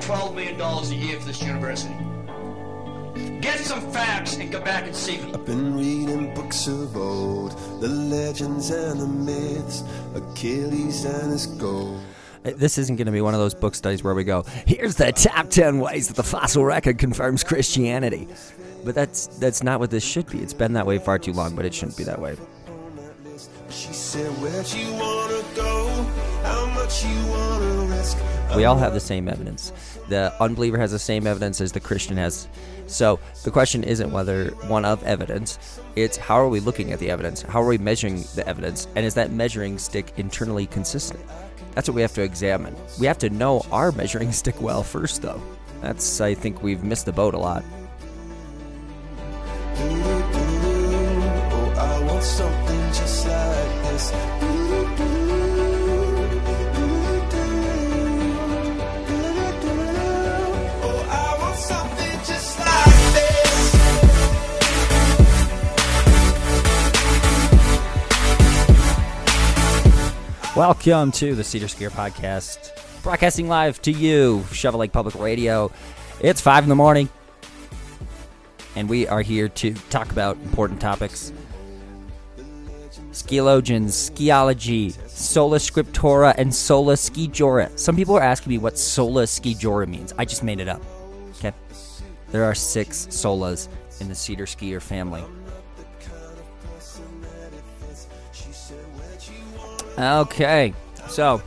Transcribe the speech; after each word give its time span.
$12 0.00 0.34
million 0.34 0.60
a 0.60 0.94
year 0.94 1.20
for 1.20 1.26
this 1.26 1.42
university. 1.42 1.94
Get 3.40 3.58
some 3.60 3.80
facts 3.90 4.36
and 4.36 4.52
come 4.52 4.64
back 4.64 4.84
and 4.84 4.94
see 4.94 5.18
me. 5.18 5.32
I've 5.32 5.44
been 5.44 5.76
reading 5.76 6.34
books 6.34 6.66
of 6.66 6.96
old, 6.96 7.52
the 7.80 7.88
legends 7.88 8.70
and 8.70 9.00
the 9.00 9.06
myths, 9.06 9.82
Achilles 10.14 11.04
and 11.04 11.32
his 11.32 11.46
gold. 11.46 12.00
This 12.42 12.78
isn't 12.78 12.96
going 12.96 13.06
to 13.06 13.12
be 13.12 13.20
one 13.20 13.34
of 13.34 13.40
those 13.40 13.54
book 13.54 13.74
studies 13.74 14.02
where 14.02 14.14
we 14.14 14.24
go, 14.24 14.44
here's 14.66 14.94
the 14.94 15.12
top 15.12 15.50
10 15.50 15.78
ways 15.78 16.08
that 16.08 16.16
the 16.16 16.22
fossil 16.22 16.64
record 16.64 16.98
confirms 16.98 17.44
Christianity. 17.44 18.28
But 18.84 18.94
that's 18.94 19.26
that's 19.38 19.62
not 19.62 19.78
what 19.78 19.90
this 19.90 20.02
should 20.02 20.26
be. 20.30 20.38
It's 20.38 20.54
been 20.54 20.72
that 20.72 20.86
way 20.86 20.98
far 20.98 21.18
too 21.18 21.34
long, 21.34 21.54
but 21.54 21.66
it 21.66 21.74
shouldn't 21.74 21.98
be 21.98 22.04
that 22.04 22.18
way. 22.18 22.36
She 23.68 23.92
said, 23.92 24.30
Where'd 24.40 24.72
you 24.72 24.90
wanna 24.94 25.42
go? 25.54 25.89
We 28.56 28.64
all 28.64 28.76
have 28.76 28.92
the 28.92 29.00
same 29.00 29.28
evidence. 29.28 29.72
The 30.08 30.34
unbeliever 30.40 30.76
has 30.78 30.90
the 30.90 30.98
same 30.98 31.26
evidence 31.26 31.60
as 31.60 31.70
the 31.70 31.78
Christian 31.78 32.16
has. 32.16 32.48
So 32.88 33.20
the 33.44 33.50
question 33.50 33.84
isn't 33.84 34.10
whether 34.10 34.46
one 34.66 34.84
of 34.84 35.02
evidence, 35.04 35.80
it's 35.94 36.16
how 36.16 36.34
are 36.34 36.48
we 36.48 36.58
looking 36.58 36.92
at 36.92 36.98
the 36.98 37.10
evidence? 37.10 37.42
How 37.42 37.62
are 37.62 37.66
we 37.66 37.78
measuring 37.78 38.24
the 38.34 38.46
evidence? 38.48 38.88
And 38.96 39.06
is 39.06 39.14
that 39.14 39.30
measuring 39.30 39.78
stick 39.78 40.12
internally 40.16 40.66
consistent? 40.66 41.24
That's 41.74 41.88
what 41.88 41.94
we 41.94 42.02
have 42.02 42.14
to 42.14 42.22
examine. 42.22 42.74
We 42.98 43.06
have 43.06 43.18
to 43.18 43.30
know 43.30 43.64
our 43.70 43.92
measuring 43.92 44.32
stick 44.40 44.60
well 44.60 44.82
first, 44.82 45.22
though. 45.22 45.40
That's, 45.80 46.20
I 46.20 46.34
think, 46.34 46.62
we've 46.62 46.82
missed 46.82 47.06
the 47.06 47.12
boat 47.12 47.34
a 47.34 47.38
lot. 47.38 47.64
Welcome 70.60 71.10
to 71.12 71.34
the 71.34 71.42
Seder 71.42 71.68
Skier 71.68 71.88
Podcast, 71.88 73.02
broadcasting 73.02 73.48
live 73.48 73.80
to 73.80 73.90
you, 73.90 74.44
Shovel 74.52 74.80
Lake 74.80 74.92
Public 74.92 75.14
Radio. 75.14 75.72
It's 76.20 76.42
5 76.42 76.64
in 76.64 76.68
the 76.68 76.76
morning, 76.76 77.08
and 78.76 78.86
we 78.86 79.06
are 79.06 79.22
here 79.22 79.48
to 79.48 79.72
talk 79.88 80.12
about 80.12 80.36
important 80.36 80.78
topics 80.78 81.32
Skieologians, 83.12 84.10
skiology, 84.10 84.92
sola 85.08 85.56
scriptura, 85.56 86.34
and 86.36 86.54
sola 86.54 86.92
skijora. 86.92 87.78
Some 87.78 87.96
people 87.96 88.14
are 88.18 88.22
asking 88.22 88.50
me 88.50 88.58
what 88.58 88.76
sola 88.76 89.22
skijora 89.22 89.88
means. 89.88 90.12
I 90.18 90.26
just 90.26 90.44
made 90.44 90.60
it 90.60 90.68
up. 90.68 90.82
Okay? 91.38 91.54
There 92.32 92.44
are 92.44 92.54
six 92.54 93.06
solas 93.06 93.68
in 93.98 94.08
the 94.08 94.14
Seder 94.14 94.44
Skier 94.44 94.82
family. 94.82 95.24
Okay, 100.00 100.72
so 101.08 101.42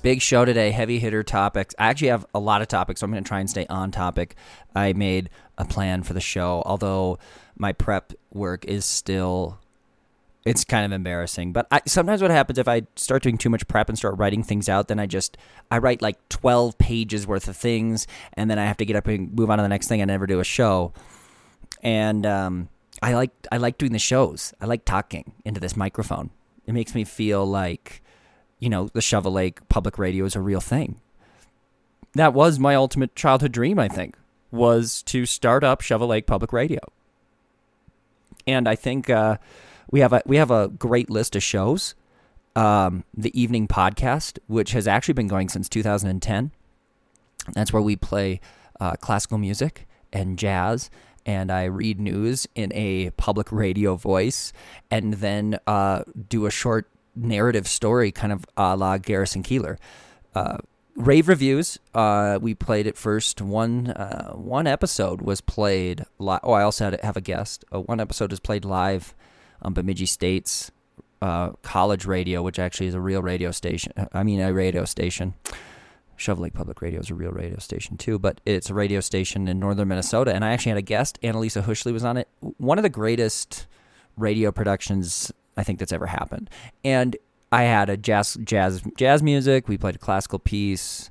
big 0.00 0.22
show 0.22 0.46
today, 0.46 0.70
heavy 0.70 0.98
hitter 0.98 1.22
topics. 1.22 1.74
I 1.78 1.88
actually 1.88 2.08
have 2.08 2.24
a 2.32 2.38
lot 2.38 2.62
of 2.62 2.68
topics, 2.68 3.00
so 3.00 3.04
I'm 3.04 3.10
going 3.10 3.22
to 3.22 3.28
try 3.28 3.40
and 3.40 3.50
stay 3.50 3.66
on 3.68 3.90
topic. 3.90 4.34
I 4.74 4.94
made 4.94 5.28
a 5.58 5.66
plan 5.66 6.04
for 6.04 6.14
the 6.14 6.22
show, 6.22 6.62
although 6.64 7.18
my 7.54 7.74
prep 7.74 8.14
work 8.32 8.64
is 8.64 8.86
still 8.86 9.58
it's 10.46 10.64
kind 10.64 10.86
of 10.86 10.92
embarrassing. 10.92 11.52
But 11.52 11.66
I, 11.70 11.82
sometimes 11.84 12.22
what 12.22 12.30
happens 12.30 12.58
if 12.58 12.66
I 12.66 12.84
start 12.96 13.24
doing 13.24 13.36
too 13.36 13.50
much 13.50 13.68
prep 13.68 13.90
and 13.90 13.98
start 13.98 14.16
writing 14.16 14.42
things 14.42 14.66
out, 14.66 14.88
then 14.88 14.98
I 14.98 15.04
just 15.04 15.36
I 15.70 15.76
write 15.76 16.00
like 16.00 16.26
12 16.30 16.78
pages 16.78 17.26
worth 17.26 17.46
of 17.46 17.58
things, 17.58 18.06
and 18.32 18.50
then 18.50 18.58
I 18.58 18.64
have 18.64 18.78
to 18.78 18.86
get 18.86 18.96
up 18.96 19.06
and 19.06 19.34
move 19.34 19.50
on 19.50 19.58
to 19.58 19.62
the 19.62 19.68
next 19.68 19.86
thing. 19.88 20.00
I 20.00 20.06
never 20.06 20.26
do 20.26 20.40
a 20.40 20.44
show, 20.44 20.94
and 21.82 22.24
um, 22.24 22.70
I 23.02 23.12
like 23.12 23.32
I 23.52 23.58
like 23.58 23.76
doing 23.76 23.92
the 23.92 23.98
shows. 23.98 24.54
I 24.62 24.64
like 24.64 24.86
talking 24.86 25.34
into 25.44 25.60
this 25.60 25.76
microphone. 25.76 26.30
It 26.68 26.74
makes 26.74 26.94
me 26.94 27.02
feel 27.02 27.44
like 27.44 28.00
you 28.60 28.68
know 28.68 28.88
the 28.92 29.00
Shovel 29.00 29.32
Lake 29.32 29.68
Public 29.68 29.98
Radio 29.98 30.24
is 30.24 30.36
a 30.36 30.40
real 30.40 30.60
thing. 30.60 31.00
That 32.14 32.32
was 32.32 32.60
my 32.60 32.76
ultimate 32.76 33.16
childhood 33.16 33.50
dream. 33.50 33.80
I 33.80 33.88
think 33.88 34.14
was 34.52 35.02
to 35.02 35.26
start 35.26 35.64
up 35.64 35.80
Shovel 35.80 36.06
Lake 36.06 36.26
Public 36.28 36.52
Radio, 36.52 36.80
and 38.46 38.68
I 38.68 38.76
think. 38.76 39.10
Uh, 39.10 39.38
we 39.90 40.00
have 40.00 40.12
a 40.12 40.22
we 40.26 40.36
have 40.36 40.50
a 40.50 40.68
great 40.68 41.10
list 41.10 41.36
of 41.36 41.42
shows. 41.42 41.94
Um, 42.56 43.04
the 43.16 43.38
evening 43.40 43.68
podcast, 43.68 44.38
which 44.48 44.72
has 44.72 44.88
actually 44.88 45.14
been 45.14 45.28
going 45.28 45.48
since 45.48 45.68
2010. 45.68 46.50
That's 47.54 47.72
where 47.72 47.82
we 47.82 47.94
play 47.94 48.40
uh, 48.80 48.94
classical 48.96 49.38
music 49.38 49.86
and 50.12 50.38
jazz, 50.38 50.90
and 51.28 51.52
I 51.52 51.64
read 51.64 52.00
news 52.00 52.48
in 52.54 52.72
a 52.72 53.10
public 53.10 53.52
radio 53.52 53.96
voice, 53.96 54.50
and 54.90 55.14
then 55.14 55.58
uh, 55.66 56.04
do 56.28 56.46
a 56.46 56.50
short 56.50 56.90
narrative 57.14 57.68
story, 57.68 58.10
kind 58.10 58.32
of 58.32 58.46
a 58.56 58.74
la 58.74 58.96
Garrison 58.96 59.42
Keillor. 59.42 59.76
Uh, 60.34 60.56
rave 60.96 61.28
reviews. 61.28 61.78
Uh, 61.94 62.38
we 62.40 62.54
played 62.54 62.86
it 62.86 62.96
first. 62.96 63.42
One 63.42 63.88
uh, 63.88 64.32
one 64.32 64.66
episode 64.66 65.20
was 65.20 65.42
played. 65.42 66.06
Li- 66.18 66.38
oh, 66.42 66.52
I 66.52 66.62
also 66.62 66.86
had 66.86 67.00
have 67.02 67.18
a 67.18 67.20
guest. 67.20 67.62
Uh, 67.70 67.80
one 67.80 68.00
episode 68.00 68.30
was 68.30 68.40
played 68.40 68.64
live 68.64 69.14
on 69.60 69.74
Bemidji 69.74 70.06
State's 70.06 70.70
uh, 71.20 71.50
college 71.60 72.06
radio, 72.06 72.42
which 72.42 72.58
actually 72.58 72.86
is 72.86 72.94
a 72.94 73.00
real 73.00 73.20
radio 73.20 73.50
station. 73.50 73.92
I 74.14 74.22
mean, 74.22 74.40
a 74.40 74.54
radio 74.54 74.86
station. 74.86 75.34
Shovel 76.18 76.42
Lake 76.42 76.52
Public 76.52 76.82
Radio 76.82 77.00
is 77.00 77.10
a 77.10 77.14
real 77.14 77.30
radio 77.30 77.58
station 77.58 77.96
too, 77.96 78.18
but 78.18 78.40
it's 78.44 78.68
a 78.68 78.74
radio 78.74 79.00
station 79.00 79.48
in 79.48 79.58
northern 79.58 79.88
Minnesota. 79.88 80.34
And 80.34 80.44
I 80.44 80.50
actually 80.50 80.70
had 80.70 80.78
a 80.78 80.82
guest. 80.82 81.18
Annalisa 81.22 81.62
Hushley 81.62 81.92
was 81.92 82.04
on 82.04 82.16
it. 82.16 82.28
One 82.40 82.76
of 82.76 82.82
the 82.82 82.90
greatest 82.90 83.66
radio 84.16 84.50
productions 84.50 85.32
I 85.56 85.62
think 85.62 85.78
that's 85.78 85.92
ever 85.92 86.06
happened. 86.06 86.50
And 86.84 87.16
I 87.52 87.62
had 87.62 87.88
a 87.88 87.96
jazz, 87.96 88.36
jazz, 88.44 88.82
jazz 88.96 89.22
music. 89.22 89.68
We 89.68 89.78
played 89.78 89.94
a 89.94 89.98
classical 89.98 90.40
piece. 90.40 91.10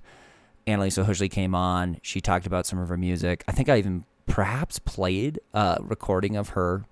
Annalisa 0.67 1.05
Hushley 1.05 1.31
came 1.31 1.55
on. 1.55 1.97
She 2.01 2.19
talked 2.19 2.45
about 2.45 2.65
some 2.65 2.77
of 2.77 2.89
her 2.89 2.97
music. 2.97 3.45
I 3.47 3.53
think 3.53 3.69
I 3.69 3.77
even 3.77 4.03
perhaps 4.25 4.77
played 4.77 5.39
a 5.53 5.77
recording 5.81 6.35
of 6.35 6.49
her 6.49 6.83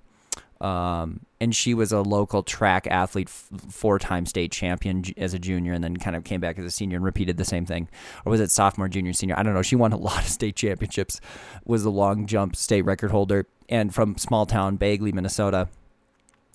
um, 0.62 1.22
and 1.42 1.54
she 1.54 1.74
was 1.74 1.92
a 1.92 2.02
local 2.02 2.44
track 2.44 2.88
athlete, 2.88 3.28
f- 3.28 3.50
four-time 3.70 4.26
state 4.26 4.52
champion 4.52 5.04
j- 5.04 5.14
as 5.18 5.34
a 5.34 5.40
junior, 5.40 5.74
and 5.74 5.84
then 5.84 5.98
kind 5.98 6.16
of 6.16 6.24
came 6.24 6.40
back 6.40 6.58
as 6.58 6.66
a 6.66 6.72
senior 6.72 6.96
and 6.96 7.06
repeated 7.06 7.38
the 7.38 7.46
same 7.46 7.66
thing. 7.66 7.90
Or 8.26 8.32
was 8.32 8.40
it 8.40 8.52
sophomore, 8.52 8.88
junior, 8.88 9.14
senior? 9.14 9.38
I 9.38 9.44
don't 9.44 9.54
know. 9.54 9.62
She 9.62 9.76
won 9.76 9.92
a 9.92 9.98
lot 10.10 10.20
of 10.20 10.30
state 10.30 10.56
championships. 10.56 11.20
Was 11.66 11.84
the 11.84 11.92
long 11.92 12.26
jump 12.26 12.56
state 12.56 12.84
record 12.84 13.12
holder, 13.12 13.48
and 13.70 13.94
from 13.94 14.18
small 14.18 14.46
town 14.46 14.78
Bagley, 14.78 15.12
Minnesota. 15.12 15.68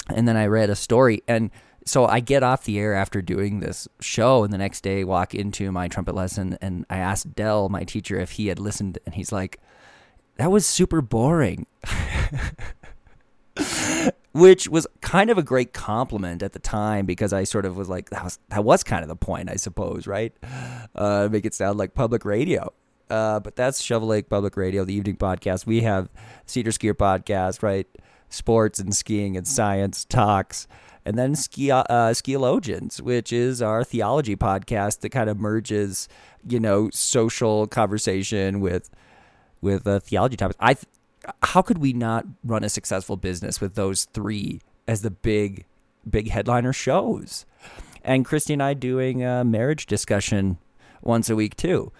And 0.09 0.27
then 0.27 0.37
I 0.37 0.47
read 0.47 0.71
a 0.71 0.77
story, 0.77 1.22
and 1.28 1.50
so 1.84 2.06
I 2.06 2.21
get 2.21 2.43
off 2.43 2.65
the 2.65 2.78
air 2.78 2.94
after 2.94 3.22
doing 3.22 3.60
this 3.60 3.87
show, 4.00 4.44
and 4.44 4.53
the 4.53 4.59
next 4.59 4.81
day 4.83 5.05
walk 5.05 5.34
into 5.34 5.71
my 5.71 5.89
trumpet 5.89 6.15
lesson, 6.15 6.59
and 6.60 6.84
I 6.91 6.99
asked 6.99 7.34
Dell, 7.34 7.69
my 7.69 7.84
teacher, 7.84 8.19
if 8.19 8.33
he 8.33 8.49
had 8.49 8.59
listened, 8.59 8.99
and 9.06 9.15
he's 9.15 9.31
like, 9.31 9.60
"That 10.37 10.50
was 10.50 10.66
super 10.66 11.00
boring." 11.00 11.66
which 14.32 14.69
was 14.69 14.87
kind 15.00 15.31
of 15.31 15.38
a 15.38 15.43
great 15.43 15.72
compliment 15.72 16.43
at 16.43 16.53
the 16.53 16.59
time 16.59 17.06
because 17.06 17.32
I 17.32 17.44
sort 17.44 17.66
of 17.66 17.76
was 17.76 17.88
like 17.88 18.10
that 18.10 18.25
was 18.25 18.38
that 18.48 18.65
was 18.65 18.84
kind 18.84 19.03
of 19.03 19.09
the 19.09 19.16
point 19.16 19.50
I 19.50 19.56
suppose 19.56 20.06
right? 20.06 20.32
Uh, 20.94 21.28
make 21.31 21.44
it 21.44 21.54
sound 21.54 21.78
like 21.78 21.94
public 21.94 22.25
radio. 22.25 22.72
Uh, 23.09 23.41
but 23.41 23.56
that's 23.56 23.81
Shovel 23.82 24.09
Lake 24.09 24.28
Public 24.28 24.56
Radio 24.56 24.84
the 24.84 24.94
evening 24.94 25.16
podcast. 25.16 25.66
We 25.66 25.81
have 25.81 26.09
Seder 26.47 26.71
Skier 26.71 26.94
podcast 26.94 27.62
right? 27.62 27.87
Sports 28.28 28.78
and 28.78 28.94
skiing 28.94 29.37
and 29.37 29.47
science 29.47 30.04
talks. 30.04 30.69
And 31.04 31.19
then 31.19 31.34
ski 31.34 31.71
uh, 31.71 31.84
skieologians 31.88 33.00
which 33.00 33.32
is 33.32 33.60
our 33.62 33.82
theology 33.82 34.37
podcast 34.37 35.00
that 35.00 35.09
kind 35.10 35.28
of 35.28 35.38
merges 35.41 36.09
you 36.48 36.60
know 36.60 36.89
social 36.92 37.66
conversation 37.66 38.60
with 38.60 38.91
with 39.60 39.86
uh, 39.86 40.01
theology 40.01 40.36
topics. 40.36 40.56
I 40.60 40.74
th- 40.74 40.86
how 41.43 41.63
could 41.63 41.78
we 41.78 41.93
not 41.93 42.27
run 42.45 42.65
a 42.65 42.69
successful 42.69 43.17
business 43.17 43.61
with 43.61 43.75
those 43.75 44.05
three 44.07 44.61
as 44.87 45.03
the 45.03 45.11
big 45.11 45.65
big 46.09 46.31
headliner 46.31 46.72
shows? 46.72 47.47
And 48.03 48.25
christy 48.25 48.55
and 48.55 48.63
i 48.63 48.75
doing 48.75 49.22
a 49.22 49.45
marriage 49.45 49.87
discussion 49.87 50.59
once 51.03 51.28
a 51.31 51.37
week 51.37 51.57
too. 51.57 51.93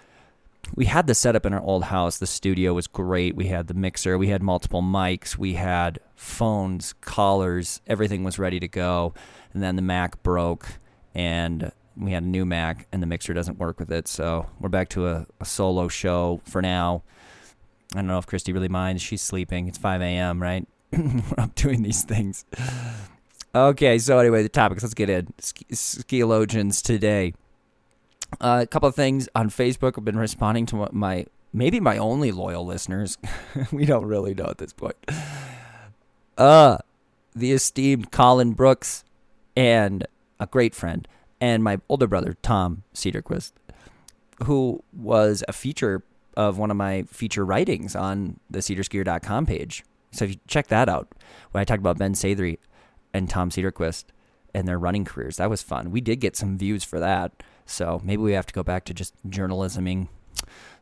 We 0.75 0.85
had 0.85 1.07
the 1.07 1.15
setup 1.15 1.47
in 1.47 1.55
our 1.55 1.63
old 1.63 1.85
house. 1.85 2.19
The 2.19 2.27
studio 2.27 2.75
was 2.75 2.87
great. 2.87 3.35
We 3.35 3.47
had 3.47 3.67
the 3.67 3.75
mixer. 3.75 4.19
We 4.19 4.29
had 4.29 4.43
multiple 4.43 4.83
mics. 4.83 5.37
We 5.37 5.55
had 5.55 6.01
phones 6.15 6.93
collars. 7.01 7.81
Everything 7.87 8.25
was 8.25 8.39
ready 8.39 8.61
to 8.61 8.69
go. 8.69 9.15
And 9.53 9.63
then 9.63 9.77
the 9.77 9.83
mac 9.83 10.23
broke 10.23 10.67
and 11.15 11.73
we 11.97 12.13
had 12.13 12.23
a 12.23 12.27
new 12.27 12.45
mac 12.45 12.87
and 12.93 13.03
the 13.03 13.07
mixer 13.07 13.35
doesn't 13.35 13.59
work 13.59 13.81
with 13.81 13.91
it. 13.91 14.07
So 14.07 14.47
we're 14.61 14.69
back 14.69 14.89
to 14.91 15.09
a, 15.09 15.27
a 15.41 15.45
solo 15.45 15.89
show 15.89 16.41
for 16.45 16.63
now 16.63 17.03
I 17.95 17.99
don't 17.99 18.07
know 18.07 18.19
if 18.19 18.27
Christy 18.27 18.53
really 18.53 18.69
minds. 18.69 19.03
She's 19.03 19.23
sleeping. 19.23 19.67
It's 19.67 19.79
5 19.79 20.01
a.m., 20.01 20.41
right? 20.41 20.67
We're 20.93 21.23
up 21.39 21.55
doing 21.55 21.83
these 21.83 22.03
things. 22.03 22.45
Okay, 23.55 23.99
so 23.99 24.19
anyway, 24.19 24.43
the 24.45 24.49
topics. 24.49 24.83
Let's 24.83 24.95
get 24.95 25.11
in. 25.11 25.33
Ski- 25.39 25.67
Skieologians 25.73 26.83
today. 26.83 27.35
Uh, 28.41 28.61
a 28.63 28.67
couple 28.67 28.89
of 28.89 28.95
things 28.95 29.29
on 29.35 29.51
Facebook. 29.51 29.95
I've 29.99 30.05
been 30.05 30.19
responding 30.19 30.67
to 30.67 30.89
my 30.93 31.27
maybe 31.53 31.81
my 31.81 31.99
only 31.99 32.31
loyal 32.31 32.65
listeners. 32.65 33.19
we 33.73 33.85
don't 33.87 34.07
really 34.07 34.35
know 34.35 34.47
at 34.47 34.59
this 34.59 34.73
point. 34.73 34.95
Uh, 36.39 36.79
the 37.35 37.51
esteemed 37.51 38.13
Collin 38.13 38.53
Brooks 38.53 39.03
and 39.57 40.07
a 40.39 40.47
great 40.47 40.75
friend, 40.77 41.09
and 41.41 41.65
my 41.65 41.81
older 41.89 42.07
brother 42.07 42.37
Tom 42.41 42.85
Cedarquist, 42.95 43.53
who 44.45 44.83
was 44.93 45.43
a 45.49 45.53
feature 45.53 46.05
of 46.37 46.59
one 46.59 46.71
of 46.71 46.77
my 46.77 47.03
feature 47.05 47.45
writings 47.45 47.95
on 47.97 48.41
the 48.49 48.61
cedarskier.com 48.61 49.47
page. 49.47 49.85
So 50.13 50.25
if 50.25 50.33
you 50.33 50.37
check 50.47 50.69
that 50.69 50.89
out, 50.89 51.09
when 51.53 51.61
I 51.61 51.65
talked 51.65 51.81
about 51.81 51.99
Ben 51.99 52.15
Sathery 52.15 52.59
and 53.13 53.29
Tom 53.29 53.51
Cedarquist 53.51 54.05
and 54.55 54.67
their 54.67 54.79
running 54.79 55.05
careers, 55.05 55.37
that 55.37 55.51
was 55.51 55.63
fun. 55.63 55.91
We 55.91 56.01
did 56.01 56.21
get 56.21 56.37
some 56.37 56.59
views 56.59 56.85
for 56.85 56.99
that. 57.01 57.43
So 57.67 58.01
maybe 58.05 58.23
we 58.23 58.33
have 58.33 58.47
to 58.47 58.55
go 58.55 58.63
back 58.63 58.85
to 58.87 58.95
just 58.95 59.15
journalisming. 59.29 60.09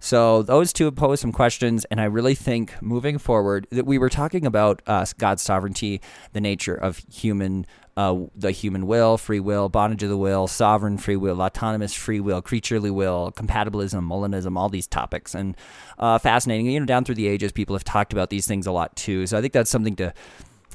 So 0.00 0.42
those 0.42 0.72
two 0.72 0.90
posed 0.92 1.20
some 1.20 1.32
questions, 1.32 1.84
and 1.86 2.00
I 2.00 2.04
really 2.04 2.34
think 2.34 2.80
moving 2.80 3.18
forward 3.18 3.66
that 3.70 3.86
we 3.86 3.98
were 3.98 4.08
talking 4.08 4.46
about 4.46 4.80
uh, 4.86 5.04
God's 5.18 5.42
sovereignty, 5.42 6.00
the 6.32 6.40
nature 6.40 6.74
of 6.74 7.02
human, 7.12 7.66
uh, 7.98 8.26
the 8.36 8.52
human 8.52 8.86
will, 8.86 9.18
free 9.18 9.40
will, 9.40 9.68
bondage 9.68 10.04
of 10.04 10.08
the 10.08 10.16
will, 10.16 10.46
sovereign 10.46 10.98
free 10.98 11.16
will, 11.16 11.42
autonomous 11.42 11.92
free 11.92 12.20
will, 12.20 12.40
creaturely 12.40 12.92
will, 12.92 13.32
compatibilism, 13.32 14.06
Molinism, 14.06 14.56
all 14.56 14.68
these 14.68 14.86
topics, 14.86 15.34
and 15.34 15.56
uh, 15.98 16.16
fascinating. 16.16 16.66
You 16.66 16.78
know, 16.78 16.86
down 16.86 17.04
through 17.04 17.16
the 17.16 17.26
ages, 17.26 17.50
people 17.50 17.74
have 17.74 17.82
talked 17.82 18.12
about 18.12 18.30
these 18.30 18.46
things 18.46 18.68
a 18.68 18.72
lot 18.72 18.94
too. 18.94 19.26
So 19.26 19.36
I 19.36 19.40
think 19.40 19.52
that's 19.52 19.68
something 19.68 19.96
to 19.96 20.14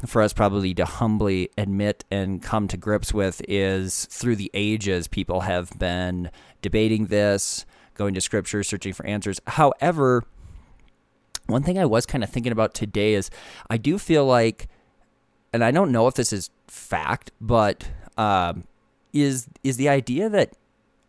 for 0.05 0.21
us 0.21 0.33
probably 0.33 0.73
to 0.73 0.83
humbly 0.83 1.49
admit 1.57 2.03
and 2.11 2.43
come 2.43 2.67
to 2.67 2.75
grips 2.75 3.13
with 3.13 3.41
is 3.47 4.03
through 4.07 4.35
the 4.35 4.51
ages 4.53 5.07
people 5.07 5.41
have 5.41 5.71
been 5.79 6.29
debating 6.61 7.05
this 7.05 7.65
going 7.93 8.13
to 8.13 8.19
scripture 8.19 8.63
searching 8.63 8.91
for 8.91 9.05
answers 9.05 9.39
however 9.47 10.25
one 11.47 11.63
thing 11.63 11.79
i 11.79 11.85
was 11.85 12.05
kind 12.05 12.21
of 12.21 12.29
thinking 12.29 12.51
about 12.51 12.73
today 12.73 13.13
is 13.13 13.29
i 13.69 13.77
do 13.77 13.97
feel 13.97 14.25
like 14.25 14.67
and 15.53 15.63
i 15.63 15.71
don't 15.71 15.91
know 15.91 16.07
if 16.07 16.15
this 16.15 16.33
is 16.33 16.50
fact 16.67 17.31
but 17.39 17.88
um, 18.17 18.65
is 19.13 19.47
is 19.63 19.77
the 19.77 19.89
idea 19.89 20.29
that 20.29 20.53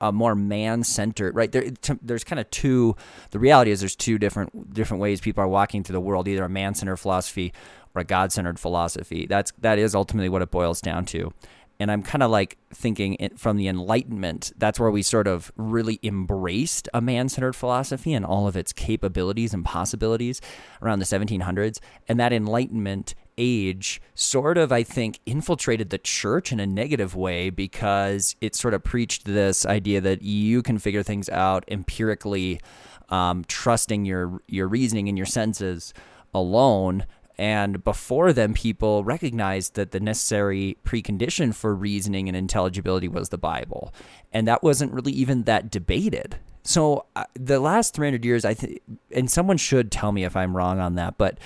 a 0.00 0.12
more 0.12 0.34
man-centered 0.34 1.34
right 1.34 1.52
there 1.52 1.64
there's 2.02 2.24
kind 2.24 2.38
of 2.38 2.50
two 2.50 2.94
the 3.30 3.38
reality 3.38 3.70
is 3.70 3.80
there's 3.80 3.96
two 3.96 4.18
different 4.18 4.74
different 4.74 5.00
ways 5.00 5.20
people 5.20 5.42
are 5.42 5.48
walking 5.48 5.82
through 5.82 5.94
the 5.94 6.00
world 6.00 6.28
either 6.28 6.44
a 6.44 6.48
man-centered 6.48 6.96
philosophy 6.96 7.52
or 7.94 8.00
a 8.00 8.04
god-centered 8.04 8.58
philosophy. 8.58 9.26
That's 9.26 9.52
that 9.60 9.78
is 9.78 9.94
ultimately 9.94 10.28
what 10.28 10.42
it 10.42 10.50
boils 10.50 10.80
down 10.80 11.04
to. 11.06 11.32
And 11.80 11.90
i'm 11.90 12.04
kind 12.04 12.22
of 12.22 12.30
like 12.30 12.56
thinking 12.72 13.16
it, 13.18 13.38
from 13.38 13.56
the 13.56 13.66
enlightenment 13.66 14.52
that's 14.56 14.78
where 14.78 14.92
we 14.92 15.02
sort 15.02 15.26
of 15.26 15.50
really 15.56 15.98
embraced 16.04 16.88
a 16.94 17.00
man-centered 17.00 17.56
philosophy 17.56 18.14
and 18.14 18.24
all 18.24 18.46
of 18.46 18.56
its 18.56 18.72
capabilities 18.72 19.52
and 19.52 19.64
possibilities 19.64 20.40
around 20.80 21.00
the 21.00 21.04
1700s 21.04 21.80
and 22.08 22.20
that 22.20 22.32
enlightenment 22.32 23.16
age 23.38 24.00
sort 24.14 24.58
of, 24.58 24.72
I 24.72 24.82
think, 24.82 25.20
infiltrated 25.26 25.90
the 25.90 25.98
church 25.98 26.52
in 26.52 26.60
a 26.60 26.66
negative 26.66 27.14
way 27.14 27.50
because 27.50 28.36
it 28.40 28.54
sort 28.54 28.74
of 28.74 28.84
preached 28.84 29.24
this 29.24 29.66
idea 29.66 30.00
that 30.00 30.22
you 30.22 30.62
can 30.62 30.78
figure 30.78 31.02
things 31.02 31.28
out 31.28 31.64
empirically, 31.68 32.60
um, 33.08 33.44
trusting 33.48 34.04
your 34.04 34.40
your 34.46 34.68
reasoning 34.68 35.08
and 35.08 35.18
your 35.18 35.26
senses 35.26 35.94
alone. 36.34 37.06
And 37.36 37.82
before 37.82 38.32
then, 38.32 38.54
people 38.54 39.02
recognized 39.02 39.74
that 39.74 39.90
the 39.90 39.98
necessary 39.98 40.76
precondition 40.84 41.52
for 41.52 41.74
reasoning 41.74 42.28
and 42.28 42.36
intelligibility 42.36 43.08
was 43.08 43.30
the 43.30 43.38
Bible, 43.38 43.92
and 44.32 44.46
that 44.46 44.62
wasn't 44.62 44.92
really 44.92 45.12
even 45.12 45.42
that 45.42 45.70
debated. 45.70 46.36
So 46.62 47.04
uh, 47.14 47.24
the 47.34 47.60
last 47.60 47.94
300 47.94 48.24
years, 48.24 48.44
I 48.44 48.54
think, 48.54 48.80
and 49.10 49.30
someone 49.30 49.58
should 49.58 49.92
tell 49.92 50.12
me 50.12 50.24
if 50.24 50.34
I'm 50.34 50.56
wrong 50.56 50.80
on 50.80 50.94
that, 50.94 51.18
but 51.18 51.38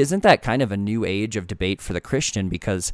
isn't 0.00 0.22
that 0.22 0.42
kind 0.42 0.62
of 0.62 0.72
a 0.72 0.76
new 0.76 1.04
age 1.04 1.36
of 1.36 1.46
debate 1.46 1.80
for 1.80 1.92
the 1.92 2.00
Christian? 2.00 2.48
Because 2.48 2.92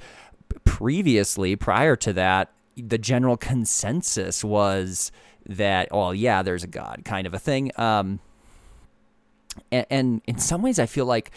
previously, 0.64 1.56
prior 1.56 1.96
to 1.96 2.12
that, 2.12 2.52
the 2.76 2.99
general 2.99 3.37
consensus 3.37 4.43
was 4.44 5.12
that, 5.46 5.88
oh, 5.90 6.12
yeah, 6.12 6.43
there's 6.43 6.64
a 6.64 6.69
God 6.69 7.02
kind 7.04 7.26
of 7.26 7.34
a 7.34 7.38
thing. 7.38 7.70
Um, 7.76 8.20
and, 9.70 9.87
and 9.90 10.22
in 10.26 10.38
some 10.38 10.62
ways, 10.62 10.78
I 10.78 10.87
feel 10.87 11.06
like 11.06 11.31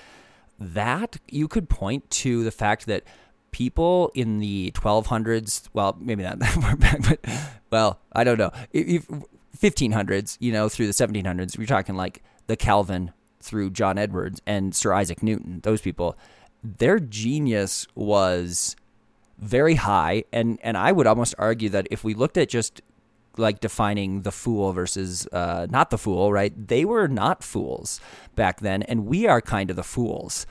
that 0.60 1.18
you 1.30 1.48
could 1.48 1.70
point 1.70 2.10
to 2.10 2.44
the 2.44 2.52
fact 2.52 2.86
that 2.86 3.04
people 3.52 4.12
in 4.14 4.40
the 4.40 4.72
1200s, 4.76 5.70
well, 5.74 5.98
maybe 6.00 6.24
not 6.24 6.40
that 6.40 6.54
far 6.54 6.76
back, 6.76 7.02
but 7.08 7.20
well, 7.70 8.00
I 8.14 8.24
don't 8.24 8.38
know, 8.38 8.52
if, 8.72 9.08
1500s, 9.58 10.38
you 10.40 10.52
know, 10.52 10.70
through 10.70 10.88
the 10.88 10.94
1700s, 10.94 11.58
we're 11.58 11.66
talking 11.66 11.96
like 11.96 12.22
the 12.48 12.56
Calvin 12.56 13.12
through 13.46 13.70
John 13.70 13.98
Edwards 13.98 14.42
and 14.46 14.76
Sir 14.76 14.94
Isaac 14.94 15.22
Newton, 15.24 15.62
those 15.64 15.82
people, 15.82 16.18
their 16.64 17.00
genius 17.00 17.88
was 17.96 18.76
very 19.38 19.76
high 19.76 20.24
and 20.32 20.60
and 20.64 20.78
I 20.78 20.92
would 20.92 21.08
almost 21.08 21.36
argue 21.38 21.70
that 21.70 21.88
if 21.92 22.04
we 22.04 22.14
looked 22.14 22.38
at 22.38 22.50
just 22.50 22.82
like 23.38 23.60
defining 23.60 24.22
the 24.22 24.32
fool 24.32 24.72
versus 24.72 25.28
uh, 25.32 25.68
not 25.70 25.90
the 25.90 25.98
fool, 25.98 26.32
right? 26.32 26.54
They 26.68 26.86
were 26.86 27.08
not 27.08 27.44
fools 27.44 28.00
back 28.36 28.62
then, 28.62 28.82
and 28.84 29.06
we 29.06 29.28
are 29.28 29.42
kind 29.42 29.70
of 29.70 29.76
the 29.76 29.84
fools 29.84 30.46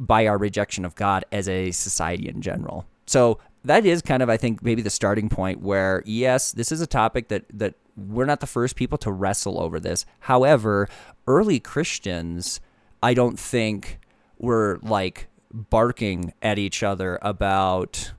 by 0.00 0.26
our 0.26 0.36
rejection 0.36 0.84
of 0.84 0.94
God 0.96 1.24
as 1.30 1.48
a 1.48 1.70
society 1.70 2.28
in 2.28 2.42
general. 2.42 2.86
So 3.06 3.38
that 3.64 3.86
is 3.86 4.02
kind 4.02 4.22
of, 4.22 4.28
I 4.28 4.36
think, 4.36 4.62
maybe 4.62 4.82
the 4.82 4.90
starting 4.90 5.28
point 5.28 5.60
where 5.60 6.02
yes, 6.04 6.52
this 6.52 6.70
is 6.70 6.80
a 6.80 6.86
topic 6.86 7.28
that 7.28 7.44
that 7.52 7.74
we're 7.96 8.26
not 8.26 8.40
the 8.40 8.46
first 8.46 8.76
people 8.76 8.98
to 8.98 9.12
wrestle 9.12 9.60
over 9.60 9.78
this. 9.78 10.04
However, 10.20 10.88
early 11.26 11.60
Christians, 11.60 12.60
I 13.02 13.14
don't 13.14 13.38
think 13.38 14.00
were 14.38 14.78
like 14.82 15.28
barking 15.52 16.32
at 16.42 16.58
each 16.58 16.82
other 16.82 17.18
about 17.22 18.12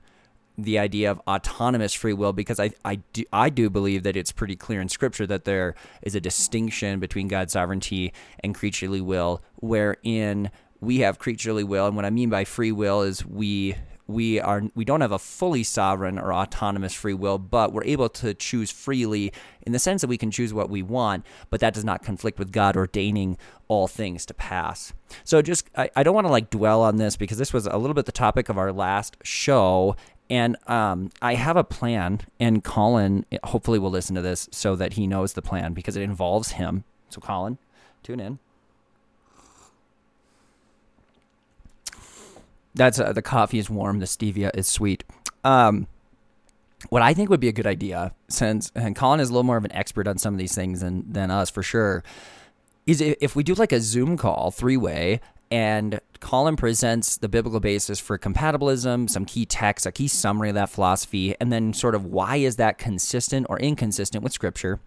the 0.58 0.78
idea 0.78 1.10
of 1.10 1.20
autonomous 1.28 1.92
free 1.92 2.14
will 2.14 2.32
because 2.32 2.58
I, 2.58 2.70
I, 2.82 2.96
do, 3.12 3.24
I 3.30 3.50
do 3.50 3.68
believe 3.68 4.04
that 4.04 4.16
it's 4.16 4.32
pretty 4.32 4.56
clear 4.56 4.80
in 4.80 4.88
scripture 4.88 5.26
that 5.26 5.44
there 5.44 5.74
is 6.00 6.14
a 6.14 6.20
distinction 6.20 6.98
between 6.98 7.28
God's 7.28 7.52
sovereignty 7.52 8.14
and 8.40 8.54
creaturely 8.54 9.02
will 9.02 9.42
wherein 9.56 10.50
we 10.80 11.00
have 11.00 11.18
creaturely 11.18 11.62
will 11.62 11.86
and 11.86 11.94
what 11.94 12.06
I 12.06 12.10
mean 12.10 12.30
by 12.30 12.44
free 12.44 12.72
will 12.72 13.02
is 13.02 13.24
we 13.24 13.76
we 14.06 14.40
are 14.40 14.62
we 14.74 14.84
don't 14.84 15.00
have 15.00 15.12
a 15.12 15.18
fully 15.18 15.62
sovereign 15.62 16.18
or 16.18 16.32
autonomous 16.32 16.94
free 16.94 17.14
will, 17.14 17.38
but 17.38 17.72
we're 17.72 17.84
able 17.84 18.08
to 18.08 18.34
choose 18.34 18.70
freely 18.70 19.32
in 19.62 19.72
the 19.72 19.78
sense 19.78 20.00
that 20.00 20.08
we 20.08 20.18
can 20.18 20.30
choose 20.30 20.54
what 20.54 20.70
we 20.70 20.82
want, 20.82 21.24
but 21.50 21.60
that 21.60 21.74
does 21.74 21.84
not 21.84 22.02
conflict 22.02 22.38
with 22.38 22.52
God 22.52 22.76
ordaining 22.76 23.36
all 23.68 23.88
things 23.88 24.24
to 24.26 24.34
pass. 24.34 24.92
So 25.24 25.42
just 25.42 25.68
I, 25.76 25.90
I 25.96 26.02
don't 26.02 26.14
want 26.14 26.26
to 26.26 26.32
like 26.32 26.50
dwell 26.50 26.82
on 26.82 26.96
this 26.96 27.16
because 27.16 27.38
this 27.38 27.52
was 27.52 27.66
a 27.66 27.76
little 27.76 27.94
bit 27.94 28.06
the 28.06 28.12
topic 28.12 28.48
of 28.48 28.58
our 28.58 28.72
last 28.72 29.16
show. 29.22 29.96
And 30.28 30.56
um, 30.66 31.10
I 31.22 31.34
have 31.34 31.56
a 31.56 31.62
plan, 31.62 32.20
and 32.40 32.64
Collin 32.64 33.24
hopefully 33.44 33.78
will 33.78 33.92
listen 33.92 34.16
to 34.16 34.22
this 34.22 34.48
so 34.50 34.74
that 34.74 34.94
he 34.94 35.06
knows 35.06 35.34
the 35.34 35.42
plan 35.42 35.72
because 35.72 35.96
it 35.96 36.02
involves 36.02 36.52
him. 36.52 36.82
So, 37.10 37.20
Collin, 37.20 37.58
tune 38.02 38.18
in. 38.18 38.40
That's 42.76 43.00
uh, 43.00 43.12
the 43.12 43.22
coffee 43.22 43.58
is 43.58 43.68
warm. 43.68 43.98
The 43.98 44.06
stevia 44.06 44.50
is 44.54 44.68
sweet. 44.68 45.02
Um, 45.42 45.88
what 46.90 47.02
I 47.02 47.14
think 47.14 47.30
would 47.30 47.40
be 47.40 47.48
a 47.48 47.52
good 47.52 47.66
idea, 47.66 48.12
since 48.28 48.70
and 48.74 48.94
Collin 48.94 49.18
is 49.18 49.30
a 49.30 49.32
little 49.32 49.44
more 49.44 49.56
of 49.56 49.64
an 49.64 49.72
expert 49.72 50.06
on 50.06 50.18
some 50.18 50.34
of 50.34 50.38
these 50.38 50.54
things 50.54 50.80
than 50.80 51.10
than 51.10 51.30
us 51.30 51.50
for 51.50 51.62
sure, 51.62 52.04
is 52.86 53.00
if 53.00 53.34
we 53.34 53.42
do 53.42 53.54
like 53.54 53.72
a 53.72 53.80
Zoom 53.80 54.16
call, 54.16 54.50
three 54.50 54.76
way, 54.76 55.20
and 55.50 56.00
Collin 56.20 56.56
presents 56.56 57.16
the 57.16 57.28
biblical 57.28 57.60
basis 57.60 57.98
for 57.98 58.18
compatibilism, 58.18 59.08
some 59.08 59.24
key 59.24 59.46
texts, 59.46 59.86
a 59.86 59.92
key 59.92 60.06
summary 60.06 60.50
of 60.50 60.54
that 60.54 60.68
philosophy, 60.68 61.34
and 61.40 61.50
then 61.50 61.72
sort 61.72 61.94
of 61.94 62.04
why 62.04 62.36
is 62.36 62.56
that 62.56 62.76
consistent 62.76 63.46
or 63.48 63.58
inconsistent 63.58 64.22
with 64.22 64.34
Scripture, 64.34 64.80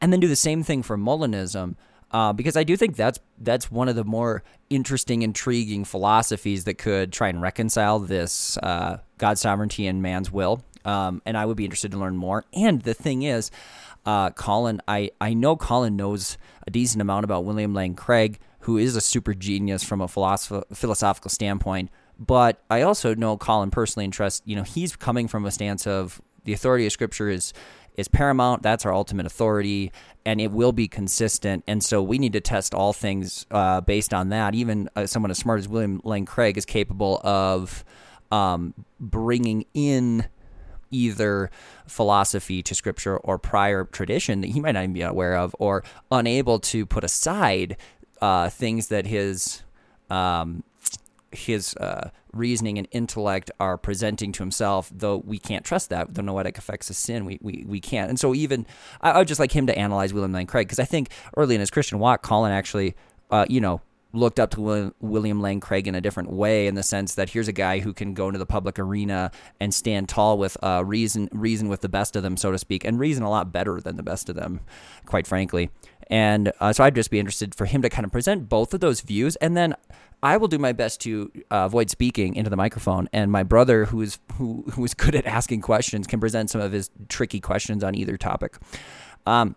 and 0.00 0.12
then 0.12 0.20
do 0.20 0.28
the 0.28 0.36
same 0.36 0.62
thing 0.62 0.82
for 0.82 0.98
Molinism 0.98 1.76
uh, 2.10 2.32
because 2.32 2.56
I 2.56 2.64
do 2.64 2.76
think 2.76 2.96
that's 2.96 3.18
that's 3.38 3.70
one 3.70 3.88
of 3.88 3.96
the 3.96 4.04
more 4.04 4.42
interesting, 4.68 5.22
intriguing 5.22 5.84
philosophies 5.84 6.64
that 6.64 6.78
could 6.78 7.12
try 7.12 7.28
and 7.28 7.40
reconcile 7.40 7.98
this 7.98 8.58
uh, 8.58 8.98
God's 9.18 9.40
sovereignty 9.40 9.86
and 9.86 10.02
man's 10.02 10.30
will. 10.30 10.62
Um, 10.84 11.22
and 11.26 11.36
I 11.36 11.44
would 11.44 11.56
be 11.56 11.64
interested 11.64 11.92
to 11.92 11.98
learn 11.98 12.16
more. 12.16 12.44
And 12.54 12.82
the 12.82 12.94
thing 12.94 13.22
is, 13.22 13.50
uh, 14.06 14.30
Collin, 14.30 14.80
I, 14.88 15.10
I 15.20 15.34
know 15.34 15.56
Collin 15.56 15.96
knows 15.96 16.38
a 16.66 16.70
decent 16.70 17.02
amount 17.02 17.24
about 17.24 17.44
William 17.44 17.74
Lane 17.74 17.94
Craig, 17.94 18.38
who 18.60 18.78
is 18.78 18.96
a 18.96 19.00
super 19.00 19.34
genius 19.34 19.84
from 19.84 20.00
a 20.00 20.08
philosoph- 20.08 20.64
philosophical 20.72 21.30
standpoint. 21.30 21.90
But 22.18 22.62
I 22.70 22.82
also 22.82 23.14
know 23.14 23.36
Collin 23.36 23.70
personally 23.70 24.04
and 24.04 24.12
trust, 24.12 24.42
you 24.46 24.56
know, 24.56 24.62
he's 24.62 24.96
coming 24.96 25.28
from 25.28 25.44
a 25.44 25.50
stance 25.50 25.86
of 25.86 26.20
the 26.44 26.52
authority 26.52 26.86
of 26.86 26.92
Scripture 26.92 27.28
is 27.28 27.52
is 28.00 28.08
paramount. 28.08 28.62
That's 28.62 28.84
our 28.84 28.92
ultimate 28.92 29.26
authority, 29.26 29.92
and 30.26 30.40
it 30.40 30.50
will 30.50 30.72
be 30.72 30.88
consistent. 30.88 31.62
And 31.68 31.84
so 31.84 32.02
we 32.02 32.18
need 32.18 32.32
to 32.32 32.40
test 32.40 32.74
all 32.74 32.92
things 32.92 33.46
uh, 33.50 33.80
based 33.82 34.12
on 34.12 34.30
that. 34.30 34.54
Even 34.54 34.88
uh, 34.96 35.06
someone 35.06 35.30
as 35.30 35.38
smart 35.38 35.60
as 35.60 35.68
William 35.68 36.00
Lane 36.02 36.26
Craig 36.26 36.58
is 36.58 36.66
capable 36.66 37.20
of 37.22 37.84
um, 38.32 38.74
bringing 38.98 39.66
in 39.74 40.26
either 40.90 41.50
philosophy 41.86 42.62
to 42.62 42.74
scripture 42.74 43.16
or 43.18 43.38
prior 43.38 43.84
tradition 43.84 44.40
that 44.40 44.48
he 44.48 44.60
might 44.60 44.72
not 44.72 44.82
even 44.82 44.92
be 44.92 45.02
aware 45.02 45.36
of, 45.36 45.54
or 45.58 45.84
unable 46.10 46.58
to 46.58 46.84
put 46.84 47.04
aside 47.04 47.76
uh, 48.20 48.48
things 48.48 48.88
that 48.88 49.06
his 49.06 49.62
um, 50.10 50.64
his 51.32 51.74
uh, 51.76 52.10
reasoning 52.32 52.78
and 52.78 52.88
intellect 52.90 53.50
are 53.60 53.76
presenting 53.76 54.32
to 54.32 54.42
himself, 54.42 54.90
though 54.94 55.18
we 55.18 55.38
can't 55.38 55.64
trust 55.64 55.88
that. 55.90 56.14
The 56.14 56.22
noetic 56.22 56.58
effects 56.58 56.90
of 56.90 56.96
sin, 56.96 57.24
we, 57.24 57.38
we, 57.40 57.64
we 57.66 57.80
can't. 57.80 58.08
And 58.08 58.18
so, 58.18 58.34
even 58.34 58.66
I, 59.00 59.12
I 59.12 59.18
would 59.18 59.28
just 59.28 59.40
like 59.40 59.52
him 59.52 59.66
to 59.66 59.78
analyze 59.78 60.12
William 60.12 60.32
Lane 60.32 60.46
Craig 60.46 60.66
because 60.66 60.78
I 60.80 60.84
think 60.84 61.10
early 61.36 61.54
in 61.54 61.60
his 61.60 61.70
Christian 61.70 61.98
walk, 61.98 62.22
Collin 62.22 62.52
actually, 62.52 62.94
uh, 63.30 63.46
you 63.48 63.60
know, 63.60 63.80
looked 64.12 64.40
up 64.40 64.50
to 64.50 64.92
William, 65.00 65.40
Lane 65.40 65.60
Craig 65.60 65.86
in 65.86 65.94
a 65.94 66.00
different 66.00 66.30
way 66.30 66.66
in 66.66 66.74
the 66.74 66.82
sense 66.82 67.14
that 67.14 67.30
here's 67.30 67.48
a 67.48 67.52
guy 67.52 67.78
who 67.78 67.92
can 67.92 68.14
go 68.14 68.26
into 68.26 68.38
the 68.38 68.46
public 68.46 68.78
arena 68.78 69.30
and 69.60 69.72
stand 69.72 70.08
tall 70.08 70.38
with 70.38 70.56
uh, 70.62 70.82
reason 70.84 71.28
reason 71.32 71.68
with 71.68 71.80
the 71.80 71.88
best 71.88 72.16
of 72.16 72.22
them, 72.22 72.36
so 72.36 72.50
to 72.50 72.58
speak, 72.58 72.84
and 72.84 72.98
reason 72.98 73.22
a 73.22 73.30
lot 73.30 73.52
better 73.52 73.80
than 73.80 73.96
the 73.96 74.02
best 74.02 74.28
of 74.28 74.36
them, 74.36 74.60
quite 75.06 75.26
frankly. 75.26 75.70
And 76.08 76.52
uh, 76.58 76.72
so 76.72 76.82
I'd 76.82 76.96
just 76.96 77.10
be 77.10 77.20
interested 77.20 77.54
for 77.54 77.66
him 77.66 77.82
to 77.82 77.88
kind 77.88 78.04
of 78.04 78.10
present 78.10 78.48
both 78.48 78.74
of 78.74 78.80
those 78.80 79.00
views, 79.00 79.36
and 79.36 79.56
then 79.56 79.76
I 80.22 80.36
will 80.36 80.48
do 80.48 80.58
my 80.58 80.72
best 80.72 81.00
to 81.02 81.30
uh, 81.50 81.64
avoid 81.66 81.88
speaking 81.88 82.34
into 82.34 82.50
the 82.50 82.56
microphone. 82.56 83.08
And 83.12 83.30
my 83.30 83.42
brother, 83.42 83.86
who 83.86 84.02
is 84.02 84.18
who 84.34 84.64
who 84.72 84.84
is 84.84 84.92
good 84.94 85.14
at 85.14 85.24
asking 85.26 85.60
questions, 85.60 86.06
can 86.06 86.20
present 86.20 86.50
some 86.50 86.60
of 86.60 86.72
his 86.72 86.90
tricky 87.08 87.40
questions 87.40 87.84
on 87.84 87.94
either 87.94 88.16
topic. 88.16 88.58
Um, 89.26 89.54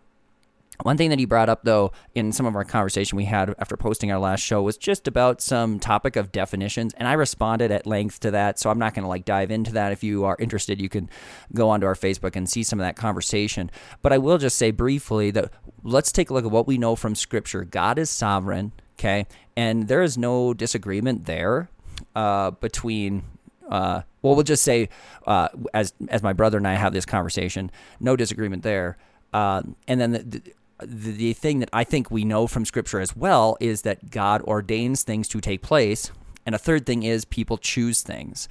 one 0.84 0.98
thing 0.98 1.10
that 1.12 1.20
he 1.20 1.25
brought 1.25 1.48
up, 1.48 1.63
though, 1.63 1.94
in 2.13 2.34
some 2.34 2.46
of 2.46 2.56
our 2.56 2.66
conversation 2.66 3.16
we 3.16 3.24
had 3.24 3.56
after 3.58 3.78
posting 3.78 4.12
our 4.12 4.20
last 4.20 4.42
show 4.42 4.62
was 4.62 4.78
just 4.78 5.08
about 5.08 5.42
some 5.42 5.80
topic 5.80 6.18
of 6.18 6.32
definitions, 6.32 6.94
and 6.98 7.08
I 7.08 7.13
responded 7.13 7.72
at 7.72 7.88
length 7.88 8.20
to 8.22 8.32
that. 8.32 8.60
So 8.60 8.70
I'm 8.70 8.80
not 8.80 8.94
going 8.94 9.04
to 9.04 9.10
like 9.10 9.24
dive 9.24 9.50
into 9.50 9.72
that. 9.74 9.94
If 9.94 10.04
you 10.04 10.25
are 10.25 10.36
interested, 10.40 10.82
you 10.82 10.90
can 10.90 11.10
go 11.54 11.70
onto 11.70 11.86
our 11.86 11.96
Facebook 11.96 12.36
and 12.36 12.50
see 12.50 12.63
some 12.63 12.80
of 12.80 12.86
that 12.86 12.98
conversation. 12.98 13.72
But 14.02 14.12
I 14.12 14.18
will 14.18 14.38
just 14.38 14.58
say 14.58 14.72
briefly 14.72 15.32
that 15.32 15.52
let's 15.84 16.12
take 16.12 16.30
a 16.30 16.34
look 16.34 16.44
at 16.44 16.52
what 16.52 16.68
we 16.68 16.78
know 16.78 16.98
from 16.98 17.16
Scripture. 17.16 17.63
God 17.63 17.98
is 17.98 18.10
sovereign, 18.10 18.74
okay, 19.00 19.25
and 19.56 19.88
there 19.88 20.04
is 20.04 20.18
no 20.18 20.54
disagreement 20.54 21.25
there 21.25 21.70
uh, 22.13 22.52
between 22.52 23.24
uh, 23.70 24.02
well, 24.22 24.36
we'll 24.36 24.44
just 24.44 24.63
say, 24.63 24.90
uh, 25.25 25.48
as 25.74 25.94
as 26.10 26.22
my 26.22 26.34
brother 26.34 26.58
and 26.58 26.68
I 26.68 26.74
have 26.74 26.92
this 26.92 27.06
conversation, 27.06 27.72
no 28.02 28.18
disagreement 28.18 28.63
there. 28.63 28.98
Uh, 29.34 29.63
and 29.88 30.00
then 30.00 30.12
the, 30.12 30.20
the, 30.20 30.42
the 30.82 31.34
thing 31.34 31.60
that 31.60 31.70
I 31.74 31.84
think 31.84 32.10
we 32.10 32.25
know 32.25 32.48
from 32.48 32.65
Scripture 32.65 33.00
as 33.00 33.15
well 33.15 33.58
is 33.60 33.84
that 33.84 34.10
God 34.10 34.42
ordains 34.44 35.03
things 35.03 35.27
to 35.30 35.42
take 35.42 35.62
place, 35.62 36.12
and 36.46 36.56
a 36.56 36.58
third 36.58 36.86
thing 36.86 37.03
is 37.03 37.25
people 37.25 37.58
choose 37.58 38.01
things. 38.01 38.48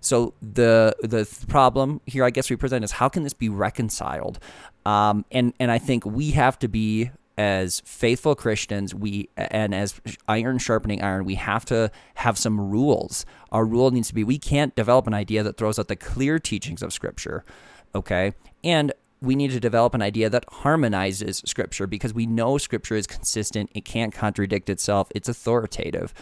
So 0.00 0.34
the 0.42 0.94
the 1.02 1.26
problem 1.48 2.00
here, 2.06 2.24
I 2.24 2.30
guess, 2.30 2.50
we 2.50 2.56
present 2.56 2.84
is 2.84 2.92
how 2.92 3.08
can 3.08 3.22
this 3.22 3.32
be 3.32 3.48
reconciled? 3.48 4.38
Um, 4.84 5.24
and 5.30 5.54
and 5.58 5.70
I 5.70 5.78
think 5.78 6.04
we 6.04 6.32
have 6.32 6.58
to 6.60 6.68
be 6.68 7.10
as 7.36 7.80
faithful 7.80 8.34
Christians, 8.34 8.94
we 8.94 9.28
and 9.36 9.74
as 9.74 10.00
iron 10.28 10.58
sharpening 10.58 11.02
iron, 11.02 11.24
we 11.24 11.34
have 11.34 11.64
to 11.66 11.90
have 12.16 12.38
some 12.38 12.60
rules. 12.60 13.26
Our 13.50 13.64
rule 13.64 13.90
needs 13.90 14.08
to 14.08 14.14
be 14.14 14.24
we 14.24 14.38
can't 14.38 14.74
develop 14.76 15.06
an 15.06 15.14
idea 15.14 15.42
that 15.42 15.56
throws 15.56 15.78
out 15.78 15.88
the 15.88 15.96
clear 15.96 16.38
teachings 16.38 16.82
of 16.82 16.92
Scripture. 16.92 17.44
Okay, 17.94 18.34
and 18.62 18.92
we 19.24 19.34
need 19.34 19.50
to 19.50 19.60
develop 19.60 19.94
an 19.94 20.02
idea 20.02 20.30
that 20.30 20.44
harmonizes 20.48 21.42
Scripture 21.44 21.86
because 21.86 22.14
we 22.14 22.26
know 22.26 22.58
Scripture 22.58 22.96
is 22.96 23.06
consistent. 23.06 23.70
It 23.74 23.84
can't 23.84 24.12
contradict 24.12 24.68
itself. 24.68 25.08
It's 25.14 25.28
authoritative. 25.28 26.14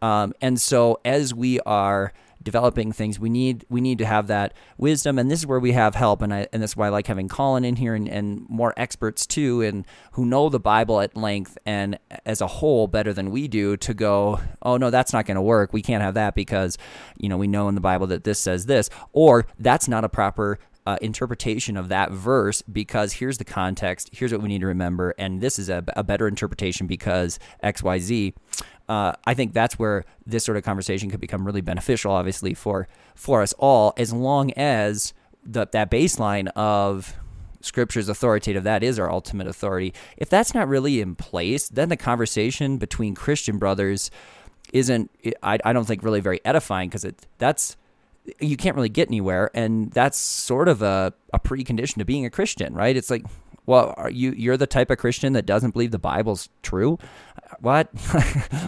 Um, 0.00 0.34
and 0.40 0.60
so, 0.60 1.00
as 1.04 1.32
we 1.32 1.60
are 1.60 2.12
developing 2.42 2.90
things, 2.90 3.20
we 3.20 3.30
need 3.30 3.64
we 3.68 3.80
need 3.80 3.98
to 3.98 4.04
have 4.04 4.26
that 4.26 4.52
wisdom, 4.76 5.16
and 5.16 5.30
this 5.30 5.38
is 5.38 5.46
where 5.46 5.60
we 5.60 5.72
have 5.72 5.94
help, 5.94 6.22
and 6.22 6.34
I, 6.34 6.48
and 6.52 6.60
that's 6.60 6.76
why 6.76 6.86
I 6.86 6.90
like 6.90 7.06
having 7.06 7.28
Collin 7.28 7.64
in 7.64 7.76
here 7.76 7.94
and, 7.94 8.08
and 8.08 8.44
more 8.48 8.74
experts 8.76 9.26
too, 9.26 9.62
and 9.62 9.86
who 10.12 10.24
know 10.26 10.48
the 10.48 10.58
Bible 10.58 11.00
at 11.00 11.16
length 11.16 11.56
and 11.64 12.00
as 12.26 12.40
a 12.40 12.48
whole 12.48 12.88
better 12.88 13.12
than 13.12 13.30
we 13.30 13.46
do 13.46 13.76
to 13.76 13.94
go, 13.94 14.40
oh 14.62 14.76
no, 14.76 14.90
that's 14.90 15.12
not 15.12 15.24
going 15.24 15.36
to 15.36 15.42
work. 15.42 15.72
We 15.72 15.82
can't 15.82 16.02
have 16.02 16.14
that 16.14 16.34
because 16.34 16.78
you 17.16 17.28
know 17.28 17.36
we 17.36 17.46
know 17.46 17.68
in 17.68 17.76
the 17.76 17.80
Bible 17.80 18.08
that 18.08 18.24
this 18.24 18.40
says 18.40 18.66
this, 18.66 18.90
or 19.12 19.46
that's 19.60 19.86
not 19.86 20.04
a 20.04 20.08
proper 20.08 20.58
uh, 20.86 20.98
interpretation 21.00 21.76
of 21.76 21.88
that 21.88 22.10
verse 22.10 22.62
because 22.62 23.14
here's 23.14 23.38
the 23.38 23.44
context, 23.44 24.10
here's 24.12 24.32
what 24.32 24.42
we 24.42 24.48
need 24.48 24.60
to 24.60 24.66
remember, 24.66 25.14
and 25.18 25.40
this 25.40 25.58
is 25.58 25.68
a, 25.68 25.84
a 25.96 26.02
better 26.02 26.26
interpretation 26.26 26.86
because 26.86 27.38
X, 27.62 27.82
Y, 27.82 27.98
Z. 27.98 28.34
Uh, 28.88 29.12
I 29.24 29.34
think 29.34 29.52
that's 29.54 29.78
where 29.78 30.04
this 30.26 30.44
sort 30.44 30.56
of 30.56 30.64
conversation 30.64 31.10
could 31.10 31.20
become 31.20 31.46
really 31.46 31.60
beneficial, 31.60 32.12
obviously 32.12 32.54
for 32.54 32.88
for 33.14 33.42
us 33.42 33.52
all, 33.54 33.94
as 33.96 34.12
long 34.12 34.52
as 34.52 35.14
the, 35.44 35.66
that 35.72 35.90
baseline 35.90 36.48
of 36.56 37.14
Scripture's 37.60 38.08
authoritative 38.08 38.64
that 38.64 38.82
is 38.82 38.98
our 38.98 39.10
ultimate 39.10 39.46
authority 39.46 39.94
if 40.16 40.28
that's 40.28 40.52
not 40.52 40.66
really 40.66 41.00
in 41.00 41.14
place 41.14 41.68
then 41.68 41.88
the 41.88 41.96
conversation 41.96 42.76
between 42.76 43.14
christian 43.14 43.56
brothers 43.56 44.10
isn't 44.72 45.10
i, 45.44 45.58
I 45.64 45.72
don't 45.72 45.84
think 45.84 46.02
really 46.02 46.20
very 46.20 46.40
edifying 46.44 46.88
because 46.88 47.04
it 47.04 47.24
that's 47.38 47.76
you 48.40 48.56
can't 48.56 48.76
really 48.76 48.88
get 48.88 49.08
anywhere 49.08 49.50
and 49.54 49.90
that's 49.92 50.18
sort 50.18 50.68
of 50.68 50.82
a, 50.82 51.12
a 51.32 51.40
precondition 51.40 51.96
to 51.96 52.04
being 52.04 52.24
a 52.24 52.30
christian 52.30 52.74
right? 52.74 52.96
It's 52.96 53.10
like 53.10 53.24
well 53.66 53.94
you 54.10 54.32
you're 54.32 54.56
the 54.56 54.66
type 54.66 54.90
of 54.90 54.98
christian 54.98 55.32
that 55.34 55.46
doesn't 55.46 55.72
believe 55.72 55.90
the 55.90 55.98
bible's 55.98 56.48
true? 56.62 56.98
What? 57.60 57.88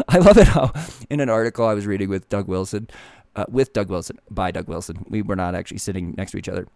I 0.08 0.18
love 0.18 0.38
it 0.38 0.48
how 0.48 0.72
in 1.10 1.20
an 1.20 1.28
article 1.28 1.66
i 1.66 1.74
was 1.74 1.86
reading 1.86 2.08
with 2.08 2.28
doug 2.28 2.48
wilson 2.48 2.88
uh, 3.36 3.44
with 3.48 3.72
doug 3.72 3.90
wilson 3.90 4.18
by 4.30 4.50
doug 4.50 4.68
wilson 4.68 5.04
we 5.08 5.22
were 5.22 5.36
not 5.36 5.54
actually 5.54 5.78
sitting 5.78 6.14
next 6.16 6.32
to 6.32 6.38
each 6.38 6.48
other 6.48 6.66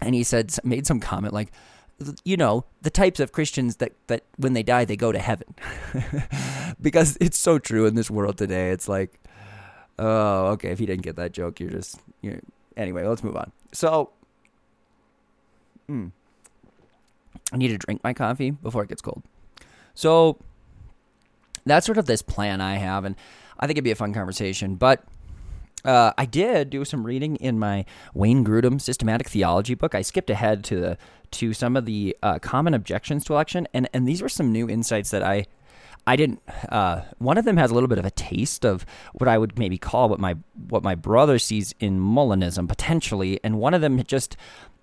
and 0.00 0.14
he 0.14 0.22
said 0.22 0.54
made 0.64 0.86
some 0.86 1.00
comment 1.00 1.32
like 1.32 1.52
you 2.24 2.36
know 2.36 2.64
the 2.82 2.90
types 2.90 3.20
of 3.20 3.32
christians 3.32 3.76
that 3.76 3.92
that 4.08 4.24
when 4.36 4.52
they 4.52 4.62
die 4.62 4.84
they 4.84 4.96
go 4.96 5.12
to 5.12 5.18
heaven. 5.18 5.54
Because 6.80 7.16
it's 7.20 7.38
so 7.38 7.58
true 7.58 7.86
in 7.86 7.94
this 7.94 8.10
world 8.10 8.36
today. 8.36 8.70
It's 8.70 8.88
like 8.88 9.20
Oh, 9.98 10.46
okay. 10.52 10.70
If 10.70 10.80
you 10.80 10.86
didn't 10.86 11.02
get 11.02 11.16
that 11.16 11.32
joke, 11.32 11.60
you're 11.60 11.70
just 11.70 12.00
you're, 12.20 12.40
anyway. 12.76 13.06
Let's 13.06 13.22
move 13.22 13.36
on. 13.36 13.52
So, 13.72 14.10
hmm, 15.86 16.08
I 17.52 17.56
need 17.56 17.68
to 17.68 17.78
drink 17.78 18.02
my 18.02 18.12
coffee 18.12 18.50
before 18.50 18.82
it 18.82 18.88
gets 18.88 19.02
cold. 19.02 19.22
So 19.94 20.38
that's 21.64 21.86
sort 21.86 21.98
of 21.98 22.06
this 22.06 22.22
plan 22.22 22.60
I 22.60 22.76
have, 22.76 23.04
and 23.04 23.16
I 23.58 23.66
think 23.66 23.76
it'd 23.76 23.84
be 23.84 23.90
a 23.90 23.96
fun 23.96 24.14
conversation. 24.14 24.76
But 24.76 25.04
uh, 25.84 26.12
I 26.16 26.24
did 26.24 26.70
do 26.70 26.84
some 26.84 27.04
reading 27.04 27.36
in 27.36 27.58
my 27.58 27.84
Wayne 28.14 28.44
Grudem 28.44 28.80
systematic 28.80 29.28
theology 29.28 29.74
book. 29.74 29.94
I 29.94 30.02
skipped 30.02 30.30
ahead 30.30 30.64
to 30.64 30.80
the 30.80 30.98
to 31.32 31.54
some 31.54 31.76
of 31.76 31.86
the 31.86 32.16
uh, 32.22 32.38
common 32.38 32.74
objections 32.74 33.24
to 33.24 33.34
election, 33.34 33.68
and 33.74 33.88
and 33.92 34.06
these 34.06 34.22
were 34.22 34.28
some 34.28 34.52
new 34.52 34.68
insights 34.68 35.10
that 35.10 35.22
I 35.22 35.46
I 36.06 36.16
didn't. 36.16 36.42
Uh, 36.68 37.02
one 37.18 37.38
of 37.38 37.44
them 37.44 37.56
has 37.56 37.70
a 37.70 37.74
little 37.74 37.88
bit 37.88 37.98
of 37.98 38.04
a 38.04 38.10
taste 38.10 38.64
of 38.64 38.84
what 39.12 39.28
I 39.28 39.38
would 39.38 39.58
maybe 39.58 39.78
call 39.78 40.08
what 40.08 40.18
my 40.18 40.36
what 40.68 40.82
my 40.82 40.94
brother 40.94 41.38
sees 41.38 41.74
in 41.78 42.00
Molinism 42.00 42.68
potentially, 42.68 43.38
and 43.44 43.58
one 43.58 43.72
of 43.72 43.80
them 43.80 44.02
just 44.04 44.36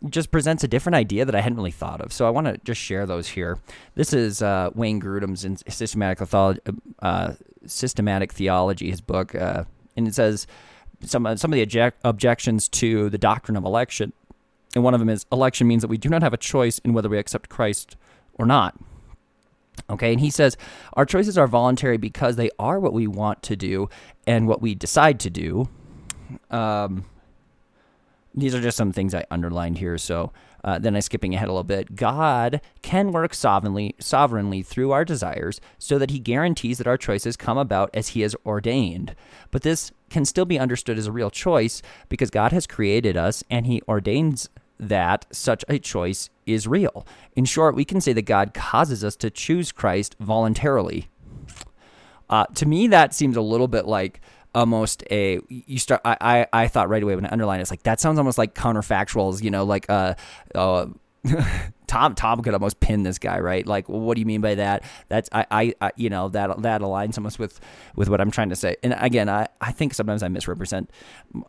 just 0.08 0.32
presents 0.32 0.64
a 0.64 0.68
different 0.68 0.96
idea 0.96 1.26
that 1.26 1.36
I 1.36 1.42
hadn't 1.42 1.58
really 1.58 1.72
thought 1.72 2.00
of. 2.00 2.14
So 2.14 2.26
I 2.26 2.30
want 2.30 2.48
to 2.48 2.58
just 2.64 2.80
share 2.80 3.06
those 3.06 3.28
here. 3.28 3.60
This 3.96 4.14
is 4.14 4.42
uh, 4.42 4.70
Wayne 4.74 5.02
Grudem's 5.02 5.44
in 5.44 5.58
systematic 5.58 6.26
theology, 6.26 6.62
uh, 7.02 7.34
systematic 7.66 8.32
theology, 8.32 8.90
his 8.90 9.02
book, 9.02 9.36
uh, 9.36 9.66
and 9.98 10.08
it 10.08 10.16
says 10.16 10.48
some 11.04 11.26
some 11.38 11.52
of 11.52 11.56
the 11.56 11.62
object, 11.62 12.00
objections 12.06 12.70
to 12.70 13.10
the 13.10 13.18
doctrine 13.18 13.58
of 13.58 13.66
election, 13.66 14.14
and 14.74 14.86
one 14.86 14.94
of 14.94 15.02
them 15.02 15.10
is 15.10 15.26
election 15.34 15.68
means 15.68 15.82
that 15.82 15.90
we 15.90 15.98
do 15.98 16.08
not 16.08 16.24
have 16.24 16.34
a 16.34 16.38
choice 16.38 16.80
in 16.80 16.94
whether 16.94 17.10
we 17.10 17.18
accept 17.18 17.50
Christ 17.50 17.98
or 18.36 18.46
not. 18.46 18.78
Okay, 19.90 20.12
and 20.12 20.22
he 20.22 20.30
says 20.30 20.58
our 20.94 21.06
choices 21.06 21.38
are 21.38 21.48
voluntary 21.48 21.98
because 21.98 22.36
they 22.36 22.50
are 22.60 22.80
what 22.80 22.94
we 22.94 23.08
want 23.08 23.42
to 23.44 23.56
do 23.56 23.90
and 24.28 24.48
what 24.48 24.62
we 24.62 24.76
decide 24.76 25.20
to 25.22 25.30
do. 25.30 25.70
Um, 26.52 27.06
these 28.36 28.54
are 28.54 28.62
just 28.62 28.78
some 28.78 28.92
things 28.92 29.14
I 29.14 29.26
underlined 29.32 29.80
here. 29.80 29.98
So 29.98 30.32
uh, 30.64 30.80
then 30.80 30.96
I'm 30.96 31.02
skipping 31.02 31.34
ahead 31.34 31.48
a 31.48 31.52
little 31.52 31.64
bit. 31.64 31.96
God 31.96 32.62
can 32.82 33.12
work 33.12 33.34
sovereignly, 33.34 33.96
sovereignly 34.00 34.62
through 34.62 34.92
our 34.92 35.06
desires, 35.06 35.60
so 35.78 35.98
that 35.98 36.12
He 36.12 36.20
guarantees 36.20 36.78
that 36.78 36.88
our 36.88 36.98
choices 36.98 37.38
come 37.38 37.58
about 37.58 37.90
as 37.94 38.10
He 38.10 38.22
has 38.22 38.36
ordained. 38.46 39.16
But 39.52 39.62
this 39.62 39.92
can 40.10 40.26
still 40.26 40.46
be 40.46 40.60
understood 40.60 40.98
as 40.98 41.08
a 41.08 41.12
real 41.12 41.30
choice 41.30 41.82
because 42.08 42.30
God 42.30 42.52
has 42.52 42.68
created 42.68 43.16
us 43.16 43.44
and 43.50 43.66
He 43.66 43.82
ordains 43.88 44.50
that 44.80 45.26
such 45.32 45.66
a 45.68 45.78
choice 45.78 46.30
is 46.46 46.68
real. 46.68 47.06
In 47.36 47.46
short, 47.46 47.76
we 47.76 47.86
can 47.86 48.02
say 48.02 48.14
that 48.14 48.24
God 48.24 48.54
causes 48.54 49.04
us 49.04 49.16
to 49.18 49.30
choose 49.30 49.72
Christ 49.72 50.16
voluntarily. 50.20 51.10
Uh, 52.30 52.46
to 52.56 52.66
me, 52.66 52.88
that 52.88 53.14
seems 53.14 53.36
a 53.36 53.42
little 53.42 53.68
bit 53.68 53.86
like 53.86 54.22
almost 54.56 55.04
a 55.12 55.40
you 55.50 55.80
start. 55.80 56.02
I, 56.06 56.18
I, 56.22 56.48
I 56.64 56.68
thought 56.68 56.90
right 56.90 57.02
away 57.02 57.16
when 57.16 57.26
I 57.26 57.30
underlined 57.32 57.60
it, 57.60 57.64
it's 57.64 57.72
like 57.72 57.84
that 57.84 58.00
sounds 58.00 58.18
almost 58.18 58.38
like 58.38 58.56
counterfactuals. 58.56 59.44
You 59.44 59.52
know, 59.52 59.64
like 59.64 59.90
uh, 59.90 60.16
uh 60.56 60.88
Tom 61.88 62.14
Tom 62.16 62.42
could 62.44 62.54
almost 62.54 62.80
pin 62.80 63.04
this 63.04 63.18
guy, 63.18 63.40
right? 63.40 63.66
Like, 63.66 63.90
well, 63.90 64.00
what 64.00 64.16
do 64.16 64.22
you 64.22 64.26
mean 64.26 64.42
by 64.42 64.56
that? 64.56 64.84
That's 65.08 65.28
I, 65.32 65.46
I, 65.50 65.74
I, 65.82 65.92
you 65.96 66.10
know 66.10 66.30
that 66.30 66.62
that 66.62 66.82
aligns 66.82 67.18
almost 67.18 67.40
with 67.40 67.60
with 67.96 68.10
what 68.10 68.22
I'm 68.22 68.32
trying 68.32 68.50
to 68.50 68.56
say. 68.56 68.76
And 68.84 68.96
again, 68.98 69.28
I 69.28 69.48
I 69.60 69.72
think 69.72 69.94
sometimes 69.94 70.24
I 70.24 70.28
misrepresent 70.28 70.92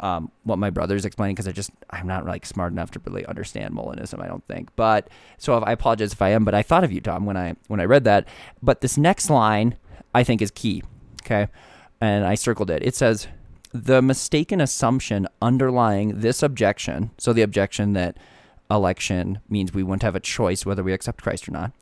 um, 0.00 0.32
what 0.44 0.58
my 0.58 0.70
brother's 0.70 1.04
explaining 1.04 1.36
because 1.36 1.46
I 1.46 1.52
just 1.52 1.70
I'm 1.90 2.06
not 2.06 2.26
like 2.26 2.46
smart 2.46 2.72
enough 2.72 2.90
to 2.92 3.00
really 3.04 3.24
understand 3.26 3.74
Molinism. 3.74 4.22
I 4.22 4.28
don't 4.28 4.44
think. 4.46 4.70
But 4.76 5.08
so 5.38 5.58
I 5.58 5.72
apologize 5.72 6.12
if 6.12 6.22
I 6.22 6.30
am. 6.30 6.44
But 6.44 6.54
I 6.54 6.62
thought 6.62 6.84
of 6.84 6.90
you, 6.90 7.00
Tom, 7.00 7.26
when 7.26 7.36
I 7.36 7.54
when 7.68 7.80
I 7.80 7.84
read 7.84 8.04
that. 8.04 8.26
But 8.62 8.80
this 8.80 8.96
next 8.96 9.30
line 9.30 9.76
I 10.14 10.24
think 10.24 10.42
is 10.42 10.50
key. 10.50 10.82
Okay, 11.22 11.48
and 12.00 12.24
I 12.24 12.34
circled 12.34 12.70
it. 12.70 12.82
It 12.82 12.96
says 12.96 13.28
the 13.72 14.02
mistaken 14.02 14.60
assumption 14.60 15.28
underlying 15.40 16.20
this 16.20 16.42
objection. 16.42 17.10
So 17.18 17.32
the 17.32 17.42
objection 17.42 17.92
that 17.92 18.16
election 18.70 19.40
means 19.48 19.72
we 19.72 19.82
won't 19.82 20.02
have 20.02 20.14
a 20.14 20.20
choice 20.20 20.64
whether 20.64 20.82
we 20.82 20.92
accept 20.92 21.22
Christ 21.22 21.48
or 21.48 21.52
not. 21.52 21.72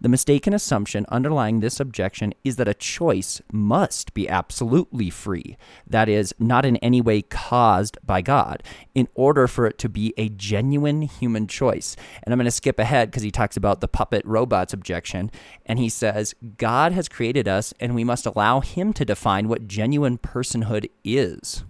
The 0.00 0.08
mistaken 0.08 0.52
assumption 0.52 1.06
underlying 1.08 1.60
this 1.60 1.80
objection 1.80 2.34
is 2.44 2.56
that 2.56 2.68
a 2.68 2.74
choice 2.74 3.40
must 3.52 4.12
be 4.12 4.28
absolutely 4.28 5.08
free, 5.08 5.56
that 5.86 6.08
is, 6.08 6.34
not 6.38 6.66
in 6.66 6.76
any 6.78 7.00
way 7.00 7.22
caused 7.22 7.96
by 8.04 8.20
God, 8.20 8.62
in 8.94 9.08
order 9.14 9.46
for 9.46 9.66
it 9.66 9.78
to 9.78 9.88
be 9.88 10.12
a 10.16 10.28
genuine 10.28 11.02
human 11.02 11.46
choice. 11.46 11.96
And 12.22 12.32
I'm 12.32 12.38
going 12.38 12.44
to 12.44 12.50
skip 12.50 12.78
ahead 12.78 13.10
because 13.10 13.22
he 13.22 13.30
talks 13.30 13.56
about 13.56 13.80
the 13.80 13.88
puppet 13.88 14.26
robots 14.26 14.72
objection. 14.72 15.30
And 15.64 15.78
he 15.78 15.88
says, 15.88 16.34
God 16.58 16.92
has 16.92 17.08
created 17.08 17.48
us, 17.48 17.72
and 17.80 17.94
we 17.94 18.04
must 18.04 18.26
allow 18.26 18.60
him 18.60 18.92
to 18.94 19.04
define 19.04 19.48
what 19.48 19.68
genuine 19.68 20.18
personhood 20.18 20.90
is 21.02 21.64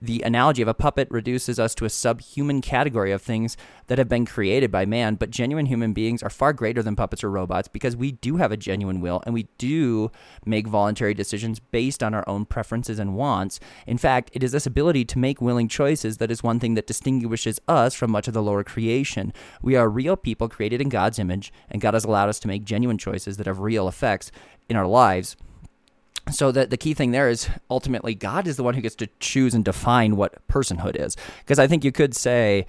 the 0.00 0.22
analogy 0.22 0.62
of 0.62 0.68
a 0.68 0.74
puppet 0.74 1.08
reduces 1.10 1.58
us 1.58 1.74
to 1.74 1.84
a 1.84 1.90
subhuman 1.90 2.60
category 2.60 3.12
of 3.12 3.20
things 3.20 3.56
that 3.88 3.98
have 3.98 4.08
been 4.08 4.24
created 4.24 4.70
by 4.70 4.86
man, 4.86 5.14
but 5.16 5.30
genuine 5.30 5.66
human 5.66 5.92
beings 5.92 6.22
are 6.22 6.30
far 6.30 6.52
greater 6.52 6.82
than 6.82 6.96
puppets 6.96 7.22
or 7.22 7.30
robots 7.30 7.68
because 7.68 7.96
we 7.96 8.12
do 8.12 8.36
have 8.36 8.52
a 8.52 8.56
genuine 8.56 9.00
will 9.00 9.22
and 9.26 9.34
we 9.34 9.48
do 9.58 10.10
make 10.46 10.66
voluntary 10.66 11.12
decisions 11.12 11.60
based 11.60 12.02
on 12.02 12.14
our 12.14 12.26
own 12.28 12.44
preferences 12.44 12.98
and 12.98 13.14
wants. 13.14 13.60
In 13.86 13.98
fact, 13.98 14.30
it 14.32 14.42
is 14.42 14.52
this 14.52 14.66
ability 14.66 15.04
to 15.06 15.18
make 15.18 15.40
willing 15.40 15.68
choices 15.68 16.16
that 16.16 16.30
is 16.30 16.42
one 16.42 16.60
thing 16.60 16.74
that 16.74 16.86
distinguishes 16.86 17.60
us 17.68 17.94
from 17.94 18.10
much 18.10 18.28
of 18.28 18.34
the 18.34 18.42
lower 18.42 18.64
creation. 18.64 19.32
We 19.60 19.76
are 19.76 19.88
real 19.88 20.16
people 20.16 20.48
created 20.48 20.80
in 20.80 20.88
God's 20.88 21.18
image, 21.18 21.52
and 21.68 21.82
God 21.82 21.94
has 21.94 22.04
allowed 22.04 22.28
us 22.28 22.40
to 22.40 22.48
make 22.48 22.64
genuine 22.64 22.98
choices 22.98 23.36
that 23.36 23.46
have 23.46 23.60
real 23.60 23.88
effects 23.88 24.30
in 24.68 24.76
our 24.76 24.86
lives 24.86 25.36
so 26.30 26.52
the, 26.52 26.66
the 26.66 26.76
key 26.76 26.94
thing 26.94 27.10
there 27.10 27.28
is 27.28 27.48
ultimately 27.70 28.14
God 28.14 28.46
is 28.46 28.56
the 28.56 28.62
one 28.62 28.74
who 28.74 28.80
gets 28.80 28.94
to 28.96 29.08
choose 29.18 29.54
and 29.54 29.64
define 29.64 30.16
what 30.16 30.46
personhood 30.48 30.96
is. 30.96 31.16
Because 31.38 31.58
I 31.58 31.66
think 31.66 31.84
you 31.84 31.92
could 31.92 32.14
say, 32.14 32.66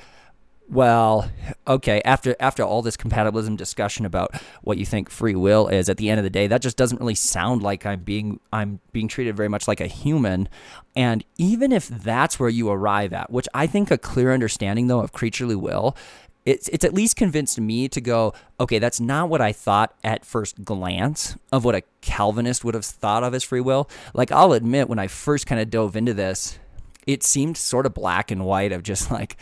well, 0.71 1.29
okay, 1.67 2.01
after 2.05 2.33
after 2.39 2.63
all 2.63 2.81
this 2.81 2.95
compatibilism 2.95 3.57
discussion 3.57 4.05
about 4.05 4.33
what 4.61 4.77
you 4.77 4.85
think 4.85 5.09
free 5.09 5.35
will 5.35 5.67
is, 5.67 5.89
at 5.89 5.97
the 5.97 6.09
end 6.09 6.17
of 6.17 6.23
the 6.23 6.29
day, 6.29 6.47
that 6.47 6.61
just 6.61 6.77
doesn't 6.77 6.99
really 6.99 7.15
sound 7.15 7.61
like 7.61 7.85
I'm 7.85 7.99
being 7.99 8.39
I'm 8.53 8.79
being 8.93 9.09
treated 9.09 9.35
very 9.35 9.49
much 9.49 9.67
like 9.67 9.81
a 9.81 9.87
human. 9.87 10.47
And 10.95 11.25
even 11.37 11.73
if 11.73 11.89
that's 11.89 12.39
where 12.39 12.49
you 12.49 12.69
arrive 12.69 13.11
at, 13.11 13.31
which 13.31 13.49
I 13.53 13.67
think 13.67 13.91
a 13.91 13.97
clear 13.97 14.31
understanding 14.31 14.87
though 14.87 15.01
of 15.01 15.11
creaturely 15.11 15.55
will 15.55 15.95
it's 16.45 16.67
it's 16.69 16.83
at 16.83 16.93
least 16.93 17.15
convinced 17.15 17.59
me 17.59 17.87
to 17.89 18.01
go, 18.01 18.33
okay, 18.59 18.79
that's 18.79 18.99
not 18.99 19.29
what 19.29 19.41
I 19.41 19.51
thought 19.51 19.93
at 20.03 20.25
first 20.25 20.63
glance 20.63 21.37
of 21.51 21.63
what 21.63 21.75
a 21.75 21.83
Calvinist 22.01 22.63
would 22.63 22.73
have 22.73 22.85
thought 22.85 23.23
of 23.23 23.33
as 23.33 23.43
free 23.43 23.61
will. 23.61 23.89
Like 24.13 24.31
I'll 24.31 24.53
admit 24.53 24.89
when 24.89 24.99
I 24.99 25.07
first 25.07 25.45
kind 25.45 25.61
of 25.61 25.69
dove 25.69 25.95
into 25.95 26.13
this, 26.13 26.57
it 27.05 27.23
seemed 27.23 27.57
sort 27.57 27.85
of 27.85 27.93
black 27.93 28.31
and 28.31 28.45
white 28.45 28.71
of 28.71 28.83
just 28.83 29.11
like 29.11 29.37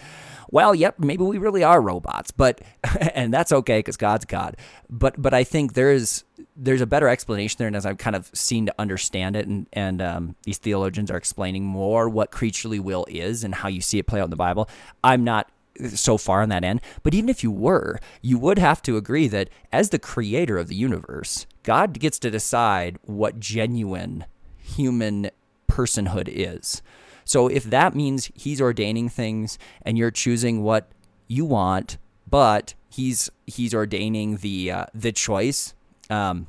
well, 0.51 0.73
yep, 0.73 0.97
maybe 0.97 1.23
we 1.23 1.37
really 1.37 1.63
are 1.63 1.79
robots, 1.81 2.31
but 2.31 2.61
and 3.13 3.33
that's 3.33 3.51
okay 3.51 3.79
because 3.79 3.97
God's 3.97 4.25
God. 4.25 4.57
But 4.89 5.21
but 5.21 5.33
I 5.33 5.43
think 5.43 5.73
there's 5.73 6.23
there's 6.55 6.81
a 6.81 6.87
better 6.87 7.07
explanation 7.07 7.57
there, 7.59 7.67
and 7.67 7.75
as 7.75 7.85
I've 7.85 7.97
kind 7.97 8.15
of 8.15 8.29
seen 8.33 8.65
to 8.65 8.75
understand 8.79 9.35
it, 9.35 9.47
and 9.47 9.67
and 9.73 10.01
um, 10.01 10.35
these 10.43 10.57
theologians 10.57 11.11
are 11.11 11.17
explaining 11.17 11.63
more 11.63 12.09
what 12.09 12.31
creaturely 12.31 12.79
will 12.79 13.05
is 13.09 13.43
and 13.43 13.53
how 13.53 13.69
you 13.69 13.81
see 13.81 13.99
it 13.99 14.07
play 14.07 14.19
out 14.19 14.25
in 14.25 14.29
the 14.29 14.35
Bible. 14.35 14.69
I'm 15.03 15.23
not 15.23 15.49
so 15.87 16.17
far 16.17 16.41
on 16.41 16.49
that 16.49 16.63
end. 16.63 16.81
But 17.03 17.13
even 17.13 17.29
if 17.29 17.43
you 17.43 17.51
were, 17.51 17.99
you 18.21 18.37
would 18.37 18.59
have 18.59 18.81
to 18.83 18.97
agree 18.97 19.27
that 19.27 19.49
as 19.71 19.89
the 19.89 19.99
creator 19.99 20.57
of 20.57 20.67
the 20.67 20.75
universe, 20.75 21.45
God 21.63 21.99
gets 21.99 22.19
to 22.19 22.31
decide 22.31 22.97
what 23.03 23.39
genuine 23.39 24.25
human 24.57 25.29
personhood 25.69 26.27
is. 26.27 26.81
So 27.25 27.47
if 27.47 27.63
that 27.65 27.95
means 27.95 28.31
he's 28.33 28.59
ordaining 28.59 29.09
things 29.09 29.59
and 29.83 29.97
you're 29.97 30.11
choosing 30.11 30.63
what 30.63 30.91
you 31.27 31.45
want, 31.45 31.97
but 32.27 32.73
he's 32.89 33.29
he's 33.45 33.73
ordaining 33.73 34.37
the 34.37 34.71
uh, 34.71 34.85
the 34.93 35.11
choice, 35.11 35.75
um, 36.09 36.47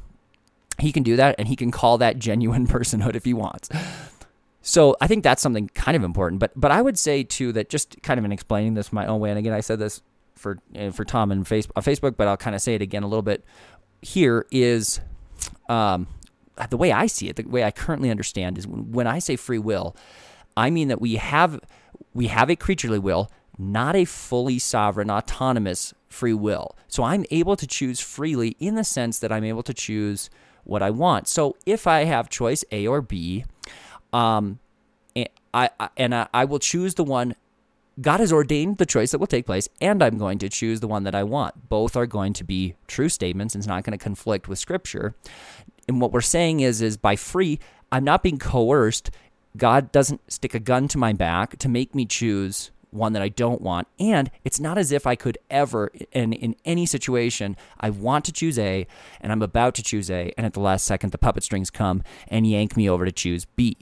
he 0.78 0.90
can 0.90 1.02
do 1.02 1.16
that 1.16 1.34
and 1.38 1.48
he 1.48 1.56
can 1.56 1.70
call 1.70 1.98
that 1.98 2.18
genuine 2.18 2.66
personhood 2.74 3.14
if 3.14 3.24
he 3.24 3.34
wants. 3.34 3.68
So 4.62 4.96
I 5.00 5.06
think 5.06 5.24
that's 5.24 5.42
something 5.42 5.68
kind 5.68 5.96
of 5.96 6.02
important. 6.02 6.40
But 6.40 6.52
but 6.54 6.70
I 6.70 6.82
would 6.82 6.98
say 6.98 7.22
too 7.22 7.52
that 7.52 7.70
just 7.70 8.00
kind 8.02 8.18
of 8.18 8.24
in 8.24 8.32
explaining 8.32 8.74
this 8.74 8.92
my 8.92 9.06
own 9.06 9.20
way, 9.20 9.30
and 9.30 9.38
again 9.38 9.52
I 9.52 9.60
said 9.60 9.78
this 9.78 10.02
for 10.34 10.58
uh, 10.78 10.90
for 10.90 11.04
Tom 11.04 11.32
and 11.32 11.46
face, 11.46 11.66
uh, 11.76 11.80
Facebook, 11.80 12.16
but 12.16 12.28
I'll 12.28 12.36
kind 12.36 12.54
of 12.54 12.62
say 12.62 12.74
it 12.74 12.82
again 12.82 13.02
a 13.02 13.08
little 13.08 13.22
bit 13.22 13.44
here 14.02 14.46
is 14.50 15.00
um, 15.68 16.06
the 16.68 16.76
way 16.76 16.92
I 16.92 17.06
see 17.06 17.28
it, 17.28 17.36
the 17.36 17.44
way 17.44 17.64
I 17.64 17.70
currently 17.70 18.10
understand 18.10 18.58
is 18.58 18.66
when, 18.66 18.92
when 18.92 19.06
I 19.06 19.18
say 19.18 19.36
free 19.36 19.58
will, 19.58 19.96
I 20.56 20.70
mean 20.70 20.88
that 20.88 21.00
we 21.00 21.16
have 21.16 21.60
we 22.12 22.26
have 22.26 22.50
a 22.50 22.56
creaturely 22.56 22.98
will, 22.98 23.30
not 23.58 23.94
a 23.94 24.04
fully 24.04 24.58
sovereign, 24.58 25.10
autonomous 25.10 25.94
free 26.08 26.34
will. 26.34 26.76
So 26.88 27.04
I'm 27.04 27.24
able 27.30 27.56
to 27.56 27.66
choose 27.66 28.00
freely 28.00 28.56
in 28.58 28.74
the 28.74 28.84
sense 28.84 29.18
that 29.20 29.30
I'm 29.30 29.44
able 29.44 29.62
to 29.62 29.74
choose 29.74 30.28
what 30.64 30.82
I 30.82 30.90
want. 30.90 31.28
So 31.28 31.56
if 31.66 31.86
I 31.86 32.04
have 32.04 32.28
choice 32.28 32.64
A 32.72 32.86
or 32.86 33.00
B, 33.00 33.44
um, 34.12 34.58
and 35.14 35.28
I, 35.52 35.70
I 35.78 35.88
and 35.96 36.14
I, 36.14 36.28
I 36.32 36.44
will 36.44 36.58
choose 36.58 36.94
the 36.94 37.04
one 37.04 37.34
God 38.00 38.20
has 38.20 38.32
ordained 38.32 38.78
the 38.78 38.86
choice 38.86 39.10
that 39.10 39.18
will 39.18 39.26
take 39.26 39.46
place, 39.46 39.68
and 39.80 40.02
I'm 40.02 40.16
going 40.16 40.38
to 40.38 40.48
choose 40.48 40.80
the 40.80 40.88
one 40.88 41.04
that 41.04 41.14
I 41.14 41.22
want. 41.22 41.68
Both 41.68 41.96
are 41.96 42.06
going 42.06 42.32
to 42.34 42.44
be 42.44 42.74
true 42.86 43.08
statements, 43.08 43.54
and 43.54 43.60
it's 43.60 43.68
not 43.68 43.84
going 43.84 43.98
to 43.98 44.02
conflict 44.02 44.48
with 44.48 44.58
Scripture. 44.58 45.14
And 45.86 46.00
what 46.00 46.12
we're 46.12 46.20
saying 46.20 46.60
is, 46.60 46.80
is 46.80 46.96
by 46.96 47.16
free, 47.16 47.58
I'm 47.92 48.04
not 48.04 48.22
being 48.22 48.38
coerced. 48.38 49.10
God 49.56 49.92
doesn't 49.92 50.32
stick 50.32 50.54
a 50.54 50.60
gun 50.60 50.88
to 50.88 50.98
my 50.98 51.12
back 51.12 51.58
to 51.58 51.68
make 51.68 51.94
me 51.94 52.06
choose 52.06 52.70
one 52.90 53.12
that 53.12 53.22
I 53.22 53.28
don't 53.28 53.60
want. 53.60 53.88
And 53.98 54.30
it's 54.44 54.60
not 54.60 54.78
as 54.78 54.92
if 54.92 55.06
I 55.06 55.14
could 55.14 55.38
ever, 55.50 55.90
in, 56.12 56.32
in 56.32 56.56
any 56.64 56.86
situation, 56.86 57.56
I 57.78 57.90
want 57.90 58.24
to 58.26 58.32
choose 58.32 58.58
A 58.58 58.86
and 59.20 59.32
I'm 59.32 59.42
about 59.42 59.74
to 59.76 59.82
choose 59.82 60.10
A, 60.10 60.32
and 60.36 60.46
at 60.46 60.54
the 60.54 60.60
last 60.60 60.86
second, 60.86 61.10
the 61.10 61.18
puppet 61.18 61.42
strings 61.42 61.70
come 61.70 62.02
and 62.28 62.46
yank 62.46 62.76
me 62.76 62.88
over 62.88 63.04
to 63.04 63.12
choose 63.12 63.44
B. 63.44 63.76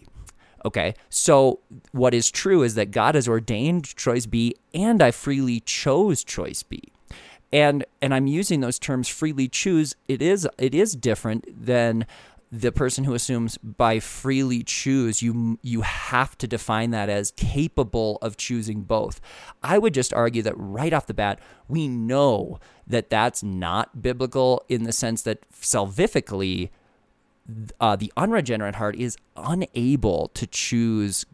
Okay, 0.65 0.95
so 1.09 1.61
what 1.93 2.15
is 2.15 2.31
true 2.31 2.63
is 2.63 2.75
that 2.75 2.91
God 2.91 3.15
has 3.15 3.29
ordained 3.29 3.95
choice 3.97 4.27
B, 4.27 4.55
and 4.75 5.03
I 5.03 5.11
freely 5.11 5.61
chose 5.61 6.25
choice 6.25 6.63
B. 6.63 6.83
And 7.53 7.85
and 8.03 8.13
I'm 8.13 8.27
using 8.27 8.61
those 8.61 8.79
terms 8.79 9.09
freely 9.09 9.49
choose. 9.49 9.95
It 10.07 10.21
is 10.21 10.49
it 10.59 10.75
is 10.75 10.95
different 10.95 11.47
than 11.65 12.07
the 12.51 12.73
person 12.73 13.05
who 13.05 13.15
assumes 13.15 13.59
by 13.59 14.01
freely 14.01 14.63
choose 14.63 15.23
you 15.23 15.59
you 15.63 15.83
have 15.83 16.37
to 16.39 16.47
define 16.47 16.91
that 16.91 17.09
as 17.09 17.31
capable 17.33 18.19
of 18.23 18.37
choosing 18.37 18.83
both. 18.83 19.21
I 19.63 19.79
would 19.79 19.95
just 19.95 20.15
argue 20.15 20.43
that 20.43 20.55
right 20.57 20.93
off 20.93 21.07
the 21.07 21.15
bat 21.15 21.41
we 21.69 21.89
know 21.89 22.59
that 22.87 23.11
that's 23.11 23.43
not 23.43 24.03
biblical 24.03 24.65
in 24.69 24.85
the 24.85 24.93
sense 24.93 25.23
that 25.23 25.49
salvifically 25.53 26.71
uh, 27.81 27.97
the 27.97 28.13
unregenerate 28.17 28.77
heart 28.77 28.97
is 28.97 29.17
unable 29.37 30.29
to 30.35 30.47
choose 30.47 31.27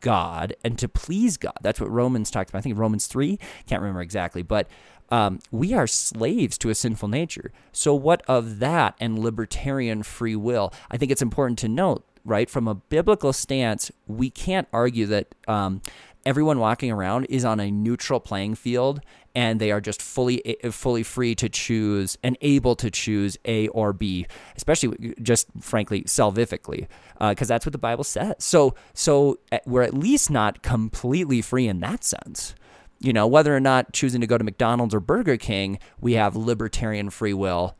God 0.00 0.54
and 0.64 0.78
to 0.78 0.88
please 0.88 1.36
God. 1.36 1.56
That's 1.62 1.80
what 1.80 1.90
Romans 1.90 2.30
talks 2.30 2.50
about. 2.50 2.58
I 2.58 2.62
think 2.62 2.78
Romans 2.78 3.06
3, 3.06 3.38
can't 3.66 3.82
remember 3.82 4.02
exactly, 4.02 4.42
but 4.42 4.68
um, 5.10 5.40
we 5.50 5.72
are 5.72 5.86
slaves 5.86 6.58
to 6.58 6.70
a 6.70 6.74
sinful 6.74 7.08
nature. 7.08 7.52
So, 7.72 7.94
what 7.94 8.22
of 8.28 8.58
that 8.58 8.94
and 9.00 9.18
libertarian 9.18 10.02
free 10.02 10.36
will? 10.36 10.72
I 10.90 10.96
think 10.98 11.10
it's 11.10 11.22
important 11.22 11.58
to 11.60 11.68
note, 11.68 12.04
right, 12.24 12.50
from 12.50 12.68
a 12.68 12.74
biblical 12.74 13.32
stance, 13.32 13.90
we 14.06 14.28
can't 14.28 14.68
argue 14.72 15.06
that 15.06 15.34
um, 15.46 15.80
everyone 16.24 16.58
walking 16.58 16.90
around 16.90 17.24
is 17.26 17.44
on 17.44 17.60
a 17.60 17.70
neutral 17.70 18.20
playing 18.20 18.54
field 18.54 19.00
and 19.34 19.60
they 19.60 19.70
are 19.70 19.80
just 19.80 20.02
fully 20.02 20.44
eh, 20.44 20.70
fully 20.70 21.02
free 21.02 21.34
to 21.34 21.48
choose 21.48 22.18
and 22.22 22.36
able 22.40 22.74
to 22.76 22.90
choose 22.90 23.36
A 23.44 23.68
or 23.68 23.92
B, 23.92 24.26
especially 24.56 25.14
just 25.22 25.46
frankly 25.60 26.02
salvifically, 26.02 26.88
because 27.20 27.50
uh, 27.50 27.54
that's 27.54 27.66
what 27.66 27.72
the 27.72 27.78
Bible 27.78 28.04
says. 28.04 28.34
So 28.38 28.74
so 28.94 29.38
eh, 29.52 29.60
we're 29.66 29.82
at 29.82 29.94
least 29.94 30.30
not 30.30 30.62
completely 30.62 31.40
free 31.40 31.68
in 31.68 31.80
that 31.80 32.04
sense. 32.04 32.54
You 33.00 33.12
know, 33.12 33.28
whether 33.28 33.54
or 33.54 33.60
not 33.60 33.92
choosing 33.92 34.20
to 34.22 34.26
go 34.26 34.38
to 34.38 34.44
McDonald's 34.44 34.94
or 34.94 35.00
Burger 35.00 35.36
King, 35.36 35.78
we 36.00 36.14
have 36.14 36.34
libertarian 36.34 37.10
free 37.10 37.34
will. 37.34 37.76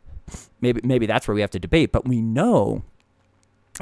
Maybe 0.60 0.80
maybe 0.84 1.06
that's 1.06 1.26
where 1.26 1.34
we 1.34 1.40
have 1.40 1.50
to 1.50 1.58
debate, 1.58 1.92
but 1.92 2.06
we 2.06 2.20
know 2.20 2.84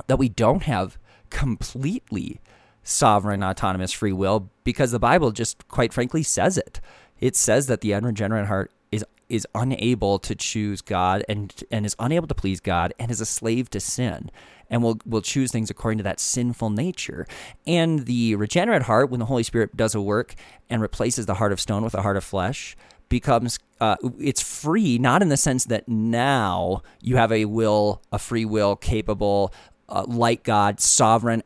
that 0.06 0.18
we 0.18 0.28
don't 0.28 0.62
have 0.62 0.98
completely 1.28 2.40
sovereign 2.86 3.42
autonomous 3.42 3.92
free 3.92 4.12
will 4.12 4.48
because 4.62 4.92
the 4.92 4.98
Bible 4.98 5.32
just 5.32 5.66
quite 5.68 5.92
frankly 5.92 6.22
says 6.22 6.56
it 6.56 6.80
it 7.20 7.34
says 7.34 7.66
that 7.66 7.80
the 7.80 7.92
unregenerate 7.92 8.46
heart 8.46 8.70
is 8.92 9.04
is 9.28 9.46
unable 9.54 10.18
to 10.20 10.34
choose 10.34 10.80
God 10.82 11.24
and 11.28 11.52
and 11.70 11.84
is 11.84 11.96
unable 11.98 12.28
to 12.28 12.34
please 12.34 12.60
God 12.60 12.94
and 12.98 13.10
is 13.10 13.20
a 13.20 13.26
slave 13.26 13.70
to 13.70 13.80
sin 13.80 14.30
and 14.70 14.82
will 14.82 14.98
will 15.04 15.22
choose 15.22 15.50
things 15.50 15.70
according 15.70 15.98
to 15.98 16.04
that 16.04 16.20
sinful 16.20 16.70
nature. 16.70 17.26
And 17.66 18.06
the 18.06 18.34
regenerate 18.36 18.82
heart, 18.82 19.10
when 19.10 19.20
the 19.20 19.26
Holy 19.26 19.42
Spirit 19.42 19.76
does 19.76 19.94
a 19.94 20.00
work 20.00 20.34
and 20.68 20.82
replaces 20.82 21.26
the 21.26 21.34
heart 21.34 21.52
of 21.52 21.60
stone 21.60 21.82
with 21.82 21.94
a 21.94 22.02
heart 22.02 22.16
of 22.16 22.24
flesh, 22.24 22.76
becomes 23.08 23.58
uh, 23.80 23.96
it's 24.18 24.42
free, 24.42 24.98
not 24.98 25.22
in 25.22 25.28
the 25.28 25.36
sense 25.36 25.64
that 25.66 25.88
now 25.88 26.82
you 27.00 27.16
have 27.16 27.30
a 27.30 27.44
will, 27.44 28.02
a 28.10 28.18
free 28.18 28.44
will, 28.44 28.74
capable, 28.76 29.52
uh, 29.88 30.04
like 30.06 30.42
God, 30.42 30.80
sovereign, 30.80 31.42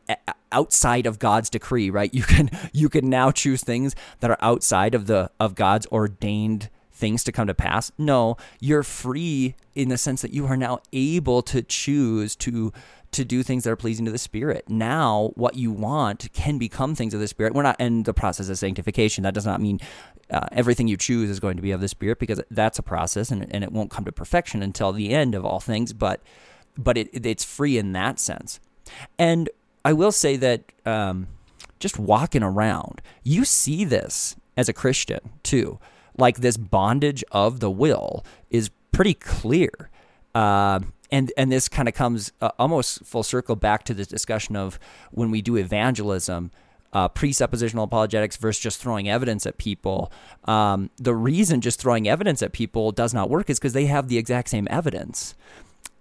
outside 0.51 1.05
of 1.05 1.19
God's 1.19 1.49
decree. 1.49 1.89
Right? 1.89 2.11
You 2.21 2.23
can 2.23 2.49
you 2.71 2.89
can 2.89 3.09
now 3.09 3.31
choose 3.31 3.63
things 3.63 3.95
that 4.19 4.29
are 4.29 4.37
outside 4.41 4.93
of 4.93 5.07
the 5.07 5.31
of 5.39 5.55
God's 5.55 5.87
ordained 5.87 6.69
things 6.91 7.23
to 7.23 7.31
come 7.31 7.47
to 7.47 7.53
pass. 7.53 7.91
No, 7.97 8.37
you're 8.59 8.83
free 8.83 9.55
in 9.73 9.89
the 9.89 9.97
sense 9.97 10.21
that 10.21 10.31
you 10.31 10.45
are 10.45 10.55
now 10.55 10.79
able 10.93 11.41
to 11.43 11.61
choose 11.63 12.35
to 12.37 12.71
to 13.11 13.25
do 13.25 13.43
things 13.43 13.65
that 13.65 13.71
are 13.71 13.75
pleasing 13.75 14.05
to 14.05 14.11
the 14.11 14.17
spirit. 14.17 14.69
Now, 14.69 15.31
what 15.35 15.55
you 15.55 15.71
want 15.71 16.31
can 16.31 16.57
become 16.57 16.95
things 16.95 17.13
of 17.13 17.19
the 17.19 17.27
spirit. 17.27 17.53
We're 17.53 17.63
not 17.63 17.79
in 17.79 18.03
the 18.03 18.13
process 18.13 18.47
of 18.47 18.57
sanctification. 18.57 19.23
That 19.23 19.33
does 19.33 19.45
not 19.45 19.59
mean 19.59 19.79
uh, 20.29 20.47
everything 20.53 20.87
you 20.87 20.95
choose 20.95 21.29
is 21.29 21.39
going 21.39 21.57
to 21.57 21.61
be 21.61 21.71
of 21.71 21.81
the 21.81 21.89
spirit 21.89 22.19
because 22.19 22.41
that's 22.49 22.79
a 22.79 22.83
process 22.83 23.29
and, 23.31 23.53
and 23.53 23.65
it 23.65 23.71
won't 23.73 23.91
come 23.91 24.05
to 24.05 24.13
perfection 24.13 24.63
until 24.63 24.93
the 24.93 25.13
end 25.13 25.35
of 25.35 25.45
all 25.45 25.59
things. 25.59 25.91
But 25.91 26.21
but 26.77 26.97
it, 26.97 27.25
it's 27.25 27.43
free 27.43 27.77
in 27.77 27.93
that 27.93 28.19
sense. 28.19 28.59
And 29.17 29.49
I 29.83 29.93
will 29.93 30.11
say 30.11 30.35
that 30.37 30.63
um, 30.85 31.27
just 31.79 31.99
walking 31.99 32.43
around, 32.43 33.01
you 33.23 33.45
see 33.45 33.85
this 33.85 34.35
as 34.57 34.69
a 34.69 34.73
Christian 34.73 35.19
too. 35.43 35.79
Like 36.17 36.37
this 36.37 36.57
bondage 36.57 37.23
of 37.31 37.59
the 37.59 37.71
will 37.71 38.25
is 38.49 38.69
pretty 38.91 39.13
clear. 39.13 39.89
Uh, 40.35 40.81
and 41.11 41.31
and 41.35 41.51
this 41.51 41.67
kind 41.67 41.87
of 41.87 41.93
comes 41.93 42.31
uh, 42.41 42.51
almost 42.57 43.03
full 43.05 43.23
circle 43.23 43.55
back 43.55 43.83
to 43.83 43.93
the 43.93 44.05
discussion 44.05 44.55
of 44.55 44.79
when 45.11 45.31
we 45.31 45.41
do 45.41 45.57
evangelism 45.57 46.51
uh, 46.93 47.07
presuppositional 47.09 47.83
apologetics 47.83 48.35
versus 48.37 48.61
just 48.61 48.81
throwing 48.81 49.09
evidence 49.09 49.45
at 49.45 49.57
people. 49.57 50.11
Um, 50.45 50.89
the 50.97 51.15
reason 51.15 51.61
just 51.61 51.79
throwing 51.79 52.07
evidence 52.07 52.41
at 52.41 52.51
people 52.51 52.91
does 52.91 53.13
not 53.13 53.29
work 53.29 53.49
is 53.49 53.59
because 53.59 53.73
they 53.73 53.85
have 53.85 54.07
the 54.07 54.17
exact 54.17 54.49
same 54.49 54.67
evidence, 54.69 55.35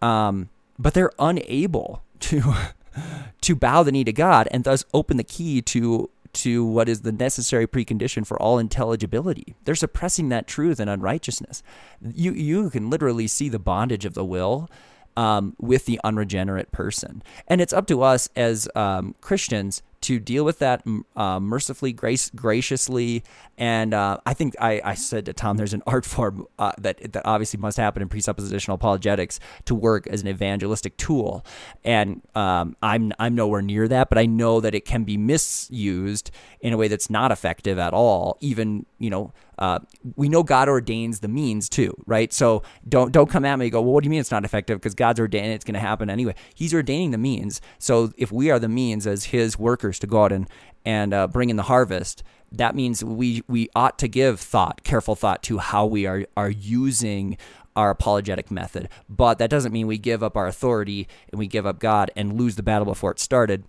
um, 0.03 0.49
but 0.81 0.95
they're 0.95 1.13
unable 1.19 2.03
to 2.21 2.55
to 3.41 3.55
bow 3.55 3.83
the 3.83 3.93
knee 3.93 4.05
to 4.05 4.13
God 4.13 4.49
and 4.51 4.65
thus 4.65 4.85
open 4.95 5.17
the 5.17 5.25
key 5.25 5.61
to 5.63 6.11
to 6.33 6.65
what 6.65 6.89
is 6.89 7.01
the 7.03 7.13
necessary 7.13 7.67
precondition 7.67 8.25
for 8.25 8.41
all 8.41 8.59
intelligibility. 8.59 9.57
They're 9.65 9.75
suppressing 9.75 10.29
that 10.29 10.47
truth 10.47 10.79
and 10.79 10.89
unrighteousness. 10.89 11.63
You 12.01 12.33
you 12.33 12.71
can 12.71 12.89
literally 12.89 13.27
see 13.27 13.49
the 13.49 13.59
bondage 13.59 14.05
of 14.05 14.15
the 14.15 14.25
will 14.25 14.71
um, 15.17 15.55
with 15.59 15.85
the 15.87 16.01
unregenerate 16.03 16.73
person. 16.73 17.23
And 17.47 17.61
it's 17.61 17.73
up 17.73 17.87
to 17.89 18.03
us 18.03 18.29
as 18.35 18.69
um, 18.75 19.15
Christians 19.21 19.83
to 20.03 20.19
deal 20.19 20.45
with 20.45 20.59
that 20.61 20.83
uh, 21.15 21.39
mercifully, 21.41 21.93
grace, 21.93 22.31
graciously. 22.31 23.23
And 23.59 23.93
uh, 23.93 24.19
I 24.25 24.33
think 24.33 24.55
I, 24.59 24.81
I, 24.83 24.95
said 24.95 25.27
to 25.27 25.35
Tom, 25.35 25.59
there's 25.59 25.75
an 25.75 25.83
art 25.87 26.07
form 26.07 26.47
uh, 26.59 26.73
that, 26.79 27.13
that 27.13 27.27
obviously 27.27 27.61
must 27.61 27.77
happen 27.77 28.01
in 28.01 28.09
presuppositional 28.09 28.75
apologetics 28.75 29.39
to 29.67 29.75
work 29.75 30.07
as 30.07 30.23
an 30.23 30.29
evangelistic 30.29 30.97
tool. 30.97 31.45
And 31.85 32.23
um, 32.35 32.77
I'm, 32.83 33.13
I'm 33.19 33.35
nowhere 33.35 33.61
near 33.61 33.89
that, 33.89 34.09
but 34.09 34.17
I 34.17 34.25
know 34.25 34.61
that 34.61 34.75
it 34.75 34.87
can 34.87 35.05
be 35.05 35.19
misused 35.19 36.31
in 36.61 36.73
a 36.73 36.79
way 36.79 36.89
that's 36.89 37.11
not 37.11 37.31
effective 37.31 37.79
at 37.79 37.93
all. 37.93 38.39
Even, 38.41 38.87
you 38.99 39.11
know, 39.11 39.35
uh, 39.61 39.79
we 40.17 40.29
know 40.29 40.43
God 40.43 40.69
ordains 40.69 41.21
the 41.21 41.29
means 41.29 41.69
too, 41.69 41.95
right? 42.07 42.33
So 42.33 42.63
don't 42.89 43.13
don't 43.13 43.29
come 43.29 43.45
at 43.45 43.59
me 43.59 43.67
and 43.67 43.73
go, 43.73 43.83
well, 43.83 43.93
what 43.93 44.03
do 44.03 44.07
you 44.07 44.11
mean 44.11 44.21
it's 44.21 44.31
not 44.31 44.45
effective? 44.45 44.79
Because 44.81 44.95
God's 44.95 45.21
ordaining 45.21 45.51
it's 45.51 45.65
going 45.65 45.75
to 45.75 45.81
happen 45.81 46.09
anyway. 46.09 46.35
He's 46.55 46.73
ordaining 46.73 47.11
the 47.11 47.19
means. 47.19 47.61
So 47.79 48.13
if 48.17 48.33
we 48.33 48.51
are 48.51 48.59
the 48.59 48.69
means 48.69 49.07
as 49.07 49.27
His 49.27 49.59
workers 49.59 49.99
to 50.01 50.07
go 50.07 50.25
out 50.25 50.33
and 50.33 50.49
and 50.85 51.13
uh, 51.13 51.29
bring 51.29 51.51
in 51.51 51.57
the 51.57 51.65
harvest, 51.65 52.23
that 52.53 52.75
means 52.75 53.05
we 53.05 53.43
we 53.49 53.69
ought 53.75 53.99
to 53.99 54.09
give 54.09 54.41
thought, 54.41 54.83
careful 54.83 55.15
thought 55.15 55.43
to 55.45 55.59
how 55.59 55.85
we 55.85 56.07
are 56.07 56.25
are 56.39 56.51
using 56.51 57.37
our 57.77 57.91
apologetic 57.91 58.51
method. 58.51 58.89
But 59.09 59.39
that 59.39 59.51
doesn't 59.51 59.73
mean 59.73 59.87
we 59.87 59.99
give 59.99 60.23
up 60.23 60.37
our 60.37 60.47
authority 60.47 61.07
and 61.31 61.39
we 61.39 61.47
give 61.47 61.67
up 61.67 61.79
God 61.79 62.11
and 62.17 62.33
lose 62.33 62.57
the 62.57 62.63
battle 62.63 62.87
before 62.87 63.13
it 63.13 63.21
started. 63.21 63.65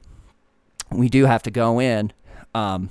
We 0.90 1.10
do 1.10 1.26
have 1.26 1.44
to 1.44 1.52
go 1.52 1.80
in. 1.80 2.14
Um, 2.56 2.90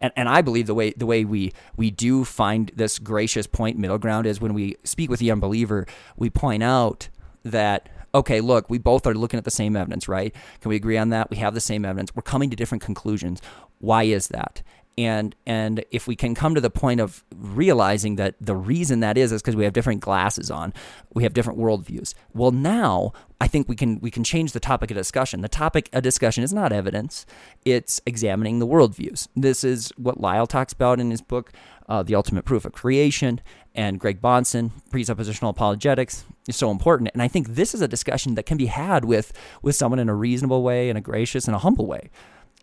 and, 0.00 0.12
and 0.16 0.28
I 0.28 0.42
believe 0.42 0.66
the 0.66 0.74
way 0.74 0.92
the 0.96 1.06
way 1.06 1.24
we 1.24 1.52
we 1.76 1.90
do 1.90 2.24
find 2.24 2.70
this 2.74 2.98
gracious 2.98 3.46
point 3.46 3.78
middle 3.78 3.98
ground 3.98 4.26
is 4.26 4.40
when 4.40 4.54
we 4.54 4.76
speak 4.84 5.10
with 5.10 5.20
the 5.20 5.30
unbeliever, 5.30 5.86
we 6.16 6.30
point 6.30 6.62
out 6.62 7.08
that 7.44 7.88
okay, 8.12 8.40
look, 8.40 8.68
we 8.68 8.78
both 8.78 9.06
are 9.06 9.14
looking 9.14 9.38
at 9.38 9.44
the 9.44 9.50
same 9.52 9.76
evidence, 9.76 10.08
right? 10.08 10.34
Can 10.60 10.68
we 10.68 10.76
agree 10.76 10.98
on 10.98 11.10
that? 11.10 11.30
We 11.30 11.36
have 11.36 11.54
the 11.54 11.60
same 11.60 11.84
evidence. 11.84 12.14
We're 12.14 12.22
coming 12.22 12.50
to 12.50 12.56
different 12.56 12.82
conclusions. 12.82 13.40
Why 13.78 14.02
is 14.02 14.28
that? 14.28 14.62
And 14.98 15.34
and 15.46 15.84
if 15.90 16.06
we 16.06 16.16
can 16.16 16.34
come 16.34 16.54
to 16.54 16.60
the 16.60 16.70
point 16.70 17.00
of 17.00 17.24
realizing 17.34 18.16
that 18.16 18.34
the 18.40 18.56
reason 18.56 19.00
that 19.00 19.16
is 19.16 19.32
is 19.32 19.40
because 19.40 19.56
we 19.56 19.64
have 19.64 19.72
different 19.72 20.00
glasses 20.00 20.50
on, 20.50 20.74
we 21.14 21.22
have 21.22 21.32
different 21.32 21.58
worldviews. 21.58 22.14
Well, 22.34 22.50
now 22.50 23.12
I 23.40 23.46
think 23.46 23.68
we 23.68 23.76
can 23.76 24.00
we 24.00 24.10
can 24.10 24.24
change 24.24 24.52
the 24.52 24.60
topic 24.60 24.90
of 24.90 24.96
discussion. 24.96 25.40
The 25.40 25.48
topic 25.48 25.88
of 25.92 26.02
discussion 26.02 26.44
is 26.44 26.52
not 26.52 26.72
evidence; 26.72 27.24
it's 27.64 28.00
examining 28.04 28.58
the 28.58 28.66
worldviews. 28.66 29.28
This 29.34 29.64
is 29.64 29.92
what 29.96 30.20
Lisle 30.20 30.46
talks 30.46 30.72
about 30.72 31.00
in 31.00 31.10
his 31.10 31.22
book, 31.22 31.52
uh, 31.88 32.02
"The 32.02 32.14
Ultimate 32.16 32.44
Proof 32.44 32.64
of 32.64 32.72
Creation," 32.72 33.40
and 33.74 33.98
Greg 33.98 34.20
Bahnsen, 34.20 34.70
presuppositional 34.90 35.50
apologetics, 35.50 36.24
is 36.48 36.56
so 36.56 36.70
important. 36.70 37.10
And 37.14 37.22
I 37.22 37.28
think 37.28 37.50
this 37.50 37.74
is 37.74 37.80
a 37.80 37.88
discussion 37.88 38.34
that 38.34 38.44
can 38.44 38.58
be 38.58 38.66
had 38.66 39.04
with 39.04 39.32
with 39.62 39.76
someone 39.76 40.00
in 40.00 40.08
a 40.08 40.14
reasonable 40.14 40.62
way, 40.62 40.90
in 40.90 40.96
a 40.96 41.00
gracious 41.00 41.46
and 41.46 41.54
a 41.54 41.60
humble 41.60 41.86
way. 41.86 42.10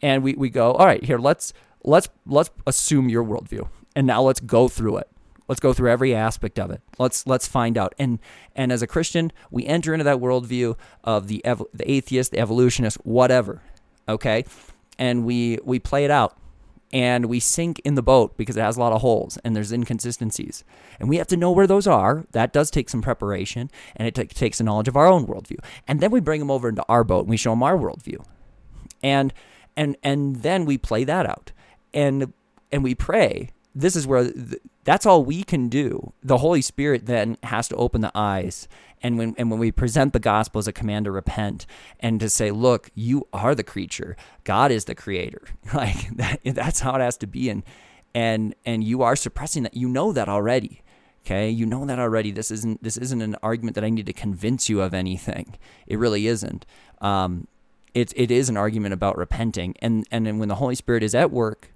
And 0.02 0.24
we, 0.24 0.34
we 0.34 0.50
go, 0.50 0.74
all 0.74 0.86
right, 0.86 1.04
here, 1.04 1.18
let's 1.18 1.54
let's 1.84 2.10
let's 2.26 2.50
assume 2.66 3.10
your 3.10 3.24
worldview, 3.24 3.68
and 3.96 4.08
now 4.08 4.22
let's 4.22 4.40
go 4.40 4.68
through 4.68 4.98
it. 4.98 5.10
Let's 5.48 5.62
go 5.62 5.72
through 5.74 5.90
every 5.90 6.14
aspect 6.14 6.60
of 6.60 6.72
it. 6.72 6.82
Let's 7.00 7.26
let's 7.26 7.48
find 7.48 7.78
out. 7.78 7.96
And 7.98 8.20
and 8.56 8.72
as 8.72 8.82
a 8.82 8.88
Christian, 8.88 9.32
we 9.50 9.66
enter 9.66 9.94
into 9.94 10.04
that 10.04 10.18
worldview 10.18 10.78
of 11.04 11.28
the 11.28 11.44
ev- 11.46 11.64
the 11.74 11.90
atheist, 11.90 12.32
the 12.32 12.40
evolutionist, 12.40 12.98
whatever. 13.06 13.62
Okay, 14.10 14.44
and 15.00 15.26
we 15.26 15.60
we 15.64 15.80
play 15.80 16.04
it 16.04 16.12
out, 16.12 16.38
and 16.92 17.28
we 17.28 17.40
sink 17.40 17.80
in 17.80 17.96
the 17.96 18.04
boat 18.04 18.36
because 18.38 18.58
it 18.58 18.62
has 18.62 18.76
a 18.76 18.80
lot 18.80 18.92
of 18.92 19.02
holes 19.02 19.38
and 19.44 19.56
there's 19.56 19.72
inconsistencies, 19.72 20.66
and 21.00 21.08
we 21.08 21.18
have 21.18 21.28
to 21.28 21.38
know 21.38 21.52
where 21.52 21.68
those 21.68 21.88
are. 21.88 22.26
That 22.32 22.52
does 22.52 22.70
take 22.70 22.90
some 22.90 23.02
preparation, 23.02 23.72
and 23.96 24.08
it 24.08 24.16
t- 24.16 24.26
takes 24.26 24.60
a 24.60 24.64
knowledge 24.64 24.90
of 24.90 24.98
our 24.98 25.08
own 25.08 25.26
worldview. 25.26 25.60
And 25.88 26.02
then 26.02 26.12
we 26.12 26.20
bring 26.20 26.40
them 26.40 26.52
over 26.52 26.68
into 26.68 26.84
our 26.90 27.06
boat 27.06 27.22
and 27.22 27.30
we 27.30 27.38
show 27.38 27.52
them 27.52 27.64
our 27.64 27.78
worldview, 27.78 28.26
and 29.02 29.34
and 29.78 29.96
and 30.04 30.38
then 30.38 30.66
we 30.66 30.78
play 30.78 31.06
that 31.06 31.26
out 31.26 31.52
and 31.98 32.32
and 32.72 32.84
we 32.84 32.96
pray. 32.96 33.50
This 33.74 33.96
is 33.96 34.08
where 34.08 34.32
th- 34.32 34.62
that's 34.84 35.06
all 35.06 35.24
we 35.24 35.44
can 35.44 35.68
do. 35.68 36.14
The 36.24 36.38
holy 36.38 36.62
spirit 36.62 37.06
then 37.08 37.38
has 37.44 37.68
to 37.70 37.76
open 37.76 38.02
the 38.02 38.12
eyes 38.16 38.68
and 39.02 39.18
when 39.18 39.36
and 39.38 39.52
when 39.52 39.60
we 39.60 39.72
present 39.72 40.14
the 40.14 40.20
gospel 40.20 40.60
as 40.60 40.68
a 40.68 40.74
command 40.74 41.06
to 41.06 41.12
repent 41.12 41.66
and 42.00 42.20
to 42.20 42.30
say 42.30 42.52
look 42.52 42.90
you 42.96 43.28
are 43.34 43.56
the 43.56 43.64
creature. 43.64 44.16
God 44.44 44.72
is 44.72 44.86
the 44.86 44.96
creator. 44.96 45.42
Like 45.74 46.16
that, 46.18 46.40
that's 46.46 46.80
how 46.80 46.96
it 46.96 47.02
has 47.02 47.18
to 47.18 47.28
be. 47.28 47.50
And 47.50 47.64
and 48.14 48.56
and 48.66 48.84
you 48.84 49.02
are 49.02 49.16
suppressing 49.16 49.64
that. 49.64 49.76
You 49.76 49.90
know 49.90 50.14
that 50.14 50.30
already. 50.30 50.82
Okay? 51.26 51.50
You 51.50 51.66
know 51.66 51.86
that 51.86 52.00
already. 52.00 52.32
This 52.32 52.52
isn't 52.52 52.84
this 52.84 52.98
isn't 52.98 53.22
an 53.22 53.36
argument 53.42 53.76
that 53.76 53.84
i 53.84 53.90
need 53.90 54.06
to 54.06 54.14
convince 54.14 54.70
you 54.70 54.82
of 54.82 54.94
anything. 54.94 55.58
It 55.88 55.98
really 55.98 56.28
isn't. 56.28 56.66
Um, 57.02 57.48
it, 57.94 58.12
it 58.16 58.30
is 58.30 58.50
an 58.50 58.58
argument 58.58 58.94
about 58.94 59.18
repenting. 59.18 59.76
And 59.80 60.06
and 60.12 60.26
then 60.26 60.38
when 60.38 60.50
the 60.50 60.56
holy 60.56 60.76
spirit 60.76 61.02
is 61.02 61.16
at 61.16 61.32
work 61.32 61.72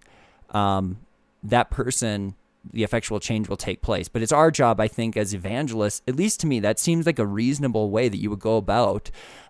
um, 0.52 1.00
that 1.44 1.72
person, 1.72 2.36
the 2.72 2.84
effectual 2.84 3.20
change 3.20 3.50
will 3.50 3.58
take 3.58 3.82
place. 3.82 4.08
But 4.08 4.22
it's 4.22 4.32
our 4.32 4.52
job, 4.52 4.80
I 4.80 4.88
think, 4.88 5.18
as 5.18 5.34
evangelists, 5.34 6.02
at 6.08 6.16
least 6.16 6.40
to 6.42 6.48
me, 6.48 6.60
that 6.60 6.80
seems 6.80 7.06
like 7.06 7.20
a 7.20 7.26
reasonable 7.26 7.90
way 7.90 8.10
that 8.10 8.18
you 8.18 8.30
would 8.30 8.40
go 8.40 8.58
about 8.58 9.10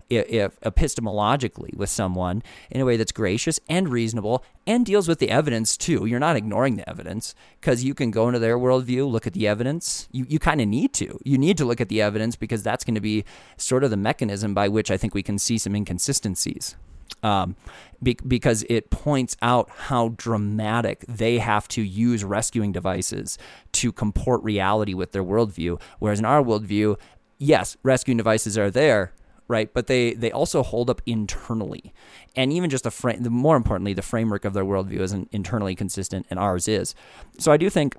if, 0.10 0.30
if 0.30 0.60
epistemologically 0.62 1.76
with 1.76 1.90
someone 1.90 2.44
in 2.70 2.82
a 2.82 2.86
way 2.86 2.98
that's 2.98 3.12
gracious 3.12 3.60
and 3.70 3.90
reasonable 3.90 4.44
and 4.68 4.86
deals 4.86 5.08
with 5.08 5.20
the 5.20 5.30
evidence 5.30 5.78
too. 5.78 6.06
You're 6.06 6.20
not 6.20 6.36
ignoring 6.36 6.76
the 6.76 6.88
evidence 6.88 7.34
because 7.60 7.84
you 7.84 7.94
can 7.94 8.12
go 8.12 8.28
into 8.28 8.40
their 8.40 8.58
worldview, 8.58 9.10
look 9.10 9.26
at 9.26 9.34
the 9.34 9.48
evidence. 9.48 10.08
You, 10.12 10.26
you 10.28 10.40
kind 10.40 10.62
of 10.62 10.68
need 10.68 10.94
to. 10.94 11.20
You 11.24 11.38
need 11.38 11.58
to 11.58 11.66
look 11.66 11.82
at 11.82 11.90
the 11.90 12.02
evidence 12.02 12.36
because 12.36 12.64
that's 12.64 12.84
going 12.84 12.96
to 12.96 13.02
be 13.02 13.26
sort 13.58 13.84
of 13.84 13.90
the 13.90 13.98
mechanism 13.98 14.54
by 14.54 14.68
which 14.68 14.92
I 14.92 14.98
think 14.98 15.14
we 15.14 15.24
can 15.24 15.40
see 15.40 15.58
some 15.58 15.76
inconsistencies 15.76 16.76
um, 17.24 17.56
be- 18.02 18.18
because 18.28 18.64
it 18.70 18.90
points 18.90 19.38
out 19.42 19.70
how 19.70 20.10
dramatic 20.18 21.06
they 21.08 21.38
have 21.38 21.68
to 21.70 21.82
use 21.82 22.24
rescuing 22.24 22.72
devices 22.72 23.38
to 23.74 23.92
comport 23.92 24.44
reality 24.44 24.94
with 24.94 25.12
their 25.12 25.24
worldview. 25.24 25.80
Whereas 26.00 26.20
in 26.20 26.26
our 26.26 26.44
worldview, 26.44 26.98
yes, 27.38 27.78
rescuing 27.84 28.18
devices 28.18 28.58
are 28.58 28.72
there, 28.72 29.14
right? 29.48 29.74
But 29.74 29.88
they 29.88 30.14
they 30.14 30.32
also 30.32 30.64
hold 30.64 30.90
up 30.90 31.02
internally, 31.06 31.94
and 32.36 32.52
even 32.54 32.70
just 32.70 32.84
the 32.84 32.92
frame. 32.92 33.24
The 33.24 33.30
more 33.30 33.58
importantly, 33.58 33.94
the 33.94 34.02
framework 34.02 34.46
of 34.46 34.54
their 34.54 34.64
worldview 34.66 35.00
isn't 35.00 35.30
internally 35.32 35.76
consistent, 35.76 36.26
and 36.30 36.40
ours 36.40 36.68
is. 36.68 36.96
So 37.38 37.52
I 37.52 37.58
do 37.58 37.70
think 37.70 37.96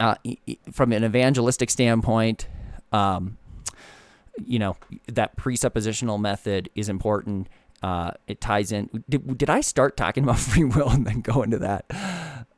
uh, 0.00 0.16
from 0.72 0.92
an 0.92 1.04
evangelistic 1.04 1.70
standpoint, 1.70 2.48
um, 2.92 3.38
you 4.44 4.58
know, 4.58 4.76
that 5.06 5.36
presuppositional 5.36 6.20
method 6.20 6.68
is 6.74 6.88
important. 6.88 7.48
Uh, 7.82 8.12
it 8.26 8.40
ties 8.40 8.72
in. 8.72 9.04
Did, 9.08 9.38
did 9.38 9.50
I 9.50 9.60
start 9.60 9.96
talking 9.96 10.24
about 10.24 10.38
free 10.50 10.64
will 10.64 10.88
and 10.88 11.06
then 11.06 11.20
go 11.20 11.42
into 11.42 11.58
that? 11.58 11.84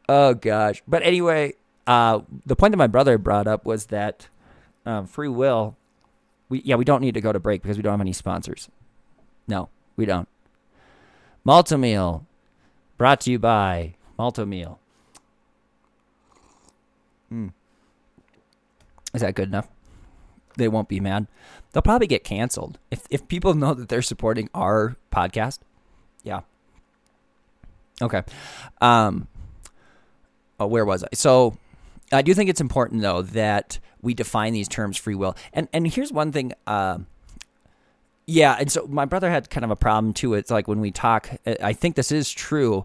Oh 0.08 0.34
gosh. 0.34 0.82
But 0.86 1.02
anyway, 1.02 1.54
uh, 1.86 2.20
the 2.46 2.56
point 2.56 2.72
that 2.72 2.78
my 2.78 2.86
brother 2.86 3.18
brought 3.18 3.46
up 3.46 3.66
was 3.66 3.86
that 3.86 4.28
um, 4.86 5.06
free 5.06 5.28
will. 5.28 5.76
We 6.48 6.62
yeah 6.62 6.76
we 6.76 6.84
don't 6.84 7.02
need 7.02 7.14
to 7.14 7.20
go 7.20 7.32
to 7.32 7.38
break 7.38 7.62
because 7.62 7.76
we 7.76 7.82
don't 7.82 7.92
have 7.92 8.00
any 8.00 8.12
sponsors. 8.12 8.68
No, 9.46 9.68
we 9.96 10.06
don't. 10.06 10.28
Malt-O-Meal, 11.44 12.26
brought 12.98 13.22
to 13.22 13.30
you 13.30 13.38
by 13.38 13.94
Malt-O-Meal. 14.18 14.78
Mm. 17.32 17.52
Is 19.14 19.22
that 19.22 19.34
good 19.34 19.48
enough? 19.48 19.68
They 20.58 20.68
won't 20.68 20.88
be 20.88 21.00
mad. 21.00 21.26
They'll 21.72 21.82
probably 21.82 22.06
get 22.06 22.24
canceled 22.24 22.78
if 22.90 23.06
if 23.10 23.26
people 23.28 23.54
know 23.62 23.74
that 23.74 23.88
they're 23.88 24.02
supporting 24.02 24.50
our 24.54 24.96
podcast. 25.12 25.60
Yeah. 26.22 26.40
Okay. 28.02 28.22
Um. 28.80 29.28
Oh, 30.60 30.66
where 30.66 30.84
was 30.84 31.04
I? 31.04 31.08
So, 31.14 31.56
I 32.12 32.22
do 32.22 32.34
think 32.34 32.50
it's 32.50 32.60
important 32.60 33.00
though 33.02 33.22
that 33.22 33.78
we 34.02 34.12
define 34.12 34.52
these 34.52 34.68
terms 34.68 34.96
free 34.96 35.14
will. 35.14 35.36
And 35.52 35.68
and 35.72 35.86
here's 35.86 36.12
one 36.12 36.32
thing. 36.32 36.52
Uh, 36.66 36.98
yeah, 38.26 38.56
and 38.58 38.70
so 38.70 38.86
my 38.86 39.04
brother 39.04 39.30
had 39.30 39.48
kind 39.48 39.64
of 39.64 39.70
a 39.70 39.76
problem 39.76 40.12
too. 40.12 40.34
It's 40.34 40.50
like 40.50 40.68
when 40.68 40.80
we 40.80 40.90
talk. 40.90 41.30
I 41.46 41.72
think 41.72 41.96
this 41.96 42.12
is 42.12 42.30
true 42.30 42.84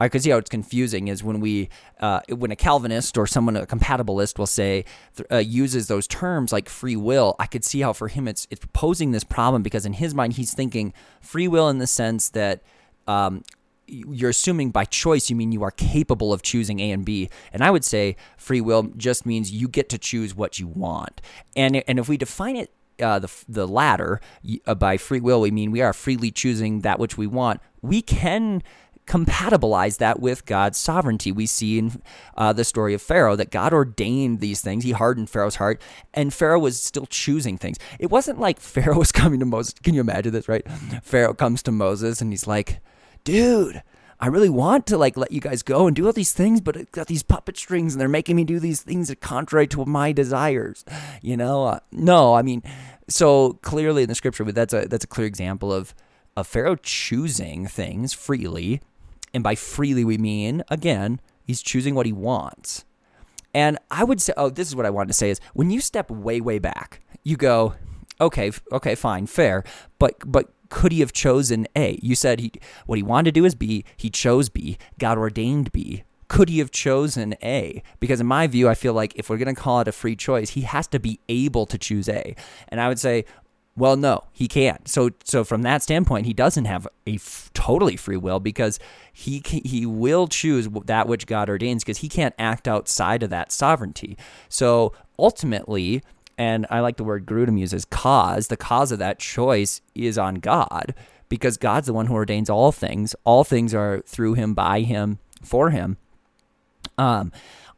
I 0.00 0.08
could 0.08 0.22
see 0.22 0.30
how 0.30 0.38
it's 0.38 0.48
confusing 0.48 1.08
is 1.08 1.22
when 1.22 1.40
we 1.40 1.68
uh, 2.00 2.20
when 2.30 2.50
a 2.50 2.56
Calvinist 2.56 3.18
or 3.18 3.26
someone 3.26 3.56
a 3.56 3.66
compatibilist 3.66 4.38
will 4.38 4.46
say 4.46 4.86
uh, 5.30 5.36
uses 5.36 5.88
those 5.88 6.06
terms 6.06 6.52
like 6.52 6.68
free 6.68 6.96
will. 6.96 7.36
I 7.38 7.46
could 7.46 7.64
see 7.64 7.82
how 7.82 7.92
for 7.92 8.08
him 8.08 8.26
it's 8.26 8.46
it's 8.50 8.64
posing 8.72 9.12
this 9.12 9.24
problem 9.24 9.62
because 9.62 9.84
in 9.84 9.92
his 9.92 10.14
mind 10.14 10.34
he's 10.34 10.54
thinking 10.54 10.94
free 11.20 11.46
will 11.46 11.68
in 11.68 11.78
the 11.78 11.86
sense 11.86 12.30
that. 12.30 12.62
Um, 13.06 13.44
you're 13.92 14.30
assuming 14.30 14.70
by 14.70 14.84
choice 14.84 15.30
you 15.30 15.34
mean 15.34 15.50
you 15.50 15.64
are 15.64 15.72
capable 15.72 16.32
of 16.32 16.42
choosing 16.42 16.78
A 16.78 16.92
and 16.92 17.04
B. 17.04 17.28
And 17.52 17.60
I 17.60 17.72
would 17.72 17.84
say 17.84 18.14
free 18.36 18.60
will 18.60 18.84
just 18.96 19.26
means 19.26 19.50
you 19.50 19.66
get 19.66 19.88
to 19.88 19.98
choose 19.98 20.32
what 20.32 20.60
you 20.60 20.68
want. 20.68 21.20
And 21.56 21.82
and 21.88 21.98
if 21.98 22.08
we 22.08 22.16
define 22.16 22.54
it 22.54 22.70
uh, 23.02 23.18
the 23.18 23.30
the 23.48 23.66
latter 23.66 24.20
uh, 24.66 24.76
by 24.76 24.96
free 24.96 25.18
will, 25.18 25.40
we 25.40 25.50
mean 25.50 25.72
we 25.72 25.80
are 25.80 25.92
freely 25.92 26.30
choosing 26.30 26.82
that 26.82 27.00
which 27.00 27.18
we 27.18 27.26
want. 27.26 27.60
We 27.82 28.00
can 28.00 28.62
compatibilize 29.10 29.98
that 29.98 30.20
with 30.20 30.46
God's 30.46 30.78
sovereignty. 30.78 31.32
We 31.32 31.46
see 31.46 31.78
in 31.78 32.00
uh, 32.36 32.52
the 32.52 32.62
story 32.62 32.94
of 32.94 33.02
Pharaoh 33.02 33.34
that 33.34 33.50
God 33.50 33.72
ordained 33.72 34.38
these 34.38 34.60
things. 34.60 34.84
He 34.84 34.92
hardened 34.92 35.28
Pharaoh's 35.28 35.56
heart, 35.56 35.82
and 36.14 36.32
Pharaoh 36.32 36.60
was 36.60 36.80
still 36.80 37.06
choosing 37.06 37.58
things. 37.58 37.76
It 37.98 38.08
wasn't 38.08 38.38
like 38.38 38.60
Pharaoh 38.60 38.98
was 38.98 39.10
coming 39.10 39.40
to 39.40 39.46
Moses. 39.46 39.74
Can 39.82 39.94
you 39.94 40.00
imagine 40.00 40.32
this, 40.32 40.48
right? 40.48 40.64
Pharaoh 41.02 41.34
comes 41.34 41.60
to 41.64 41.72
Moses 41.72 42.20
and 42.20 42.32
he's 42.32 42.46
like, 42.46 42.80
dude, 43.24 43.82
I 44.20 44.28
really 44.28 44.48
want 44.48 44.86
to 44.88 44.96
like 44.96 45.16
let 45.16 45.32
you 45.32 45.40
guys 45.40 45.62
go 45.62 45.88
and 45.88 45.96
do 45.96 46.06
all 46.06 46.12
these 46.12 46.32
things, 46.32 46.60
but 46.60 46.76
it 46.76 46.92
got 46.92 47.08
these 47.08 47.24
puppet 47.24 47.56
strings 47.56 47.94
and 47.94 48.00
they're 48.00 48.08
making 48.08 48.36
me 48.36 48.44
do 48.44 48.60
these 48.60 48.82
things 48.82 49.08
that 49.08 49.20
contrary 49.20 49.66
to 49.68 49.84
my 49.86 50.12
desires. 50.12 50.84
You 51.20 51.36
know, 51.36 51.64
uh, 51.64 51.80
no, 51.90 52.34
I 52.34 52.42
mean, 52.42 52.62
so 53.08 53.54
clearly 53.62 54.04
in 54.04 54.08
the 54.08 54.14
scripture, 54.14 54.44
but 54.44 54.54
that's 54.54 54.72
a 54.72 54.86
that's 54.86 55.04
a 55.04 55.08
clear 55.08 55.26
example 55.26 55.72
of 55.72 55.94
of 56.36 56.46
Pharaoh 56.46 56.76
choosing 56.76 57.66
things 57.66 58.12
freely 58.12 58.80
and 59.32 59.42
by 59.42 59.54
freely, 59.54 60.04
we 60.04 60.18
mean, 60.18 60.62
again, 60.68 61.20
he's 61.44 61.62
choosing 61.62 61.94
what 61.94 62.06
he 62.06 62.12
wants. 62.12 62.84
And 63.52 63.78
I 63.90 64.04
would 64.04 64.20
say, 64.20 64.32
oh, 64.36 64.50
this 64.50 64.68
is 64.68 64.76
what 64.76 64.86
I 64.86 64.90
wanted 64.90 65.08
to 65.08 65.14
say 65.14 65.30
is 65.30 65.40
when 65.54 65.70
you 65.70 65.80
step 65.80 66.10
way, 66.10 66.40
way 66.40 66.58
back, 66.58 67.00
you 67.24 67.36
go, 67.36 67.74
okay, 68.20 68.52
okay, 68.72 68.94
fine, 68.94 69.26
fair, 69.26 69.64
but 69.98 70.14
but 70.24 70.50
could 70.68 70.92
he 70.92 71.00
have 71.00 71.12
chosen 71.12 71.66
A? 71.74 71.98
You 72.02 72.14
said 72.14 72.40
he 72.40 72.52
what 72.86 72.96
he 72.96 73.02
wanted 73.02 73.34
to 73.34 73.40
do 73.40 73.44
is 73.44 73.54
B. 73.54 73.84
He 73.96 74.08
chose 74.08 74.48
B. 74.48 74.78
God 74.98 75.18
ordained 75.18 75.72
B. 75.72 76.04
Could 76.28 76.48
he 76.48 76.60
have 76.60 76.70
chosen 76.70 77.34
A? 77.42 77.82
Because 77.98 78.20
in 78.20 78.26
my 78.26 78.46
view, 78.46 78.68
I 78.68 78.74
feel 78.74 78.92
like 78.92 79.12
if 79.16 79.28
we're 79.28 79.36
going 79.36 79.52
to 79.52 79.60
call 79.60 79.80
it 79.80 79.88
a 79.88 79.92
free 79.92 80.14
choice, 80.14 80.50
he 80.50 80.60
has 80.60 80.86
to 80.88 81.00
be 81.00 81.18
able 81.28 81.66
to 81.66 81.76
choose 81.76 82.08
A. 82.08 82.36
And 82.68 82.80
I 82.80 82.86
would 82.86 83.00
say, 83.00 83.24
well, 83.76 83.96
no, 83.96 84.24
he 84.32 84.48
can't. 84.48 84.88
So, 84.88 85.10
so 85.24 85.44
from 85.44 85.62
that 85.62 85.82
standpoint, 85.82 86.26
he 86.26 86.32
doesn't 86.32 86.64
have 86.64 86.86
a 87.06 87.14
f- 87.14 87.50
totally 87.54 87.96
free 87.96 88.16
will 88.16 88.40
because 88.40 88.78
he 89.12 89.42
he 89.44 89.86
will 89.86 90.26
choose 90.26 90.68
that 90.86 91.06
which 91.08 91.26
God 91.26 91.48
ordains 91.48 91.82
because 91.82 91.98
he 91.98 92.08
can't 92.08 92.34
act 92.38 92.66
outside 92.66 93.22
of 93.22 93.30
that 93.30 93.52
sovereignty. 93.52 94.18
So 94.48 94.92
ultimately, 95.18 96.02
and 96.36 96.66
I 96.70 96.80
like 96.80 96.96
the 96.96 97.04
word 97.04 97.26
Grudem 97.26 97.58
uses 97.58 97.84
cause. 97.84 98.48
The 98.48 98.56
cause 98.56 98.92
of 98.92 98.98
that 98.98 99.18
choice 99.18 99.80
is 99.94 100.18
on 100.18 100.36
God 100.36 100.94
because 101.28 101.56
God's 101.56 101.86
the 101.86 101.92
one 101.92 102.06
who 102.06 102.14
ordains 102.14 102.50
all 102.50 102.72
things. 102.72 103.14
All 103.24 103.44
things 103.44 103.72
are 103.74 104.02
through 104.06 104.34
Him, 104.34 104.52
by 104.52 104.80
Him, 104.80 105.18
for 105.42 105.70
Him. 105.70 105.96
Um, 106.98 107.32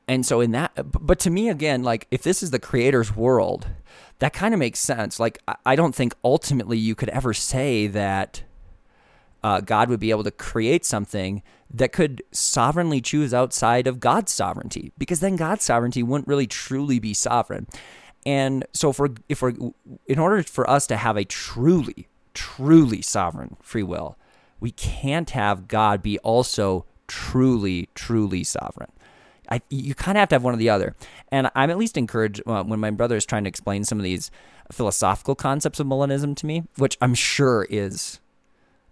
and 0.08 0.26
so 0.26 0.40
in 0.40 0.50
that, 0.52 0.72
but 0.92 1.18
to 1.20 1.30
me 1.30 1.48
again, 1.48 1.82
like 1.82 2.06
if 2.10 2.22
this 2.22 2.42
is 2.42 2.50
the 2.50 2.58
Creator's 2.58 3.14
world 3.14 3.66
that 4.22 4.32
kind 4.32 4.54
of 4.54 4.60
makes 4.60 4.78
sense. 4.78 5.18
Like, 5.18 5.40
I 5.66 5.74
don't 5.74 5.96
think 5.96 6.14
ultimately 6.22 6.78
you 6.78 6.94
could 6.94 7.08
ever 7.08 7.34
say 7.34 7.88
that 7.88 8.44
uh, 9.42 9.60
God 9.60 9.88
would 9.88 9.98
be 9.98 10.12
able 10.12 10.22
to 10.22 10.30
create 10.30 10.84
something 10.84 11.42
that 11.68 11.90
could 11.90 12.22
sovereignly 12.30 13.00
choose 13.00 13.34
outside 13.34 13.88
of 13.88 13.98
God's 13.98 14.30
sovereignty, 14.30 14.92
because 14.96 15.18
then 15.18 15.34
God's 15.34 15.64
sovereignty 15.64 16.04
wouldn't 16.04 16.28
really 16.28 16.46
truly 16.46 17.00
be 17.00 17.14
sovereign. 17.14 17.66
And 18.24 18.64
so, 18.72 18.94
we're, 18.96 19.08
if 19.28 19.42
we're 19.42 19.54
in 20.06 20.20
order 20.20 20.44
for 20.44 20.70
us 20.70 20.86
to 20.86 20.96
have 20.96 21.16
a 21.16 21.24
truly, 21.24 22.06
truly 22.32 23.02
sovereign 23.02 23.56
free 23.60 23.82
will, 23.82 24.16
we 24.60 24.70
can't 24.70 25.30
have 25.30 25.66
God 25.66 26.00
be 26.00 26.20
also 26.20 26.84
truly, 27.08 27.88
truly 27.96 28.44
sovereign. 28.44 28.92
I, 29.50 29.60
you 29.68 29.94
kind 29.94 30.16
of 30.16 30.20
have 30.20 30.28
to 30.30 30.34
have 30.36 30.44
one 30.44 30.54
or 30.54 30.58
the 30.58 30.70
other. 30.70 30.94
And 31.30 31.50
I'm 31.54 31.70
at 31.70 31.78
least 31.78 31.96
encouraged 31.96 32.42
uh, 32.46 32.62
when 32.62 32.80
my 32.80 32.90
brother 32.90 33.16
is 33.16 33.26
trying 33.26 33.44
to 33.44 33.48
explain 33.48 33.84
some 33.84 33.98
of 33.98 34.04
these 34.04 34.30
philosophical 34.70 35.34
concepts 35.34 35.80
of 35.80 35.86
Molinism 35.86 36.36
to 36.36 36.46
me, 36.46 36.64
which 36.76 36.96
I'm 37.00 37.14
sure 37.14 37.66
is 37.68 38.20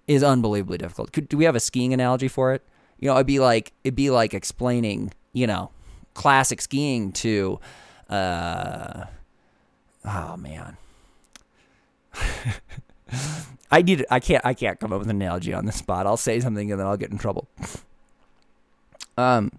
is 0.07 0.25
unbelievably 0.25 0.79
difficult. 0.79 1.13
Could, 1.13 1.29
do 1.29 1.37
we 1.37 1.45
have 1.45 1.55
a 1.55 1.61
skiing 1.61 1.95
analogy 1.95 2.27
for 2.27 2.53
it? 2.53 2.63
You 2.99 3.09
know, 3.09 3.15
it'd 3.15 3.27
be 3.27 3.39
like 3.39 3.73
it'd 3.85 3.95
be 3.95 4.11
like 4.11 4.35
explaining, 4.35 5.13
you 5.33 5.47
know, 5.47 5.71
classic 6.15 6.61
skiing 6.61 7.13
to, 7.13 7.61
uh, 8.09 9.05
oh 10.05 10.37
man. 10.37 10.77
I 13.71 13.83
need. 13.83 14.05
I 14.11 14.19
can't. 14.19 14.45
I 14.45 14.55
can't 14.55 14.81
come 14.81 14.93
up 14.93 14.99
with 14.99 15.09
an 15.09 15.17
analogy 15.17 15.55
on 15.55 15.65
the 15.65 15.73
spot. 15.73 16.07
I'll 16.07 16.17
say 16.17 16.41
something 16.41 16.71
and 16.71 16.81
then 16.81 16.87
I'll 16.87 16.97
get 16.97 17.11
in 17.11 17.19
trouble. 17.19 17.49
Um, 19.17 19.53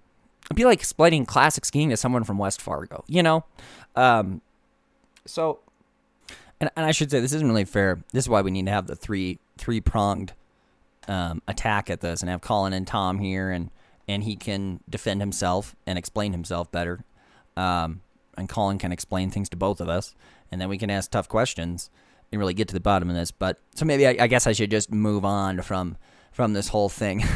It'd 0.52 0.58
be 0.58 0.66
like 0.66 0.80
explaining 0.80 1.26
classic 1.26 1.64
skiing 1.64 1.92
to 1.92 1.98
someone 1.98 2.26
from 2.26 2.38
West 2.38 2.62
Fargo, 2.62 3.06
you 3.08 3.24
know? 3.24 3.46
Um, 3.96 4.42
so, 5.26 5.60
and, 6.60 6.70
and 6.76 6.86
I 6.86 6.92
should 6.92 7.10
say 7.10 7.22
this 7.22 7.32
isn't 7.32 7.48
really 7.48 7.64
fair. 7.64 8.04
This 8.12 8.26
is 8.26 8.30
why 8.30 8.42
we 8.42 8.52
need 8.52 8.66
to 8.66 8.72
have 8.72 8.86
the 8.86 8.98
three 8.98 9.40
three 9.58 9.80
pronged 9.80 10.34
um, 11.08 11.42
attack 11.48 11.90
at 11.90 12.02
this, 12.02 12.20
and 12.20 12.30
have 12.30 12.42
Collin 12.42 12.74
and 12.74 12.86
Tom 12.86 13.20
here, 13.20 13.50
and 13.50 13.70
and 14.10 14.26
he 14.26 14.36
can 14.36 14.82
defend 14.90 15.22
himself 15.22 15.74
and 15.88 15.98
explain 15.98 16.34
himself 16.34 16.70
better. 16.70 17.06
Um, 17.56 18.02
and 18.38 18.50
Collin 18.50 18.78
can 18.78 18.92
explain 18.92 19.32
things 19.32 19.48
to 19.50 19.56
both 19.58 19.80
of 19.80 19.88
us, 19.88 20.16
and 20.52 20.60
then 20.60 20.68
we 20.68 20.78
can 20.78 20.90
ask 20.90 21.12
tough 21.12 21.30
questions 21.30 21.90
and 22.30 22.40
really 22.40 22.54
get 22.54 22.68
to 22.68 22.74
the 22.74 22.82
bottom 22.82 23.10
of 23.10 23.16
this. 23.16 23.32
But 23.32 23.58
so 23.74 23.86
maybe 23.86 24.06
I, 24.06 24.18
I 24.20 24.28
guess 24.28 24.48
I 24.48 24.52
should 24.52 24.72
just 24.72 24.92
move 24.92 25.24
on 25.24 25.62
from 25.62 25.96
from 26.34 26.52
this 26.52 26.68
whole 26.68 26.90
thing. 26.90 27.24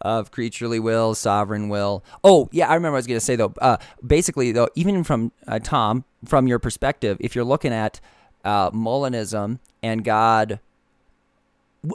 of 0.00 0.30
creaturely 0.30 0.78
will, 0.78 1.14
sovereign 1.14 1.68
will. 1.68 2.04
Oh, 2.22 2.48
yeah, 2.52 2.68
I 2.68 2.74
remember 2.74 2.96
I 2.96 2.98
was 2.98 3.06
going 3.06 3.20
to 3.20 3.24
say 3.24 3.36
though. 3.36 3.54
Uh, 3.60 3.76
basically, 4.06 4.52
though, 4.52 4.68
even 4.74 5.04
from 5.04 5.32
uh, 5.46 5.58
Tom, 5.58 6.04
from 6.24 6.46
your 6.46 6.58
perspective, 6.58 7.16
if 7.20 7.34
you're 7.34 7.44
looking 7.44 7.72
at 7.72 8.00
uh, 8.44 8.70
Molinism 8.70 9.58
and 9.82 10.04
God, 10.04 10.60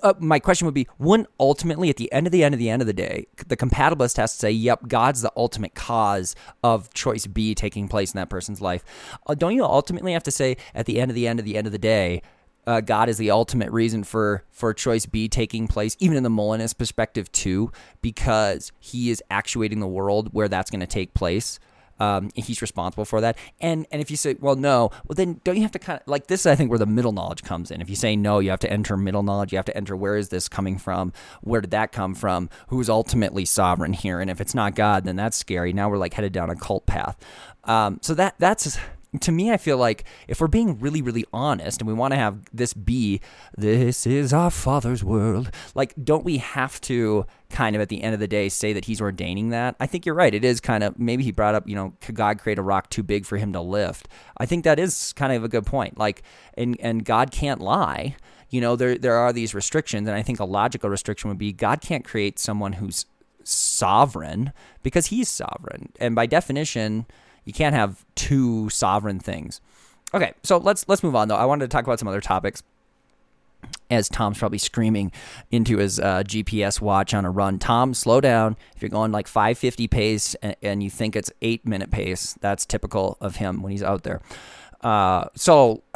uh, 0.03 0.13
my 0.19 0.39
question 0.39 0.65
would 0.65 0.73
be: 0.73 0.87
Wouldn't 0.99 1.29
ultimately, 1.39 1.89
at 1.89 1.97
the 1.97 2.11
end 2.11 2.27
of 2.27 2.31
the 2.31 2.43
end 2.43 2.53
of 2.53 2.59
the 2.59 2.69
end 2.69 2.81
of 2.81 2.85
the 2.85 2.93
day, 2.93 3.27
the 3.47 3.57
compatibilist 3.57 4.17
has 4.17 4.33
to 4.33 4.39
say, 4.39 4.51
"Yep, 4.51 4.87
God's 4.87 5.21
the 5.21 5.31
ultimate 5.35 5.75
cause 5.75 6.35
of 6.63 6.93
choice 6.93 7.27
B 7.27 7.55
taking 7.55 7.87
place 7.87 8.13
in 8.13 8.17
that 8.17 8.29
person's 8.29 8.61
life." 8.61 8.83
Uh, 9.27 9.35
don't 9.35 9.55
you 9.55 9.63
ultimately 9.63 10.13
have 10.13 10.23
to 10.23 10.31
say, 10.31 10.57
at 10.73 10.85
the 10.85 10.99
end 10.99 11.11
of 11.11 11.15
the 11.15 11.27
end 11.27 11.39
of 11.39 11.45
the 11.45 11.57
end 11.57 11.67
of 11.67 11.73
the 11.73 11.79
day? 11.79 12.21
Uh, 12.67 12.81
God 12.81 13.09
is 13.09 13.17
the 13.17 13.31
ultimate 13.31 13.71
reason 13.71 14.03
for 14.03 14.43
for 14.51 14.73
choice 14.73 15.05
B 15.05 15.27
taking 15.27 15.67
place, 15.67 15.97
even 15.99 16.17
in 16.17 16.23
the 16.23 16.29
Molinist 16.29 16.77
perspective 16.77 17.31
too, 17.31 17.71
because 18.01 18.71
He 18.79 19.09
is 19.09 19.23
actuating 19.31 19.79
the 19.79 19.87
world 19.87 20.29
where 20.33 20.47
that's 20.47 20.69
going 20.69 20.81
to 20.81 20.87
take 20.87 21.13
place. 21.13 21.59
um, 22.01 22.31
he's 22.33 22.61
responsible 22.63 23.05
for 23.05 23.21
that. 23.21 23.37
And 23.59 23.85
and 23.91 24.01
if 24.01 24.09
you 24.09 24.17
say, 24.17 24.35
well, 24.39 24.55
no, 24.55 24.89
well 25.05 25.15
then 25.15 25.39
don't 25.43 25.55
you 25.55 25.61
have 25.61 25.71
to 25.73 25.79
kind 25.79 25.99
of 26.01 26.07
like 26.07 26.27
this? 26.27 26.45
I 26.47 26.55
think 26.55 26.69
where 26.71 26.79
the 26.79 26.87
middle 26.87 27.11
knowledge 27.11 27.43
comes 27.43 27.69
in. 27.69 27.79
If 27.79 27.89
you 27.91 27.95
say 27.95 28.15
no, 28.15 28.39
you 28.39 28.49
have 28.49 28.59
to 28.61 28.71
enter 28.71 28.97
middle 28.97 29.21
knowledge. 29.23 29.51
You 29.51 29.57
have 29.57 29.65
to 29.65 29.77
enter 29.77 29.95
where 29.95 30.17
is 30.17 30.29
this 30.29 30.49
coming 30.49 30.79
from? 30.79 31.13
Where 31.41 31.61
did 31.61 31.71
that 31.71 31.91
come 31.91 32.15
from? 32.15 32.49
Who's 32.69 32.89
ultimately 32.89 33.45
sovereign 33.45 33.93
here? 33.93 34.19
And 34.19 34.31
if 34.31 34.41
it's 34.41 34.55
not 34.55 34.73
God, 34.75 35.05
then 35.05 35.15
that's 35.15 35.37
scary. 35.37 35.73
Now 35.73 35.89
we're 35.89 35.97
like 35.97 36.15
headed 36.15 36.33
down 36.33 36.49
a 36.49 36.55
cult 36.55 36.87
path. 36.87 37.17
Um, 37.65 37.99
so 38.01 38.15
that 38.15 38.33
that's 38.39 38.79
to 39.19 39.31
me, 39.31 39.51
I 39.51 39.57
feel 39.57 39.77
like 39.77 40.05
if 40.29 40.39
we're 40.39 40.47
being 40.47 40.79
really, 40.79 41.01
really 41.01 41.25
honest 41.33 41.81
and 41.81 41.87
we 41.87 41.93
want 41.93 42.13
to 42.13 42.17
have 42.17 42.45
this 42.53 42.73
be, 42.73 43.19
this 43.57 44.07
is 44.07 44.31
our 44.31 44.49
Father's 44.49 45.03
world, 45.03 45.51
like, 45.75 45.93
don't 46.01 46.23
we 46.23 46.37
have 46.37 46.79
to 46.81 47.25
kind 47.49 47.75
of 47.75 47.81
at 47.81 47.89
the 47.89 48.03
end 48.03 48.13
of 48.13 48.21
the 48.21 48.27
day 48.27 48.47
say 48.47 48.71
that 48.71 48.85
he's 48.85 49.01
ordaining 49.01 49.49
that? 49.49 49.75
I 49.81 49.85
think 49.85 50.05
you're 50.05 50.15
right. 50.15 50.33
It 50.33 50.45
is 50.45 50.61
kind 50.61 50.81
of, 50.81 50.97
maybe 50.97 51.23
he 51.23 51.31
brought 51.31 51.55
up, 51.55 51.67
you 51.67 51.75
know, 51.75 51.93
could 51.99 52.15
God 52.15 52.39
create 52.39 52.57
a 52.57 52.63
rock 52.63 52.89
too 52.89 53.03
big 53.03 53.25
for 53.25 53.37
him 53.37 53.51
to 53.51 53.59
lift? 53.59 54.07
I 54.37 54.45
think 54.45 54.63
that 54.63 54.79
is 54.79 55.11
kind 55.13 55.33
of 55.33 55.43
a 55.43 55.49
good 55.49 55.65
point. 55.65 55.97
Like, 55.97 56.23
and, 56.53 56.77
and 56.79 57.03
God 57.03 57.31
can't 57.31 57.59
lie. 57.59 58.15
You 58.49 58.61
know, 58.61 58.77
there, 58.77 58.97
there 58.97 59.17
are 59.17 59.33
these 59.33 59.53
restrictions. 59.53 60.07
And 60.07 60.15
I 60.15 60.21
think 60.21 60.39
a 60.39 60.45
logical 60.45 60.89
restriction 60.89 61.27
would 61.29 61.37
be 61.37 61.51
God 61.51 61.81
can't 61.81 62.05
create 62.05 62.39
someone 62.39 62.73
who's 62.73 63.05
sovereign 63.43 64.53
because 64.83 65.07
he's 65.07 65.27
sovereign. 65.27 65.91
And 65.99 66.15
by 66.15 66.27
definition, 66.27 67.05
you 67.45 67.53
can't 67.53 67.75
have 67.75 68.05
two 68.15 68.69
sovereign 68.69 69.19
things. 69.19 69.61
Okay, 70.13 70.33
so 70.43 70.57
let's 70.57 70.87
let's 70.87 71.03
move 71.03 71.15
on 71.15 71.27
though. 71.27 71.35
I 71.35 71.45
wanted 71.45 71.65
to 71.65 71.69
talk 71.69 71.85
about 71.85 71.99
some 71.99 72.07
other 72.07 72.21
topics. 72.21 72.63
As 73.91 74.09
Tom's 74.09 74.39
probably 74.39 74.57
screaming 74.57 75.11
into 75.51 75.77
his 75.77 75.99
uh, 75.99 76.23
GPS 76.25 76.81
watch 76.81 77.13
on 77.13 77.25
a 77.25 77.29
run. 77.29 77.59
Tom, 77.59 77.93
slow 77.93 78.19
down. 78.19 78.57
If 78.75 78.81
you're 78.81 78.89
going 78.89 79.11
like 79.11 79.27
550 79.27 79.87
pace 79.87 80.33
and, 80.41 80.55
and 80.63 80.81
you 80.81 80.89
think 80.89 81.15
it's 81.15 81.31
eight 81.43 81.65
minute 81.67 81.91
pace, 81.91 82.35
that's 82.41 82.65
typical 82.65 83.17
of 83.21 83.35
him 83.35 83.61
when 83.61 83.71
he's 83.71 83.83
out 83.83 84.01
there. 84.03 84.21
Uh, 84.81 85.25
so 85.35 85.83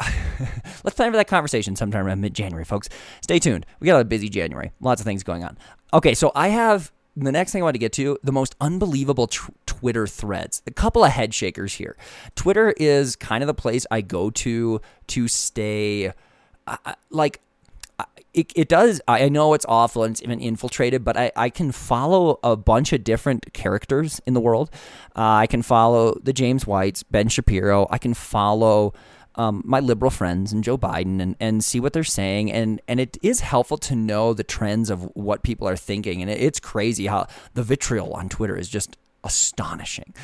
let's 0.84 0.94
plan 0.94 1.10
for 1.10 1.16
that 1.16 1.26
conversation 1.26 1.74
sometime 1.74 2.06
around 2.06 2.20
mid 2.20 2.34
January, 2.34 2.64
folks. 2.64 2.88
Stay 3.20 3.38
tuned. 3.38 3.66
We 3.80 3.86
got 3.86 4.00
a 4.00 4.04
busy 4.04 4.28
January, 4.28 4.72
lots 4.80 5.00
of 5.00 5.04
things 5.04 5.22
going 5.24 5.42
on. 5.42 5.58
Okay, 5.92 6.14
so 6.14 6.30
I 6.34 6.48
have 6.48 6.92
the 7.16 7.32
next 7.32 7.52
thing 7.52 7.62
I 7.62 7.64
want 7.64 7.74
to 7.74 7.80
get 7.80 7.92
to 7.94 8.18
the 8.22 8.32
most 8.32 8.54
unbelievable 8.60 9.26
tr- 9.26 9.50
Twitter 9.86 10.08
threads. 10.08 10.62
A 10.66 10.72
couple 10.72 11.04
of 11.04 11.12
head 11.12 11.32
shakers 11.32 11.74
here. 11.74 11.96
Twitter 12.34 12.74
is 12.76 13.14
kind 13.14 13.44
of 13.44 13.46
the 13.46 13.54
place 13.54 13.86
I 13.88 14.00
go 14.00 14.30
to 14.30 14.80
to 15.06 15.28
stay 15.28 16.12
uh, 16.66 16.94
like 17.10 17.40
it, 18.34 18.52
it 18.54 18.68
does 18.68 19.00
i 19.08 19.28
know 19.28 19.54
it's 19.54 19.64
awful 19.66 20.02
and 20.02 20.10
it's 20.12 20.22
even 20.22 20.40
infiltrated 20.40 21.04
but 21.04 21.16
I, 21.16 21.30
I 21.36 21.48
can 21.48 21.72
follow 21.72 22.38
a 22.42 22.54
bunch 22.56 22.92
of 22.92 23.04
different 23.04 23.54
characters 23.54 24.20
in 24.26 24.34
the 24.34 24.40
world 24.40 24.68
uh, 25.16 25.44
i 25.44 25.46
can 25.46 25.62
follow 25.62 26.18
the 26.22 26.34
james 26.34 26.66
whites 26.66 27.02
ben 27.04 27.28
shapiro 27.28 27.86
i 27.90 27.96
can 27.96 28.12
follow 28.12 28.92
um, 29.36 29.62
my 29.64 29.80
liberal 29.80 30.10
friends 30.10 30.52
and 30.52 30.64
Joe 30.64 30.78
Biden 30.78 31.20
and, 31.20 31.36
and 31.38 31.62
see 31.62 31.78
what 31.78 31.92
they're 31.92 32.04
saying. 32.04 32.50
And, 32.50 32.80
and 32.88 32.98
it 32.98 33.18
is 33.22 33.40
helpful 33.40 33.76
to 33.78 33.94
know 33.94 34.32
the 34.32 34.44
trends 34.44 34.90
of 34.90 35.02
what 35.14 35.42
people 35.42 35.68
are 35.68 35.76
thinking. 35.76 36.22
And 36.22 36.30
it, 36.30 36.40
it's 36.40 36.60
crazy 36.60 37.06
how 37.06 37.26
the 37.54 37.62
vitriol 37.62 38.14
on 38.14 38.28
Twitter 38.28 38.56
is 38.56 38.68
just 38.68 38.96
astonishing. 39.26 40.14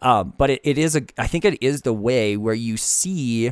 Uh, 0.00 0.22
but 0.22 0.50
it, 0.50 0.60
it 0.64 0.78
is 0.78 0.94
a, 0.94 1.02
I 1.16 1.26
think 1.26 1.44
it 1.44 1.62
is 1.62 1.82
the 1.82 1.92
way 1.92 2.36
where 2.36 2.54
you 2.54 2.76
see, 2.76 3.48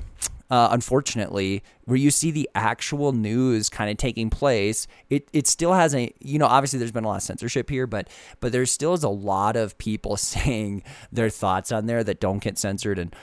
uh, 0.51 0.69
unfortunately, 0.71 1.63
where 1.87 1.97
you 1.97 2.11
see 2.11 2.31
the 2.31 2.49
actual 2.55 3.13
news 3.13 3.71
kind 3.71 3.91
of 3.91 3.97
taking 3.97 4.29
place. 4.29 4.87
It 5.09 5.29
it 5.33 5.47
still 5.47 5.73
has 5.73 5.95
a, 5.95 6.13
you 6.21 6.39
know, 6.39 6.47
obviously 6.47 6.79
there's 6.79 6.93
been 6.93 7.05
a 7.05 7.09
lot 7.09 7.17
of 7.17 7.23
censorship 7.23 7.71
here, 7.71 7.87
but 7.87 8.09
but 8.41 8.53
there 8.53 8.67
still 8.67 8.93
is 8.93 9.03
a 9.03 9.09
lot 9.09 9.57
of 9.57 9.79
people 9.79 10.17
saying 10.19 10.83
their 11.11 11.31
thoughts 11.31 11.73
on 11.73 11.87
there 11.87 12.05
that 12.05 12.21
don't 12.21 12.43
get 12.43 12.59
censored. 12.59 12.99
And 12.99 13.17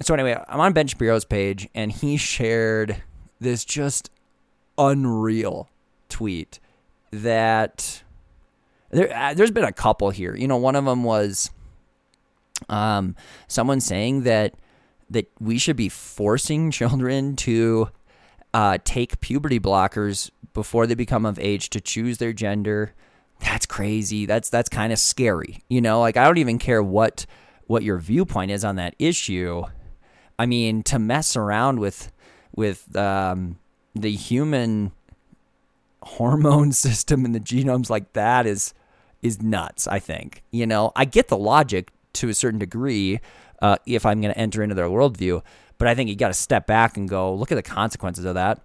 so 0.00 0.14
anyway, 0.14 0.40
I'm 0.48 0.60
on 0.60 0.72
Ben 0.72 0.86
Shapiro's 0.86 1.24
page, 1.24 1.68
and 1.74 1.90
he 1.90 2.16
shared 2.16 3.02
this 3.40 3.64
just 3.64 4.10
unreal 4.78 5.68
tweet 6.08 6.60
that 7.10 8.02
there, 8.90 9.14
uh, 9.14 9.34
there's 9.34 9.50
been 9.50 9.64
a 9.64 9.72
couple 9.72 10.10
here. 10.10 10.34
You 10.34 10.48
know, 10.48 10.56
one 10.56 10.76
of 10.76 10.84
them 10.84 11.04
was 11.04 11.50
um, 12.68 13.16
someone 13.48 13.80
saying 13.80 14.22
that 14.22 14.54
that 15.10 15.30
we 15.38 15.58
should 15.58 15.76
be 15.76 15.88
forcing 15.88 16.70
children 16.72 17.36
to 17.36 17.88
uh, 18.54 18.78
take 18.84 19.20
puberty 19.20 19.60
blockers 19.60 20.30
before 20.54 20.86
they 20.86 20.94
become 20.94 21.26
of 21.26 21.38
age 21.38 21.70
to 21.70 21.80
choose 21.80 22.18
their 22.18 22.32
gender. 22.32 22.94
That's 23.40 23.66
crazy. 23.66 24.24
That's 24.24 24.48
that's 24.48 24.68
kind 24.68 24.92
of 24.92 24.98
scary. 24.98 25.62
You 25.68 25.80
know, 25.80 26.00
like 26.00 26.16
I 26.16 26.24
don't 26.24 26.38
even 26.38 26.58
care 26.58 26.82
what 26.82 27.26
what 27.66 27.82
your 27.82 27.98
viewpoint 27.98 28.50
is 28.50 28.64
on 28.64 28.76
that 28.76 28.94
issue. 28.98 29.64
I 30.38 30.46
mean, 30.46 30.82
to 30.84 30.98
mess 30.98 31.36
around 31.36 31.80
with 31.80 32.10
with 32.54 32.96
um, 32.96 33.58
the 33.94 34.12
human 34.12 34.92
hormone 36.06 36.72
system 36.86 37.24
and 37.24 37.34
the 37.34 37.40
genomes 37.40 37.90
like 37.90 38.12
that 38.14 38.46
is 38.46 38.74
is 39.22 39.42
nuts. 39.42 39.86
I 39.86 39.98
think 39.98 40.42
you 40.50 40.66
know 40.66 40.92
I 40.96 41.04
get 41.04 41.28
the 41.28 41.38
logic 41.38 41.92
to 42.14 42.28
a 42.28 42.34
certain 42.34 42.58
degree 42.58 43.20
uh, 43.60 43.76
if 43.86 44.06
I'm 44.06 44.20
going 44.20 44.32
to 44.32 44.38
enter 44.38 44.62
into 44.62 44.74
their 44.74 44.86
worldview, 44.86 45.42
but 45.78 45.88
I 45.88 45.94
think 45.94 46.08
you 46.08 46.16
got 46.16 46.28
to 46.28 46.34
step 46.34 46.66
back 46.66 46.96
and 46.96 47.08
go 47.08 47.34
look 47.34 47.52
at 47.52 47.56
the 47.56 47.62
consequences 47.62 48.24
of 48.24 48.34
that. 48.34 48.60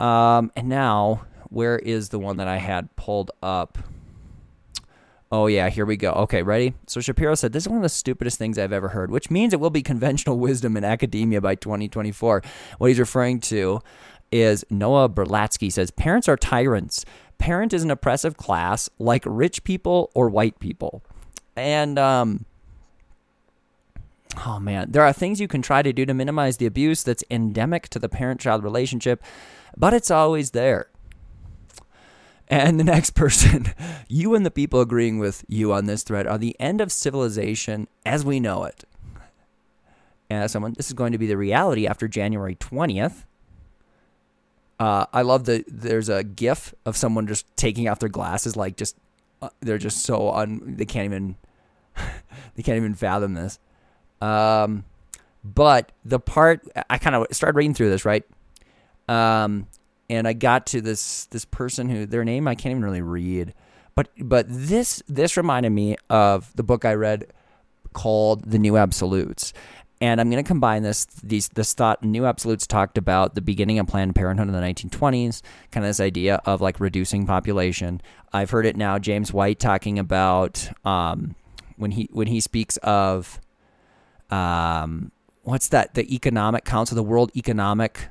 Um, 0.00 0.50
and 0.56 0.68
now, 0.68 1.26
where 1.50 1.78
is 1.78 2.08
the 2.08 2.18
one 2.18 2.38
that 2.38 2.48
I 2.48 2.56
had 2.56 2.94
pulled 2.96 3.30
up? 3.42 3.78
Oh, 5.32 5.46
yeah, 5.46 5.68
here 5.68 5.84
we 5.84 5.96
go. 5.96 6.12
Okay, 6.12 6.42
ready? 6.42 6.74
So 6.86 7.00
Shapiro 7.00 7.34
said, 7.34 7.52
This 7.52 7.64
is 7.64 7.68
one 7.68 7.78
of 7.78 7.82
the 7.82 7.88
stupidest 7.88 8.38
things 8.38 8.58
I've 8.58 8.72
ever 8.72 8.90
heard, 8.90 9.10
which 9.10 9.30
means 9.30 9.52
it 9.52 9.60
will 9.60 9.70
be 9.70 9.82
conventional 9.82 10.38
wisdom 10.38 10.76
in 10.76 10.84
academia 10.84 11.40
by 11.40 11.54
2024. 11.54 12.42
What 12.78 12.86
he's 12.86 12.98
referring 12.98 13.40
to 13.40 13.80
is 14.34 14.64
Noah 14.68 15.08
Berlatsky 15.08 15.72
says, 15.72 15.92
Parents 15.92 16.28
are 16.28 16.36
tyrants. 16.36 17.04
Parent 17.38 17.72
is 17.72 17.84
an 17.84 17.90
oppressive 17.90 18.36
class 18.36 18.90
like 18.98 19.22
rich 19.24 19.62
people 19.62 20.10
or 20.12 20.28
white 20.28 20.58
people. 20.58 21.04
And, 21.54 22.00
um, 22.00 22.44
oh 24.44 24.58
man, 24.58 24.90
there 24.90 25.04
are 25.04 25.12
things 25.12 25.40
you 25.40 25.46
can 25.46 25.62
try 25.62 25.82
to 25.82 25.92
do 25.92 26.04
to 26.04 26.12
minimize 26.12 26.56
the 26.56 26.66
abuse 26.66 27.04
that's 27.04 27.22
endemic 27.30 27.88
to 27.90 28.00
the 28.00 28.08
parent 28.08 28.40
child 28.40 28.64
relationship, 28.64 29.22
but 29.76 29.94
it's 29.94 30.10
always 30.10 30.50
there. 30.50 30.88
And 32.48 32.80
the 32.80 32.84
next 32.84 33.10
person, 33.14 33.72
you 34.08 34.34
and 34.34 34.44
the 34.44 34.50
people 34.50 34.80
agreeing 34.80 35.20
with 35.20 35.44
you 35.48 35.72
on 35.72 35.86
this 35.86 36.02
thread 36.02 36.26
are 36.26 36.38
the 36.38 36.56
end 36.58 36.80
of 36.80 36.90
civilization 36.90 37.86
as 38.04 38.24
we 38.24 38.40
know 38.40 38.64
it. 38.64 38.82
And 40.28 40.50
someone, 40.50 40.72
this 40.72 40.88
is 40.88 40.94
going 40.94 41.12
to 41.12 41.18
be 41.18 41.28
the 41.28 41.36
reality 41.36 41.86
after 41.86 42.08
January 42.08 42.56
20th. 42.56 43.26
Uh, 44.78 45.06
I 45.12 45.22
love 45.22 45.44
that 45.44 45.64
there's 45.68 46.08
a 46.08 46.24
GIF 46.24 46.74
of 46.84 46.96
someone 46.96 47.26
just 47.26 47.46
taking 47.56 47.88
off 47.88 48.00
their 48.00 48.08
glasses, 48.08 48.56
like 48.56 48.76
just 48.76 48.96
uh, 49.40 49.50
they're 49.60 49.78
just 49.78 50.02
so 50.02 50.30
un 50.32 50.74
they 50.76 50.84
can't 50.84 51.04
even 51.04 51.36
they 52.54 52.62
can't 52.62 52.76
even 52.76 52.94
fathom 52.94 53.34
this. 53.34 53.58
Um, 54.20 54.84
but 55.44 55.92
the 56.04 56.18
part 56.18 56.66
I 56.90 56.98
kind 56.98 57.14
of 57.14 57.26
started 57.30 57.56
reading 57.56 57.74
through 57.74 57.90
this 57.90 58.04
right, 58.04 58.24
um, 59.08 59.68
and 60.10 60.26
I 60.26 60.32
got 60.32 60.66
to 60.68 60.80
this 60.80 61.26
this 61.26 61.44
person 61.44 61.88
who 61.88 62.06
their 62.06 62.24
name 62.24 62.48
I 62.48 62.54
can't 62.54 62.72
even 62.72 62.84
really 62.84 63.02
read, 63.02 63.54
but 63.94 64.08
but 64.18 64.46
this 64.48 65.02
this 65.08 65.36
reminded 65.36 65.70
me 65.70 65.96
of 66.10 66.54
the 66.56 66.62
book 66.62 66.84
I 66.84 66.94
read 66.94 67.28
called 67.92 68.50
The 68.50 68.58
New 68.58 68.76
Absolutes. 68.76 69.52
And 70.00 70.20
I'm 70.20 70.28
going 70.30 70.42
to 70.42 70.46
combine 70.46 70.82
this 70.82 71.04
these 71.22 71.48
this 71.48 71.72
thought 71.72 72.02
New 72.02 72.26
Absolutes 72.26 72.66
talked 72.66 72.98
about 72.98 73.34
the 73.34 73.40
beginning 73.40 73.78
of 73.78 73.86
Planned 73.86 74.14
Parenthood 74.14 74.48
in 74.48 74.54
the 74.54 74.60
1920s, 74.60 75.40
kind 75.70 75.84
of 75.84 75.88
this 75.88 76.00
idea 76.00 76.40
of 76.44 76.60
like 76.60 76.80
reducing 76.80 77.26
population. 77.26 78.00
I've 78.32 78.50
heard 78.50 78.66
it 78.66 78.76
now 78.76 78.98
James 78.98 79.32
White 79.32 79.58
talking 79.58 79.98
about 79.98 80.68
um, 80.84 81.36
when 81.76 81.92
he 81.92 82.08
when 82.12 82.26
he 82.26 82.40
speaks 82.40 82.76
of 82.78 83.40
um, 84.30 85.12
what's 85.42 85.68
that 85.68 85.94
the 85.94 86.12
Economic 86.14 86.64
Council, 86.64 86.96
the 86.96 87.02
World 87.02 87.30
Economic 87.36 88.08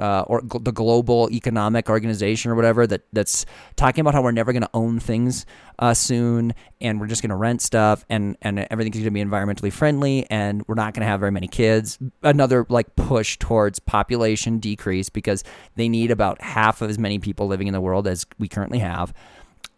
uh, 0.00 0.24
or 0.26 0.40
g- 0.42 0.58
the 0.62 0.72
global 0.72 1.28
economic 1.30 1.88
organization 1.88 2.50
or 2.50 2.54
whatever 2.54 2.86
that 2.86 3.02
that's 3.12 3.46
talking 3.76 4.00
about 4.00 4.14
how 4.14 4.22
we're 4.22 4.32
never 4.32 4.52
going 4.52 4.62
to 4.62 4.70
own 4.74 4.98
things 4.98 5.46
uh, 5.78 5.94
soon 5.94 6.54
and 6.80 7.00
we're 7.00 7.06
just 7.06 7.22
going 7.22 7.30
to 7.30 7.36
rent 7.36 7.60
stuff 7.60 8.04
and 8.08 8.36
and 8.42 8.66
everything's 8.70 8.96
going 8.96 9.04
to 9.04 9.10
be 9.10 9.22
environmentally 9.22 9.72
friendly 9.72 10.26
and 10.30 10.64
we're 10.66 10.74
not 10.74 10.94
going 10.94 11.02
to 11.02 11.06
have 11.06 11.20
very 11.20 11.32
many 11.32 11.46
kids 11.46 11.98
another 12.22 12.66
like 12.68 12.96
push 12.96 13.36
towards 13.38 13.78
population 13.78 14.58
decrease 14.58 15.08
because 15.08 15.44
they 15.76 15.88
need 15.88 16.10
about 16.10 16.40
half 16.42 16.82
of 16.82 16.90
as 16.90 16.98
many 16.98 17.18
people 17.18 17.46
living 17.46 17.66
in 17.66 17.72
the 17.72 17.80
world 17.80 18.08
as 18.08 18.26
we 18.38 18.48
currently 18.48 18.78
have 18.78 19.12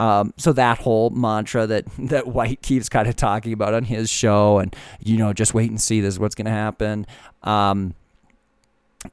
um, 0.01 0.35
so 0.37 0.53
that 0.55 0.79
whole 0.79 1.11
mantra 1.11 1.67
that 1.67 1.85
that 1.99 2.27
White 2.27 2.63
keeps 2.63 2.89
kind 2.89 3.09
of 3.09 3.15
talking 3.15 3.53
about 3.53 3.73
on 3.73 3.85
his 3.85 4.11
show, 4.11 4.59
and 4.59 4.75
you 4.99 5.17
know, 5.17 5.33
just 5.33 5.55
wait 5.55 5.71
and 5.71 5.81
see, 5.81 6.01
this 6.01 6.15
is 6.15 6.19
what's 6.19 6.35
going 6.35 6.47
to 6.47 6.51
happen. 6.51 7.07
Um, 7.43 7.95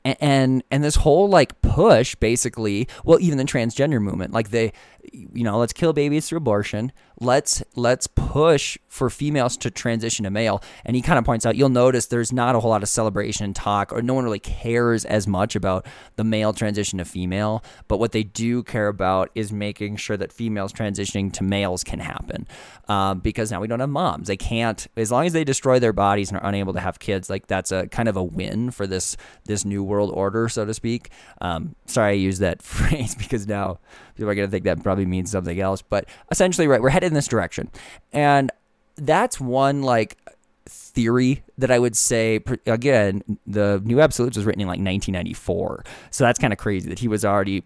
and 0.06 0.64
and 0.70 0.84
this 0.84 0.96
whole 0.96 1.30
like 1.30 1.60
push 1.62 2.16
basically 2.16 2.88
well 3.06 3.20
even 3.20 3.38
the 3.38 3.44
transgender 3.44 4.02
movement 4.02 4.32
like 4.32 4.50
they 4.50 4.72
you 5.12 5.44
know 5.44 5.58
let's 5.58 5.74
kill 5.74 5.94
babies 5.94 6.28
through 6.28 6.38
abortion 6.38 6.92
let's 7.20 7.64
let's 7.76 8.08
push 8.08 8.78
for 8.88 9.10
females 9.10 9.58
to 9.58 9.72
transition 9.72 10.24
to 10.24 10.30
male. 10.30 10.62
And 10.86 10.96
he 10.96 11.02
kind 11.02 11.20
of 11.20 11.26
points 11.26 11.46
out 11.46 11.56
you'll 11.56 11.70
notice 11.70 12.08
there's 12.08 12.32
not 12.32 12.56
a 12.56 12.60
whole 12.60 12.72
lot 12.72 12.84
of 12.84 12.90
celebration 12.90 13.46
and 13.46 13.56
talk, 13.56 13.92
or 13.92 14.02
no 14.02 14.14
one 14.14 14.24
really 14.24 14.40
cares 14.40 15.06
as 15.06 15.28
much 15.28 15.56
about 15.56 15.86
the 16.16 16.24
male 16.24 16.54
transition 16.54 17.00
to 17.00 17.06
female. 17.06 17.64
But 17.88 17.98
what 17.98 18.12
they 18.12 18.24
do 18.24 18.64
care 18.64 18.88
about 18.88 19.30
is 19.36 19.52
making 19.52 19.98
sure 19.98 20.18
that 20.18 20.32
females 20.32 20.74
transitioning 20.74 21.32
to 21.34 21.44
males 21.44 21.84
can 21.84 22.00
happen, 22.00 22.48
um, 22.88 23.20
because 23.20 23.52
now 23.52 23.62
we 23.62 23.68
don't 23.68 23.80
have 23.80 23.90
moms. 23.90 24.28
They 24.28 24.38
can't 24.38 24.88
as 24.96 25.12
long 25.12 25.26
as 25.26 25.34
they 25.34 25.44
destroy 25.44 25.80
their 25.80 25.94
bodies 25.94 26.32
and 26.32 26.40
are 26.40 26.46
unable 26.46 26.74
to 26.74 26.80
have 26.80 27.00
kids. 27.00 27.30
Like 27.30 27.48
that's 27.48 27.72
a 27.72 27.88
kind 27.88 28.10
of 28.10 28.16
a 28.16 28.24
win 28.24 28.72
for 28.72 28.88
this 28.88 29.18
this 29.46 29.66
new 29.66 29.84
world 29.84 30.12
order, 30.14 30.50
so 30.50 30.66
to 30.66 30.74
speak. 30.74 31.10
Um, 31.42 31.76
sorry, 31.86 32.12
I 32.12 32.16
use 32.16 32.40
that 32.40 32.62
phrase 32.70 33.16
because 33.16 33.48
now 33.48 33.80
people 34.20 34.30
are 34.30 34.36
going 34.36 34.48
to 34.48 34.52
think 34.52 34.66
that 34.66 34.84
probably 34.84 35.06
means 35.06 35.32
something 35.32 35.60
else. 35.60 35.82
But 35.82 36.06
essentially, 36.32 36.68
right, 36.68 36.82
we're 36.82 36.90
headed 36.90 37.08
in 37.08 37.14
this 37.14 37.28
direction, 37.28 37.72
and 38.12 38.52
that's 38.96 39.40
one 39.40 39.82
like 39.82 40.18
theory 40.66 41.44
that 41.58 41.72
I 41.72 41.80
would 41.80 41.96
say 41.96 42.42
again 42.68 43.24
the 43.48 43.82
New 43.84 44.00
Absolutes 44.02 44.38
was 44.38 44.46
written 44.46 44.62
in 44.62 44.68
like 44.68 44.80
1994 44.80 45.84
so 46.12 46.24
that's 46.24 46.38
kind 46.38 46.54
of 46.54 46.60
crazy 46.60 46.88
that 46.90 47.00
he 47.00 47.08
was 47.08 47.26
already 47.26 47.64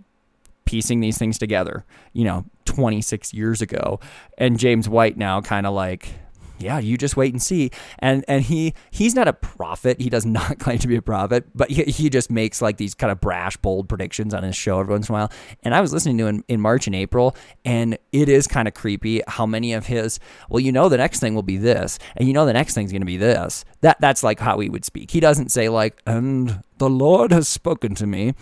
piecing 0.63 1.01
these 1.01 1.17
things 1.17 1.37
together 1.37 1.83
you 2.13 2.23
know 2.23 2.45
26 2.63 3.33
years 3.33 3.61
ago 3.61 3.99
and 4.37 4.57
James 4.57 4.87
White 4.87 5.17
now 5.17 5.41
kind 5.41 5.67
of 5.67 5.73
like 5.73 6.13
yeah, 6.59 6.79
you 6.79 6.97
just 6.97 7.17
wait 7.17 7.33
and 7.33 7.41
see. 7.41 7.71
And 7.99 8.23
and 8.27 8.43
he 8.43 8.73
he's 8.91 9.15
not 9.15 9.27
a 9.27 9.33
prophet. 9.33 9.99
He 9.99 10.09
does 10.09 10.25
not 10.25 10.59
claim 10.59 10.77
to 10.79 10.87
be 10.87 10.95
a 10.95 11.01
prophet, 11.01 11.45
but 11.53 11.69
he, 11.69 11.83
he 11.83 12.09
just 12.09 12.29
makes 12.29 12.61
like 12.61 12.77
these 12.77 12.93
kind 12.93 13.11
of 13.11 13.19
brash, 13.19 13.57
bold 13.57 13.89
predictions 13.89 14.33
on 14.33 14.43
his 14.43 14.55
show 14.55 14.79
every 14.79 14.93
once 14.93 15.09
in 15.09 15.15
a 15.15 15.17
while. 15.17 15.31
And 15.63 15.75
I 15.75 15.81
was 15.81 15.93
listening 15.93 16.17
to 16.19 16.27
him 16.27 16.43
in 16.47 16.61
March 16.61 16.87
and 16.87 16.95
April, 16.95 17.35
and 17.65 17.97
it 18.11 18.29
is 18.29 18.47
kind 18.47 18.67
of 18.67 18.73
creepy 18.73 19.21
how 19.27 19.45
many 19.45 19.73
of 19.73 19.87
his. 19.87 20.19
Well, 20.49 20.59
you 20.59 20.71
know, 20.71 20.89
the 20.89 20.97
next 20.97 21.19
thing 21.19 21.35
will 21.35 21.43
be 21.43 21.57
this, 21.57 21.99
and 22.15 22.27
you 22.27 22.33
know, 22.33 22.45
the 22.45 22.53
next 22.53 22.73
thing's 22.73 22.91
going 22.91 23.01
to 23.01 23.05
be 23.05 23.17
this. 23.17 23.65
That 23.81 23.99
that's 23.99 24.23
like 24.23 24.39
how 24.39 24.59
he 24.59 24.69
would 24.69 24.85
speak. 24.85 25.11
He 25.11 25.19
doesn't 25.19 25.51
say 25.51 25.69
like, 25.69 26.01
and 26.05 26.63
the 26.77 26.89
Lord 26.89 27.31
has 27.31 27.47
spoken 27.47 27.95
to 27.95 28.07
me. 28.07 28.33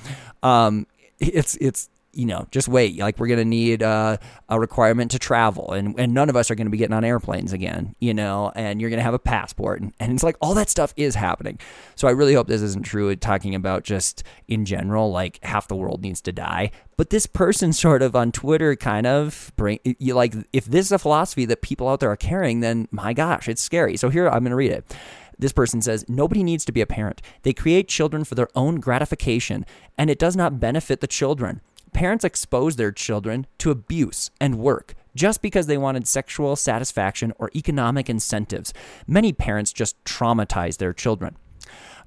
Um, 0.44 0.88
it's 1.20 1.56
it's 1.58 1.90
you 2.14 2.26
know, 2.26 2.48
just 2.52 2.68
wait. 2.68 2.98
Like 2.98 3.20
we're 3.20 3.28
gonna 3.28 3.46
need 3.46 3.84
uh, 3.84 4.18
a 4.50 4.60
requirement 4.60 5.12
to 5.12 5.20
travel, 5.20 5.72
and 5.72 5.98
and 6.00 6.14
none 6.14 6.30
of 6.30 6.36
us 6.36 6.52
are 6.52 6.56
gonna 6.56 6.70
be 6.70 6.78
getting 6.78 6.94
on 6.94 7.04
airplanes 7.04 7.54
again, 7.54 7.96
you 8.00 8.14
know. 8.14 8.52
And 8.56 8.82
you're 8.82 8.90
gonna 8.90 9.02
have 9.02 9.14
a 9.14 9.20
passport, 9.20 9.82
and, 9.82 9.94
and 10.00 10.12
it's 10.12 10.24
like 10.24 10.36
all 10.42 10.54
that 10.56 10.70
stuff 10.70 10.94
is 10.98 11.16
happening. 11.16 11.60
So 11.96 12.08
I 12.08 12.12
really 12.12 12.34
hope 12.34 12.48
this 12.48 12.62
isn't 12.62 12.86
true. 12.86 13.16
Talking 13.16 13.56
about 13.56 13.84
just 13.84 14.24
in 14.48 14.66
general, 14.66 15.12
like 15.12 15.44
half 15.44 15.68
the 15.68 15.76
world 15.76 16.02
needs 16.02 16.22
to 16.22 16.32
die. 16.32 16.72
But 16.98 17.10
this 17.10 17.26
person 17.26 17.74
sort 17.74 18.02
of 18.02 18.16
on 18.16 18.32
Twitter 18.32 18.76
kind 18.76 19.08
of 19.08 19.52
bring 19.56 19.80
you 19.84 20.14
like 20.14 20.34
if 20.52 20.66
this 20.66 20.88
is 20.88 20.92
a 20.92 21.00
philosophy 21.00 21.46
that 21.46 21.62
people 21.62 21.88
out 21.88 22.00
there 22.00 22.12
are 22.12 22.18
carrying, 22.18 22.60
then 22.60 22.88
my 22.92 23.14
gosh, 23.14 23.48
it's 23.48 23.62
scary. 23.62 23.98
So 23.98 24.10
here 24.10 24.28
I'm 24.28 24.44
gonna 24.44 24.56
read 24.56 24.72
it. 24.72 24.94
This 25.42 25.52
person 25.52 25.82
says, 25.82 26.06
Nobody 26.08 26.44
needs 26.44 26.64
to 26.66 26.72
be 26.72 26.82
a 26.82 26.86
parent. 26.86 27.22
They 27.42 27.52
create 27.52 27.88
children 27.88 28.24
for 28.24 28.36
their 28.36 28.48
own 28.56 28.80
gratification, 28.80 29.66
and 29.98 30.10
it 30.10 30.20
does 30.20 30.36
not 30.36 30.60
benefit 30.60 31.02
the 31.02 31.08
children. 31.08 31.62
Parents 31.94 32.24
expose 32.24 32.76
their 32.76 32.92
children 32.92 33.48
to 33.60 33.72
abuse 33.72 34.32
and 34.40 34.58
work 34.58 34.96
just 35.16 35.42
because 35.42 35.68
they 35.68 35.78
wanted 35.78 36.08
sexual 36.08 36.56
satisfaction 36.56 37.34
or 37.38 37.52
economic 37.56 38.10
incentives. 38.10 38.74
Many 39.08 39.34
parents 39.34 39.74
just 39.74 40.02
traumatize 40.06 40.78
their 40.78 40.94
children. 40.94 41.36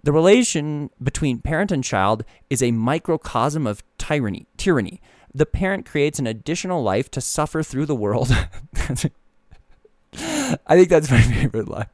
The 0.02 0.12
relation 0.12 0.90
between 1.02 1.38
parent 1.38 1.72
and 1.72 1.82
child 1.82 2.24
is 2.50 2.62
a 2.62 2.72
microcosm 2.72 3.66
of 3.66 3.82
tyranny. 3.98 4.46
Tyranny. 4.56 5.00
The 5.34 5.46
parent 5.46 5.86
creates 5.86 6.18
an 6.18 6.26
additional 6.26 6.82
life 6.82 7.10
to 7.12 7.20
suffer 7.20 7.62
through 7.62 7.86
the 7.86 7.94
world. 7.94 8.30
I 10.12 10.76
think 10.76 10.88
that's 10.90 11.10
my 11.10 11.20
favorite 11.20 11.68
line. 11.68 11.86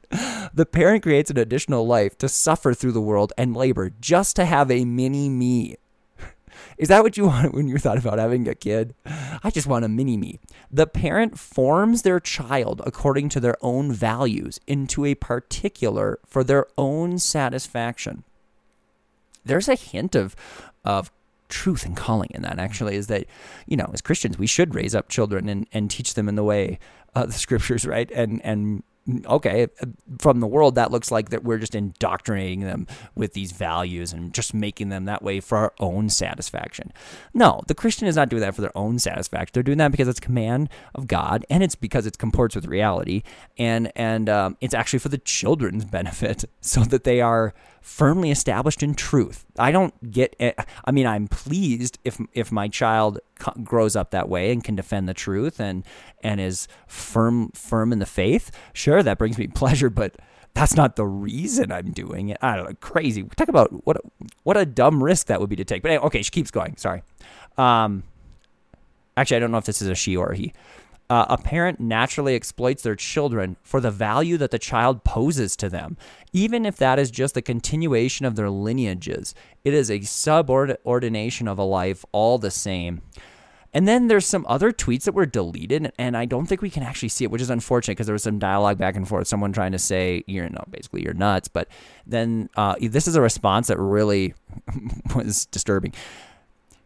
The 0.53 0.67
parent 0.67 1.03
creates 1.05 1.31
an 1.31 1.39
additional 1.39 1.87
life 1.87 2.19
to 2.19 2.29
suffer 2.29 2.75
through 2.75 2.93
the 2.93 3.01
world 3.01 3.33
and 3.39 3.57
labor 3.57 3.91
just 4.01 4.37
to 4.37 4.45
have 4.45 4.71
a 4.71 4.85
mini 4.85 5.29
me. 5.29 5.77
Is 6.81 6.89
that 6.89 7.03
what 7.03 7.19
you 7.19 7.27
wanted 7.27 7.53
when 7.53 7.69
you 7.69 7.79
thought 7.79 7.99
about 7.99 8.19
having 8.19 8.49
a 8.49 8.55
kid? 8.55 8.95
I 9.45 9.51
just 9.51 9.67
want 9.67 9.85
a 9.85 9.89
mini 9.89 10.17
me. 10.17 10.41
The 10.73 10.87
parent 10.87 11.39
forms 11.39 12.03
their 12.03 12.19
child 12.19 12.81
according 12.87 13.29
to 13.31 13.41
their 13.41 13.57
own 13.61 13.93
values 13.93 14.59
into 14.67 15.05
a 15.05 15.15
particular 15.15 16.19
for 16.27 16.43
their 16.43 16.67
own 16.79 17.19
satisfaction. 17.19 18.25
There's 19.45 19.69
a 19.69 19.75
hint 19.75 20.15
of 20.15 20.35
of 20.85 21.13
truth 21.51 21.85
and 21.85 21.97
calling 21.97 22.31
in 22.33 22.43
that 22.43 22.59
actually 22.59 22.95
is 22.95 23.09
that 23.09 23.27
you 23.67 23.77
know 23.77 23.91
as 23.93 24.01
christians 24.01 24.39
we 24.39 24.47
should 24.47 24.73
raise 24.73 24.95
up 24.95 25.09
children 25.09 25.49
and, 25.49 25.67
and 25.73 25.91
teach 25.91 26.15
them 26.15 26.29
in 26.29 26.37
the 26.37 26.45
way 26.45 26.79
of 27.17 27.27
the 27.27 27.33
scriptures 27.45 27.85
right 27.85 28.09
and 28.13 28.41
and 28.45 28.85
okay, 29.27 29.69
from 30.19 30.41
the 30.41 30.47
world, 30.47 30.75
that 30.75 30.91
looks 30.91 31.11
like 31.11 31.31
that 31.31 31.45
we're 31.45 31.59
just 31.59 31.75
indoctrinating 31.75 32.61
them 32.61 32.87
with 33.15 33.33
these 33.33 33.53
values 33.53 34.13
and 34.13 34.33
just 34.33 34.55
making 34.55 34.89
them 34.89 35.05
that 35.07 35.23
way 35.23 35.41
for 35.41 35.59
our 35.59 35.73
own 35.81 36.09
satisfaction. 36.09 36.93
No, 37.35 37.63
the 37.67 37.75
Christian 37.75 38.09
is 38.09 38.17
not 38.17 38.29
doing 38.29 38.41
that 38.43 38.55
for 38.55 38.61
their 38.61 38.77
own 38.77 38.99
satisfaction. 38.99 39.51
They're 39.55 39.63
doing 39.63 39.79
that 39.79 39.91
because 39.91 40.09
it's 40.09 40.21
command 40.21 40.69
of 40.95 41.07
God, 41.07 41.45
and 41.51 41.63
it's 41.63 41.75
because 41.75 42.07
it 42.07 42.19
comports 42.19 42.55
with 42.55 42.67
reality, 42.67 43.23
and 43.59 43.91
and 43.97 44.29
um, 44.29 44.57
it's 44.61 44.75
actually 44.75 44.99
for 45.01 45.09
the 45.09 45.19
children's 45.19 45.85
benefit, 45.91 46.45
so 46.61 46.85
that 46.85 47.05
they 47.05 47.21
are 47.21 47.55
firmly 47.81 48.31
established 48.31 48.83
in 48.83 48.95
truth. 48.95 49.45
I 49.59 49.73
don't 49.73 50.11
get 50.11 50.37
it. 50.39 50.59
I 50.85 50.91
mean, 50.91 51.07
I'm 51.07 51.29
pleased 51.29 51.99
if 52.05 52.21
if 52.33 52.53
my 52.53 52.69
child 52.69 53.19
grows 53.65 53.97
up 53.97 54.11
that 54.11 54.29
way 54.29 54.53
and 54.53 54.63
can 54.63 54.77
defend 54.77 55.09
the 55.09 55.15
truth 55.15 55.61
and 55.61 55.85
and 56.23 56.41
is 56.41 56.69
firm 56.87 57.51
firm 57.53 57.93
in 57.93 57.99
the 57.99 58.07
faith. 58.07 58.51
Sure, 58.73 58.90
that 59.03 59.19
brings 59.19 59.39
me 59.39 59.47
pleasure, 59.55 59.91
but 59.91 60.17
that's 60.55 60.75
not 60.75 60.97
the 60.97 61.07
reason 61.07 61.71
I'm 61.71 61.93
doing 61.93 62.31
it. 62.31 62.39
I 62.43 62.57
don't 62.57 62.67
know, 62.67 62.75
crazy. 62.81 63.23
Talk 63.23 63.49
about 63.49 63.87
what 63.87 63.97
a, 63.97 64.01
what 64.43 64.57
a 64.57 64.67
dumb 64.67 65.03
risk 65.03 65.29
that 65.29 65.41
would 65.41 65.51
be 65.51 65.57
to 65.57 65.65
take. 65.65 65.83
But 65.83 65.93
anyway, 65.93 66.07
okay, 66.07 66.23
she 66.23 66.31
keeps 66.31 66.51
going. 66.51 66.77
Sorry. 66.77 67.03
Um, 67.57 68.03
actually, 69.17 69.37
I 69.37 69.41
don't 69.41 69.53
know 69.53 69.59
if 69.59 69.65
this 69.65 69.81
is 69.81 69.89
a 69.89 69.95
she 69.95 70.17
or 70.17 70.33
a 70.33 70.37
he. 70.37 70.53
Uh, 71.09 71.27
a 71.29 71.39
parent 71.39 71.81
naturally 71.81 72.37
exploits 72.37 72.85
their 72.85 72.95
children 72.95 73.57
for 73.65 73.81
the 73.81 73.91
value 73.91 74.37
that 74.37 74.53
the 74.53 74.61
child 74.61 75.03
poses 75.03 75.57
to 75.57 75.69
them, 75.69 75.97
even 76.33 76.65
if 76.65 76.77
that 76.77 77.01
is 77.01 77.11
just 77.11 77.35
the 77.35 77.43
continuation 77.43 78.25
of 78.25 78.37
their 78.37 78.49
lineages. 78.49 79.35
It 79.65 79.75
is 79.75 79.91
a 79.91 80.03
subordination 80.03 81.49
of 81.49 81.59
a 81.59 81.65
life 81.65 82.05
all 82.13 82.39
the 82.39 82.53
same. 82.53 83.03
And 83.73 83.87
then 83.87 84.09
there's 84.09 84.27
some 84.27 84.45
other 84.49 84.73
tweets 84.73 85.05
that 85.05 85.15
were 85.15 85.27
deleted, 85.27 85.93
and 85.97 86.17
I 86.17 86.25
don't 86.25 86.47
think 86.47 86.61
we 86.61 86.71
can 86.71 86.83
actually 86.83 87.09
see 87.11 87.25
it, 87.25 87.31
which 87.31 87.41
is 87.41 87.51
unfortunate 87.51 87.93
because 87.93 88.07
there 88.07 88.15
was 88.15 88.25
some 88.25 88.41
dialogue 88.41 88.79
back 88.79 88.97
and 88.97 89.07
forth. 89.07 89.29
Someone 89.29 89.53
trying 89.53 89.73
to 89.73 89.79
say, 89.79 90.25
you're 90.27 90.51
basically 90.71 91.03
you're 91.03 91.15
nuts. 91.15 91.47
But 91.47 91.69
then 92.05 92.51
uh, 92.57 92.75
this 92.81 93.07
is 93.07 93.15
a 93.15 93.21
response 93.21 93.69
that 93.69 93.79
really 93.79 94.35
was 95.15 95.47
disturbing. 95.47 95.95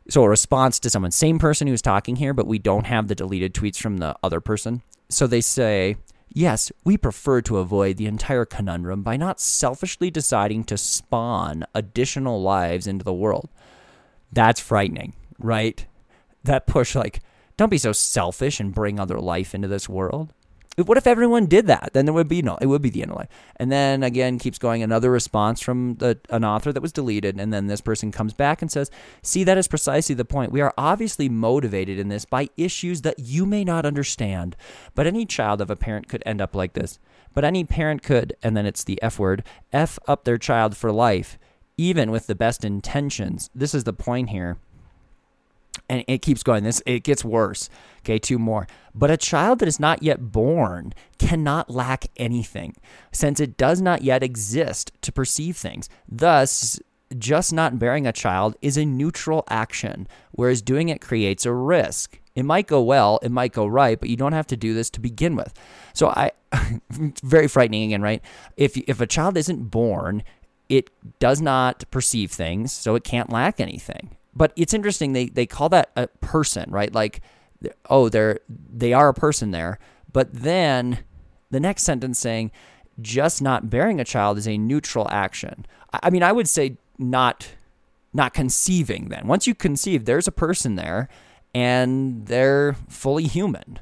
So 0.08 0.22
a 0.22 0.28
response 0.28 0.78
to 0.80 0.90
someone, 0.90 1.10
same 1.10 1.38
person 1.38 1.66
who's 1.66 1.80
talking 1.80 2.16
here, 2.16 2.34
but 2.34 2.46
we 2.46 2.58
don't 2.58 2.86
have 2.86 3.08
the 3.08 3.14
deleted 3.14 3.54
tweets 3.54 3.78
from 3.78 3.96
the 3.96 4.14
other 4.22 4.40
person. 4.40 4.82
So 5.08 5.26
they 5.26 5.40
say, 5.40 5.96
Yes, 6.36 6.72
we 6.84 6.98
prefer 6.98 7.40
to 7.42 7.58
avoid 7.58 7.96
the 7.96 8.06
entire 8.06 8.44
conundrum 8.44 9.04
by 9.04 9.16
not 9.16 9.38
selfishly 9.38 10.10
deciding 10.10 10.64
to 10.64 10.76
spawn 10.76 11.64
additional 11.74 12.42
lives 12.42 12.88
into 12.88 13.04
the 13.04 13.14
world. 13.14 13.48
That's 14.32 14.58
frightening, 14.58 15.12
right? 15.38 15.86
That 16.44 16.66
push, 16.66 16.94
like, 16.94 17.20
don't 17.56 17.70
be 17.70 17.78
so 17.78 17.92
selfish 17.92 18.60
and 18.60 18.74
bring 18.74 18.98
other 18.98 19.18
life 19.18 19.54
into 19.54 19.68
this 19.68 19.88
world. 19.88 20.32
What 20.76 20.98
if 20.98 21.06
everyone 21.06 21.46
did 21.46 21.68
that? 21.68 21.90
Then 21.92 22.04
there 22.04 22.12
would 22.12 22.26
be 22.26 22.42
no, 22.42 22.58
it 22.60 22.66
would 22.66 22.82
be 22.82 22.90
the 22.90 23.02
end 23.02 23.12
of 23.12 23.18
life. 23.18 23.28
And 23.56 23.70
then 23.70 24.02
again, 24.02 24.40
keeps 24.40 24.58
going 24.58 24.82
another 24.82 25.08
response 25.08 25.60
from 25.60 25.94
the, 25.96 26.18
an 26.30 26.44
author 26.44 26.72
that 26.72 26.82
was 26.82 26.92
deleted. 26.92 27.38
And 27.38 27.52
then 27.52 27.68
this 27.68 27.80
person 27.80 28.10
comes 28.10 28.32
back 28.32 28.60
and 28.60 28.72
says, 28.72 28.90
See, 29.22 29.44
that 29.44 29.56
is 29.56 29.68
precisely 29.68 30.16
the 30.16 30.24
point. 30.24 30.50
We 30.50 30.60
are 30.60 30.74
obviously 30.76 31.28
motivated 31.28 32.00
in 32.00 32.08
this 32.08 32.24
by 32.24 32.48
issues 32.56 33.02
that 33.02 33.20
you 33.20 33.46
may 33.46 33.62
not 33.62 33.86
understand. 33.86 34.56
But 34.96 35.06
any 35.06 35.24
child 35.26 35.60
of 35.60 35.70
a 35.70 35.76
parent 35.76 36.08
could 36.08 36.24
end 36.26 36.40
up 36.40 36.56
like 36.56 36.72
this. 36.72 36.98
But 37.34 37.44
any 37.44 37.62
parent 37.62 38.02
could, 38.02 38.36
and 38.42 38.56
then 38.56 38.66
it's 38.66 38.82
the 38.82 39.00
F 39.00 39.18
word, 39.18 39.44
F 39.72 39.98
up 40.08 40.24
their 40.24 40.38
child 40.38 40.76
for 40.76 40.90
life, 40.90 41.38
even 41.76 42.10
with 42.10 42.26
the 42.26 42.34
best 42.34 42.64
intentions. 42.64 43.48
This 43.54 43.74
is 43.74 43.84
the 43.84 43.92
point 43.92 44.30
here 44.30 44.56
and 45.88 46.04
it 46.06 46.22
keeps 46.22 46.42
going. 46.42 46.64
This 46.64 46.82
it 46.86 47.02
gets 47.02 47.24
worse. 47.24 47.68
Okay, 48.00 48.18
two 48.18 48.38
more. 48.38 48.66
But 48.94 49.10
a 49.10 49.16
child 49.16 49.58
that 49.58 49.68
is 49.68 49.80
not 49.80 50.02
yet 50.02 50.32
born 50.32 50.94
cannot 51.18 51.70
lack 51.70 52.06
anything, 52.16 52.76
since 53.12 53.40
it 53.40 53.56
does 53.56 53.80
not 53.80 54.02
yet 54.02 54.22
exist 54.22 54.92
to 55.02 55.12
perceive 55.12 55.56
things. 55.56 55.88
Thus, 56.08 56.78
just 57.18 57.52
not 57.52 57.78
bearing 57.78 58.06
a 58.06 58.12
child 58.12 58.56
is 58.60 58.76
a 58.76 58.84
neutral 58.84 59.44
action, 59.48 60.08
whereas 60.32 60.62
doing 60.62 60.88
it 60.88 61.00
creates 61.00 61.46
a 61.46 61.52
risk. 61.52 62.18
It 62.34 62.44
might 62.44 62.66
go 62.66 62.82
well, 62.82 63.20
it 63.22 63.30
might 63.30 63.52
go 63.52 63.66
right, 63.66 63.98
but 63.98 64.08
you 64.08 64.16
don't 64.16 64.32
have 64.32 64.48
to 64.48 64.56
do 64.56 64.74
this 64.74 64.90
to 64.90 65.00
begin 65.00 65.36
with. 65.36 65.54
So 65.92 66.08
I 66.08 66.32
very 66.90 67.48
frightening 67.48 67.84
again, 67.84 68.02
right? 68.02 68.22
If 68.56 68.76
if 68.76 69.00
a 69.00 69.06
child 69.06 69.36
isn't 69.36 69.70
born, 69.70 70.24
it 70.68 70.90
does 71.18 71.40
not 71.40 71.84
perceive 71.90 72.32
things, 72.32 72.72
so 72.72 72.94
it 72.94 73.04
can't 73.04 73.30
lack 73.30 73.60
anything 73.60 74.16
but 74.34 74.52
it's 74.56 74.74
interesting 74.74 75.12
they 75.12 75.26
they 75.26 75.46
call 75.46 75.68
that 75.70 75.90
a 75.96 76.08
person, 76.20 76.70
right? 76.70 76.92
Like 76.92 77.20
oh, 77.88 78.08
they're 78.08 78.40
they 78.48 78.92
are 78.92 79.08
a 79.08 79.14
person 79.14 79.50
there, 79.50 79.78
But 80.14 80.32
then 80.32 81.00
the 81.50 81.60
next 81.60 81.82
sentence 81.82 82.18
saying, 82.18 82.50
just 83.02 83.42
not 83.42 83.68
bearing 83.68 84.00
a 84.00 84.04
child 84.04 84.38
is 84.38 84.48
a 84.48 84.56
neutral 84.56 85.08
action. 85.10 85.66
I 85.92 86.08
mean, 86.08 86.22
I 86.22 86.32
would 86.32 86.48
say 86.48 86.78
not 86.98 87.48
not 88.14 88.32
conceiving 88.32 89.08
then. 89.08 89.26
Once 89.26 89.46
you 89.46 89.54
conceive, 89.54 90.04
there's 90.04 90.28
a 90.28 90.32
person 90.32 90.76
there 90.76 91.08
and 91.54 92.26
they're 92.26 92.74
fully 92.88 93.24
human. 93.24 93.80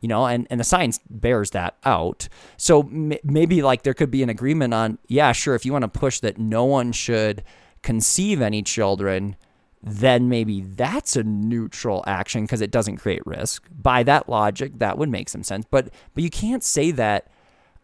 You 0.00 0.08
know, 0.08 0.26
and, 0.26 0.48
and 0.50 0.58
the 0.58 0.64
science 0.64 0.98
bears 1.08 1.50
that 1.50 1.76
out. 1.84 2.28
So 2.56 2.80
m- 2.80 3.12
maybe 3.22 3.62
like 3.62 3.82
there 3.82 3.94
could 3.94 4.10
be 4.10 4.24
an 4.24 4.28
agreement 4.28 4.74
on, 4.74 4.98
yeah, 5.06 5.30
sure, 5.30 5.54
if 5.54 5.64
you 5.64 5.72
want 5.72 5.82
to 5.82 5.88
push 5.88 6.18
that 6.20 6.38
no 6.38 6.64
one 6.64 6.90
should 6.90 7.44
conceive 7.82 8.42
any 8.42 8.62
children, 8.62 9.36
then 9.82 10.28
maybe 10.28 10.60
that's 10.60 11.16
a 11.16 11.22
neutral 11.22 12.04
action 12.06 12.42
because 12.42 12.60
it 12.60 12.70
doesn't 12.70 12.98
create 12.98 13.26
risk. 13.26 13.64
By 13.70 14.02
that 14.04 14.28
logic, 14.28 14.78
that 14.78 14.96
would 14.96 15.08
make 15.08 15.28
some 15.28 15.42
sense. 15.42 15.66
But 15.70 15.88
but 16.14 16.22
you 16.22 16.30
can't 16.30 16.62
say 16.62 16.90
that 16.92 17.28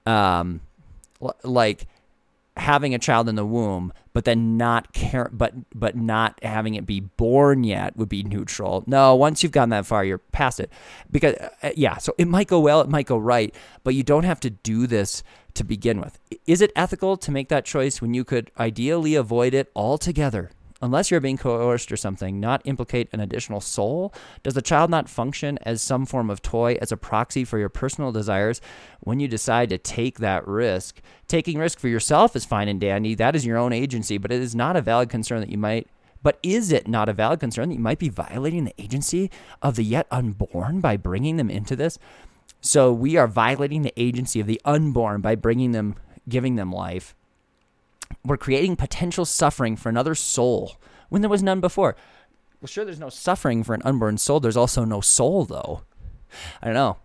um 0.06 0.60
l- 1.20 1.36
like 1.42 1.86
having 2.56 2.94
a 2.94 2.98
child 2.98 3.28
in 3.28 3.36
the 3.36 3.46
womb 3.46 3.92
but 4.12 4.24
then 4.24 4.56
not 4.56 4.92
care 4.92 5.30
but 5.32 5.54
but 5.74 5.96
not 5.96 6.38
having 6.42 6.74
it 6.74 6.84
be 6.84 6.98
born 6.98 7.62
yet 7.62 7.96
would 7.96 8.08
be 8.08 8.24
neutral 8.24 8.82
no 8.86 9.14
once 9.14 9.42
you've 9.42 9.52
gone 9.52 9.68
that 9.68 9.86
far 9.86 10.04
you're 10.04 10.18
past 10.18 10.58
it 10.58 10.68
because 11.10 11.34
uh, 11.62 11.70
yeah 11.76 11.96
so 11.98 12.12
it 12.18 12.26
might 12.26 12.48
go 12.48 12.58
well 12.58 12.80
it 12.80 12.88
might 12.88 13.06
go 13.06 13.16
right 13.16 13.54
but 13.84 13.94
you 13.94 14.02
don't 14.02 14.24
have 14.24 14.40
to 14.40 14.50
do 14.50 14.88
this 14.88 15.22
to 15.54 15.62
begin 15.62 16.00
with 16.00 16.18
is 16.46 16.60
it 16.60 16.72
ethical 16.74 17.16
to 17.16 17.30
make 17.30 17.48
that 17.48 17.64
choice 17.64 18.02
when 18.02 18.12
you 18.12 18.24
could 18.24 18.50
ideally 18.58 19.14
avoid 19.14 19.54
it 19.54 19.70
altogether 19.76 20.50
unless 20.80 21.10
you're 21.10 21.20
being 21.20 21.36
coerced 21.36 21.90
or 21.90 21.96
something, 21.96 22.40
not 22.40 22.62
implicate 22.64 23.08
an 23.12 23.20
additional 23.20 23.60
soul? 23.60 24.12
Does 24.42 24.54
the 24.54 24.62
child 24.62 24.90
not 24.90 25.08
function 25.08 25.58
as 25.62 25.82
some 25.82 26.06
form 26.06 26.30
of 26.30 26.42
toy, 26.42 26.78
as 26.80 26.92
a 26.92 26.96
proxy 26.96 27.44
for 27.44 27.58
your 27.58 27.68
personal 27.68 28.12
desires 28.12 28.60
when 29.00 29.20
you 29.20 29.28
decide 29.28 29.68
to 29.70 29.78
take 29.78 30.18
that 30.18 30.46
risk? 30.46 31.00
Taking 31.26 31.58
risk 31.58 31.78
for 31.78 31.88
yourself 31.88 32.36
is 32.36 32.44
fine 32.44 32.68
and 32.68 32.80
dandy. 32.80 33.14
That 33.14 33.36
is 33.36 33.46
your 33.46 33.58
own 33.58 33.72
agency, 33.72 34.18
but 34.18 34.32
it 34.32 34.40
is 34.40 34.54
not 34.54 34.76
a 34.76 34.82
valid 34.82 35.10
concern 35.10 35.40
that 35.40 35.50
you 35.50 35.58
might. 35.58 35.88
But 36.22 36.38
is 36.42 36.72
it 36.72 36.88
not 36.88 37.08
a 37.08 37.12
valid 37.12 37.40
concern 37.40 37.68
that 37.68 37.76
you 37.76 37.80
might 37.80 37.98
be 37.98 38.08
violating 38.08 38.64
the 38.64 38.80
agency 38.80 39.30
of 39.62 39.76
the 39.76 39.84
yet 39.84 40.06
unborn 40.10 40.80
by 40.80 40.96
bringing 40.96 41.36
them 41.36 41.50
into 41.50 41.76
this? 41.76 41.98
So 42.60 42.92
we 42.92 43.16
are 43.16 43.28
violating 43.28 43.82
the 43.82 43.92
agency 43.96 44.40
of 44.40 44.48
the 44.48 44.60
unborn 44.64 45.20
by 45.20 45.36
bringing 45.36 45.72
them, 45.72 45.94
giving 46.28 46.56
them 46.56 46.72
life 46.72 47.14
we're 48.24 48.36
creating 48.36 48.76
potential 48.76 49.24
suffering 49.24 49.76
for 49.76 49.88
another 49.88 50.14
soul 50.14 50.76
when 51.08 51.22
there 51.22 51.30
was 51.30 51.42
none 51.42 51.60
before. 51.60 51.96
Well, 52.60 52.66
sure, 52.66 52.84
there's 52.84 52.98
no 52.98 53.08
suffering 53.08 53.62
for 53.62 53.74
an 53.74 53.82
unborn 53.84 54.18
soul. 54.18 54.40
There's 54.40 54.56
also 54.56 54.84
no 54.84 55.00
soul, 55.00 55.44
though. 55.44 55.82
I 56.60 56.66
don't 56.66 56.74
know. 56.74 56.98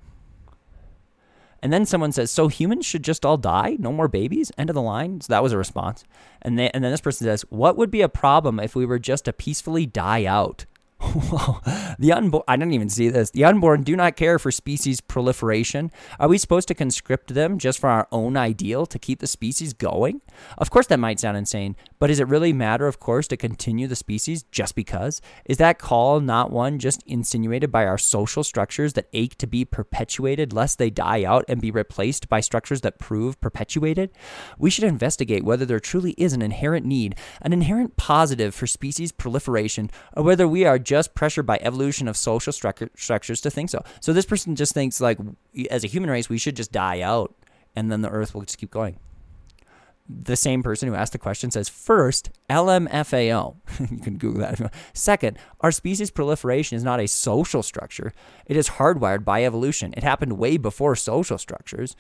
And 1.62 1.72
then 1.72 1.86
someone 1.86 2.12
says, 2.12 2.30
"So 2.30 2.50
humans 2.50 2.86
should 2.86 3.04
just 3.04 3.26
all 3.26 3.38
die? 3.38 3.78
No 3.80 3.94
more 3.94 4.10
babies?" 4.10 4.52
End 4.58 4.70
of 4.70 4.74
the 4.74 4.82
line. 4.82 5.22
So 5.22 5.28
that 5.32 5.44
was 5.44 5.54
a 5.54 5.58
response. 5.58 6.04
And 6.42 6.60
they, 6.60 6.70
and 6.72 6.84
then 6.84 6.92
this 6.92 7.00
person 7.00 7.26
says, 7.26 7.46
"What 7.50 7.78
would 7.78 7.90
be 7.90 8.02
a 8.02 8.10
problem 8.10 8.60
if 8.60 8.76
we 8.76 8.86
were 8.86 9.00
just 9.00 9.26
to 9.26 9.34
peacefully 9.34 9.86
die 9.86 10.26
out?" 10.26 10.66
the 12.00 12.14
unborn, 12.14 12.44
I 12.48 12.56
didn't 12.56 12.74
even 12.74 12.90
see 12.90 13.10
this. 13.10 13.30
The 13.32 13.44
unborn 13.44 13.84
do 13.84 13.96
not 13.96 14.16
care 14.16 14.40
for 14.40 14.52
species 14.52 15.02
proliferation. 15.02 15.92
Are 16.20 16.30
we 16.30 16.38
supposed 16.38 16.68
to 16.70 16.74
conscript 16.74 17.34
them 17.34 17.58
just 17.58 17.80
for 17.80 17.90
our 17.90 18.08
own 18.12 18.38
ideal 18.38 18.86
to 18.86 18.98
keep 18.98 19.20
the 19.20 19.28
species 19.28 19.74
going? 19.74 20.22
Of 20.58 20.72
course, 20.72 20.88
that 20.88 21.00
might 21.00 21.20
sound 21.20 21.38
insane, 21.38 21.76
but 22.00 22.08
does 22.08 22.20
it 22.20 22.28
really 22.28 22.54
matter, 22.54 22.88
of 22.88 23.00
course, 23.00 23.28
to 23.28 23.38
continue 23.38 23.88
the 23.88 23.96
species 23.96 24.44
just 24.44 24.76
because? 24.76 25.22
Is 25.46 25.58
that 25.58 25.78
call 25.78 26.20
not 26.20 26.52
one 26.52 26.80
just 26.80 27.04
insinuated 27.06 27.72
by 27.72 27.86
our 27.86 27.98
social 27.98 28.44
structures 28.44 28.94
that 28.94 29.10
ache 29.14 29.38
to 29.40 29.48
be 29.48 29.66
perpetuated 29.66 30.54
lest 30.54 30.78
they 30.78 30.90
die 30.90 31.24
out 31.24 31.46
and 31.48 31.62
be 31.62 31.72
replaced 31.72 32.30
by 32.30 32.40
structures 32.40 32.82
that 32.82 33.00
prove 33.00 33.40
perpetuated? 33.42 34.10
We 34.58 34.70
should 34.70 34.86
investigate 34.86 35.44
whether 35.44 35.66
there 35.66 35.80
truly 35.80 36.12
is 36.18 36.34
an 36.34 36.42
inherent 36.42 36.86
need, 36.86 37.16
an 37.42 37.52
inherent 37.52 37.98
positive 37.98 38.56
for 38.56 38.68
species 38.68 39.12
proliferation, 39.12 39.92
or 40.16 40.24
whether 40.24 40.48
we 40.48 40.66
are 40.66 40.80
just 40.80 40.93
pressured 41.16 41.46
by 41.46 41.60
evolution 41.62 42.08
of 42.08 42.18
social 42.18 42.54
structure, 42.54 42.90
structures 42.96 43.42
to 43.42 43.50
think 43.50 43.70
so. 43.70 43.84
So 44.00 44.14
this 44.14 44.26
person 44.26 44.56
just 44.56 44.74
thinks 44.74 45.02
like 45.02 45.18
as 45.70 45.84
a 45.84 45.88
human 45.88 46.10
race 46.10 46.30
we 46.30 46.38
should 46.38 46.56
just 46.56 46.72
die 46.72 47.02
out 47.02 47.34
and 47.76 47.92
then 47.92 48.02
the 48.02 48.10
earth 48.10 48.34
will 48.34 48.42
just 48.42 48.58
keep 48.58 48.72
going. 48.72 49.00
The 50.08 50.36
same 50.36 50.64
person 50.64 50.90
who 50.90 50.96
asked 50.96 51.14
the 51.14 51.18
question 51.18 51.50
says 51.50 51.70
first, 51.70 52.30
LMFAO. 52.50 53.56
you 53.92 54.00
can 54.00 54.18
Google 54.18 54.42
that. 54.42 54.74
Second, 54.94 55.38
our 55.62 55.72
species 55.72 56.12
proliferation 56.12 56.76
is 56.76 56.84
not 56.84 57.00
a 57.00 57.08
social 57.08 57.64
structure. 57.64 58.12
It 58.46 58.58
is 58.58 58.72
hardwired 58.72 59.24
by 59.24 59.46
evolution. 59.46 59.94
It 59.96 60.04
happened 60.04 60.38
way 60.38 60.58
before 60.58 60.98
social 60.98 61.38
structures. 61.38 61.96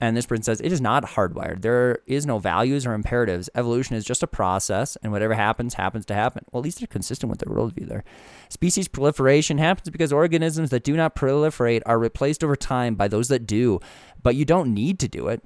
And 0.00 0.16
this 0.16 0.24
person 0.24 0.42
says 0.42 0.60
it 0.62 0.72
is 0.72 0.80
not 0.80 1.04
hardwired. 1.04 1.60
There 1.60 1.98
is 2.06 2.24
no 2.24 2.38
values 2.38 2.86
or 2.86 2.94
imperatives. 2.94 3.50
Evolution 3.54 3.96
is 3.96 4.04
just 4.04 4.22
a 4.22 4.26
process, 4.26 4.96
and 5.02 5.12
whatever 5.12 5.34
happens, 5.34 5.74
happens 5.74 6.06
to 6.06 6.14
happen. 6.14 6.44
Well, 6.50 6.60
at 6.60 6.64
least 6.64 6.80
they're 6.80 6.86
consistent 6.86 7.28
with 7.28 7.40
their 7.40 7.54
worldview 7.54 7.86
there. 7.86 8.04
Species 8.48 8.88
proliferation 8.88 9.58
happens 9.58 9.90
because 9.90 10.12
organisms 10.12 10.70
that 10.70 10.84
do 10.84 10.96
not 10.96 11.14
proliferate 11.14 11.82
are 11.84 11.98
replaced 11.98 12.42
over 12.42 12.56
time 12.56 12.94
by 12.94 13.08
those 13.08 13.28
that 13.28 13.46
do, 13.46 13.78
but 14.22 14.36
you 14.36 14.46
don't 14.46 14.72
need 14.72 14.98
to 15.00 15.08
do 15.08 15.28
it. 15.28 15.42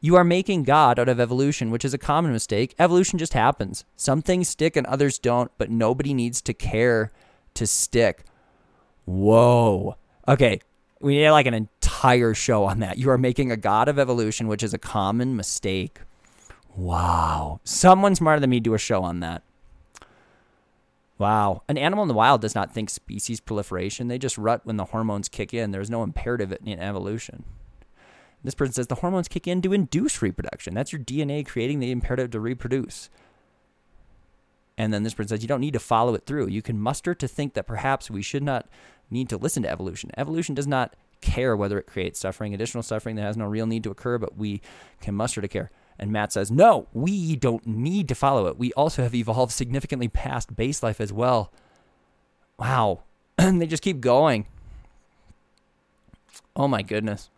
You 0.00 0.16
are 0.16 0.24
making 0.24 0.64
God 0.64 0.98
out 0.98 1.08
of 1.08 1.18
evolution, 1.18 1.70
which 1.70 1.84
is 1.84 1.94
a 1.94 1.98
common 1.98 2.30
mistake. 2.30 2.74
Evolution 2.78 3.18
just 3.18 3.32
happens. 3.32 3.86
Some 3.96 4.20
things 4.20 4.50
stick 4.50 4.76
and 4.76 4.86
others 4.86 5.18
don't, 5.18 5.50
but 5.56 5.70
nobody 5.70 6.12
needs 6.12 6.42
to 6.42 6.52
care 6.52 7.10
to 7.54 7.66
stick. 7.66 8.24
Whoa. 9.06 9.96
Okay, 10.28 10.60
we 11.00 11.16
need 11.16 11.30
like 11.30 11.46
an 11.46 11.54
entire 11.94 12.34
show 12.34 12.64
on 12.64 12.80
that. 12.80 12.98
You 12.98 13.10
are 13.10 13.18
making 13.18 13.50
a 13.50 13.56
god 13.56 13.88
of 13.88 13.98
evolution, 13.98 14.48
which 14.48 14.62
is 14.62 14.74
a 14.74 14.78
common 14.78 15.36
mistake. 15.36 16.00
Wow. 16.76 17.60
Someone 17.64 18.14
smarter 18.14 18.40
than 18.40 18.50
me 18.50 18.60
do 18.60 18.74
a 18.74 18.78
show 18.78 19.02
on 19.02 19.20
that. 19.20 19.42
Wow. 21.18 21.62
An 21.68 21.78
animal 21.78 22.02
in 22.02 22.08
the 22.08 22.14
wild 22.14 22.40
does 22.40 22.54
not 22.54 22.74
think 22.74 22.90
species 22.90 23.40
proliferation. 23.40 24.08
They 24.08 24.18
just 24.18 24.36
rut 24.36 24.62
when 24.64 24.76
the 24.76 24.86
hormones 24.86 25.28
kick 25.28 25.54
in. 25.54 25.70
There's 25.70 25.90
no 25.90 26.02
imperative 26.02 26.52
in 26.64 26.80
evolution. 26.80 27.44
This 28.42 28.54
person 28.54 28.74
says 28.74 28.88
the 28.88 28.96
hormones 28.96 29.28
kick 29.28 29.46
in 29.46 29.62
to 29.62 29.72
induce 29.72 30.20
reproduction. 30.20 30.74
That's 30.74 30.92
your 30.92 31.00
DNA 31.00 31.46
creating 31.46 31.78
the 31.78 31.92
imperative 31.92 32.32
to 32.32 32.40
reproduce. 32.40 33.08
And 34.76 34.92
then 34.92 35.04
this 35.04 35.14
person 35.14 35.28
says 35.28 35.42
you 35.42 35.48
don't 35.48 35.60
need 35.60 35.72
to 35.74 35.78
follow 35.78 36.14
it 36.14 36.26
through. 36.26 36.48
You 36.48 36.60
can 36.60 36.80
muster 36.80 37.14
to 37.14 37.28
think 37.28 37.54
that 37.54 37.68
perhaps 37.68 38.10
we 38.10 38.20
should 38.20 38.42
not 38.42 38.66
need 39.10 39.28
to 39.28 39.36
listen 39.36 39.62
to 39.62 39.70
evolution. 39.70 40.10
Evolution 40.18 40.56
does 40.56 40.66
not 40.66 40.94
care 41.24 41.56
whether 41.56 41.78
it 41.78 41.86
creates 41.86 42.20
suffering, 42.20 42.52
additional 42.52 42.82
suffering 42.82 43.16
that 43.16 43.22
has 43.22 43.36
no 43.36 43.46
real 43.46 43.66
need 43.66 43.82
to 43.84 43.90
occur, 43.90 44.18
but 44.18 44.36
we 44.36 44.60
can 45.00 45.14
muster 45.14 45.40
to 45.40 45.48
care. 45.48 45.70
And 45.98 46.12
Matt 46.12 46.32
says, 46.32 46.50
no, 46.50 46.88
we 46.92 47.36
don't 47.36 47.66
need 47.66 48.08
to 48.08 48.14
follow 48.14 48.46
it. 48.46 48.58
We 48.58 48.72
also 48.74 49.02
have 49.02 49.14
evolved 49.14 49.52
significantly 49.52 50.08
past 50.08 50.54
base 50.54 50.82
life 50.82 51.00
as 51.00 51.12
well. 51.12 51.52
Wow. 52.58 53.04
And 53.38 53.58
they 53.60 53.66
just 53.66 53.82
keep 53.82 54.00
going. 54.00 54.46
Oh 56.54 56.68
my 56.68 56.82
goodness. 56.82 57.30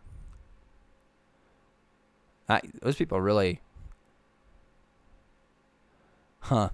I, 2.48 2.60
those 2.82 2.96
people 2.96 3.20
really. 3.20 3.60
Huh. 6.40 6.70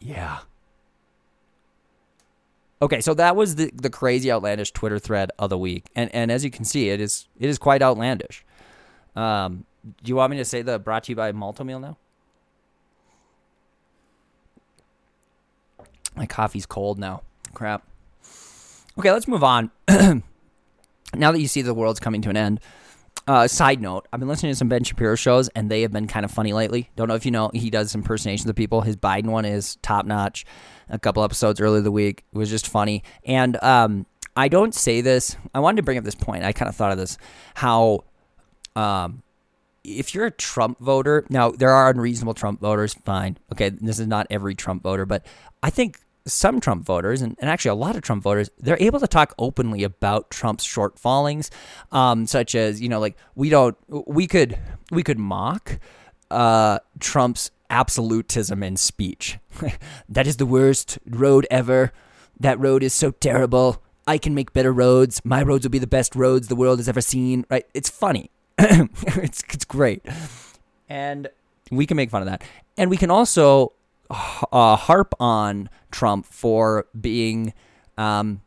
Yeah. 0.00 0.40
Okay, 2.80 3.00
so 3.00 3.12
that 3.14 3.34
was 3.34 3.56
the, 3.56 3.70
the 3.74 3.90
crazy 3.90 4.30
outlandish 4.30 4.70
Twitter 4.72 4.98
thread 4.98 5.32
of 5.38 5.50
the 5.50 5.58
week, 5.58 5.90
and 5.96 6.14
and 6.14 6.30
as 6.30 6.44
you 6.44 6.50
can 6.50 6.64
see, 6.64 6.90
it 6.90 7.00
is 7.00 7.26
it 7.38 7.48
is 7.48 7.58
quite 7.58 7.82
outlandish. 7.82 8.44
Um, 9.16 9.64
do 9.84 10.08
you 10.08 10.16
want 10.16 10.30
me 10.30 10.36
to 10.36 10.44
say 10.44 10.62
the 10.62 10.78
brought 10.78 11.04
to 11.04 11.12
you 11.12 11.16
by 11.16 11.32
Malt-O-Meal 11.32 11.80
now? 11.80 11.96
My 16.14 16.26
coffee's 16.26 16.66
cold 16.66 16.98
now. 16.98 17.22
Crap. 17.54 17.84
Okay, 18.98 19.12
let's 19.12 19.28
move 19.28 19.44
on. 19.44 19.70
now 19.88 21.32
that 21.32 21.40
you 21.40 21.48
see 21.48 21.62
the 21.62 21.74
world's 21.74 22.00
coming 22.00 22.22
to 22.22 22.30
an 22.30 22.36
end, 22.36 22.60
uh, 23.28 23.46
side 23.46 23.82
note, 23.82 24.08
I've 24.10 24.20
been 24.20 24.28
listening 24.28 24.52
to 24.52 24.56
some 24.56 24.70
Ben 24.70 24.82
Shapiro 24.82 25.14
shows, 25.14 25.48
and 25.50 25.70
they 25.70 25.82
have 25.82 25.92
been 25.92 26.06
kind 26.06 26.24
of 26.24 26.30
funny 26.30 26.54
lately. 26.54 26.88
Don't 26.96 27.08
know 27.08 27.14
if 27.14 27.26
you 27.26 27.30
know, 27.30 27.50
he 27.52 27.68
does 27.68 27.94
impersonations 27.94 28.48
of 28.48 28.56
people. 28.56 28.80
His 28.80 28.96
Biden 28.96 29.26
one 29.26 29.44
is 29.44 29.76
top 29.82 30.06
notch. 30.06 30.46
A 30.88 30.98
couple 30.98 31.22
episodes 31.22 31.60
earlier 31.60 31.82
the 31.82 31.92
week 31.92 32.24
it 32.32 32.38
was 32.38 32.48
just 32.48 32.66
funny. 32.66 33.04
And 33.24 33.62
um, 33.62 34.06
I 34.34 34.48
don't 34.48 34.74
say 34.74 35.02
this. 35.02 35.36
I 35.54 35.60
wanted 35.60 35.76
to 35.76 35.82
bring 35.82 35.98
up 35.98 36.04
this 36.04 36.14
point. 36.14 36.42
I 36.42 36.54
kind 36.54 36.70
of 36.70 36.74
thought 36.74 36.90
of 36.90 36.96
this. 36.96 37.18
How, 37.54 38.04
um, 38.74 39.22
if 39.84 40.14
you're 40.14 40.26
a 40.26 40.30
Trump 40.30 40.78
voter, 40.80 41.26
now 41.28 41.50
there 41.50 41.70
are 41.70 41.90
unreasonable 41.90 42.32
Trump 42.32 42.60
voters. 42.60 42.94
Fine, 42.94 43.36
okay, 43.52 43.68
this 43.68 43.98
is 43.98 44.06
not 44.06 44.26
every 44.30 44.54
Trump 44.54 44.82
voter, 44.82 45.04
but 45.04 45.26
I 45.62 45.68
think 45.68 46.00
some 46.32 46.60
Trump 46.60 46.84
voters, 46.84 47.22
and, 47.22 47.36
and, 47.40 47.50
actually 47.50 47.70
a 47.70 47.74
lot 47.74 47.96
of 47.96 48.02
Trump 48.02 48.22
voters, 48.22 48.50
they're 48.58 48.78
able 48.80 49.00
to 49.00 49.08
talk 49.08 49.34
openly 49.38 49.82
about 49.82 50.30
Trump's 50.30 50.66
shortfallings, 50.66 51.50
um, 51.92 52.26
such 52.26 52.54
as 52.54 52.80
you 52.80 52.88
know, 52.88 53.00
like 53.00 53.16
we 53.34 53.48
don't, 53.48 53.76
we 53.88 54.26
could, 54.26 54.58
we 54.90 55.02
could 55.02 55.18
mock 55.18 55.78
uh, 56.30 56.78
Trump's 57.00 57.50
absolutism 57.70 58.62
in 58.62 58.76
speech. 58.76 59.38
that 60.08 60.26
is 60.26 60.36
the 60.36 60.46
worst 60.46 60.98
road 61.06 61.46
ever. 61.50 61.92
That 62.40 62.58
road 62.58 62.82
is 62.82 62.94
so 62.94 63.10
terrible. 63.10 63.82
I 64.06 64.18
can 64.18 64.34
make 64.34 64.52
better 64.52 64.72
roads. 64.72 65.20
My 65.24 65.42
roads 65.42 65.64
will 65.64 65.70
be 65.70 65.78
the 65.78 65.86
best 65.86 66.14
roads 66.14 66.48
the 66.48 66.56
world 66.56 66.78
has 66.78 66.88
ever 66.88 67.00
seen. 67.00 67.44
Right? 67.50 67.66
It's 67.74 67.90
funny. 67.90 68.30
it's 68.58 69.44
it's 69.50 69.64
great, 69.64 70.04
and 70.88 71.28
we 71.70 71.86
can 71.86 71.96
make 71.96 72.10
fun 72.10 72.22
of 72.22 72.26
that, 72.26 72.42
and 72.76 72.90
we 72.90 72.96
can 72.96 73.08
also 73.08 73.72
uh, 74.10 74.74
harp 74.74 75.14
on 75.20 75.68
Trump 75.90 76.26
for 76.26 76.86
being. 76.98 77.52
Um, 77.96 78.42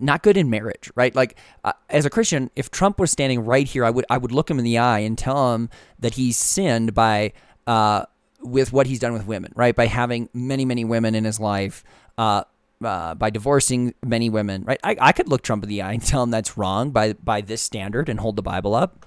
not 0.00 0.22
good 0.22 0.36
in 0.36 0.50
marriage, 0.50 0.90
right? 0.96 1.14
Like 1.14 1.36
uh, 1.62 1.72
as 1.88 2.04
a 2.04 2.10
Christian, 2.10 2.50
if 2.56 2.70
Trump 2.70 2.98
was 2.98 3.10
standing 3.10 3.44
right 3.44 3.66
here, 3.66 3.84
I 3.84 3.90
would 3.90 4.04
I 4.10 4.18
would 4.18 4.32
look 4.32 4.50
him 4.50 4.58
in 4.58 4.64
the 4.64 4.78
eye 4.78 5.00
and 5.00 5.16
tell 5.16 5.54
him 5.54 5.70
that 5.98 6.14
he's 6.14 6.36
sinned 6.36 6.92
by 6.92 7.32
uh, 7.66 8.04
with 8.40 8.72
what 8.72 8.86
he's 8.86 8.98
done 8.98 9.12
with 9.12 9.26
women, 9.26 9.52
right? 9.54 9.74
By 9.76 9.86
having 9.86 10.28
many 10.32 10.64
many 10.64 10.84
women 10.84 11.14
in 11.14 11.24
his 11.24 11.38
life, 11.38 11.84
uh, 12.18 12.44
uh, 12.84 13.14
by 13.14 13.30
divorcing 13.30 13.94
many 14.04 14.28
women, 14.28 14.64
right? 14.64 14.80
I, 14.82 14.96
I 15.00 15.12
could 15.12 15.28
look 15.28 15.42
Trump 15.42 15.62
in 15.62 15.68
the 15.68 15.82
eye 15.82 15.92
and 15.92 16.04
tell 16.04 16.22
him 16.22 16.30
that's 16.30 16.58
wrong 16.58 16.90
by 16.90 17.12
by 17.12 17.40
this 17.40 17.62
standard 17.62 18.08
and 18.08 18.18
hold 18.18 18.36
the 18.36 18.42
Bible 18.42 18.74
up. 18.74 19.06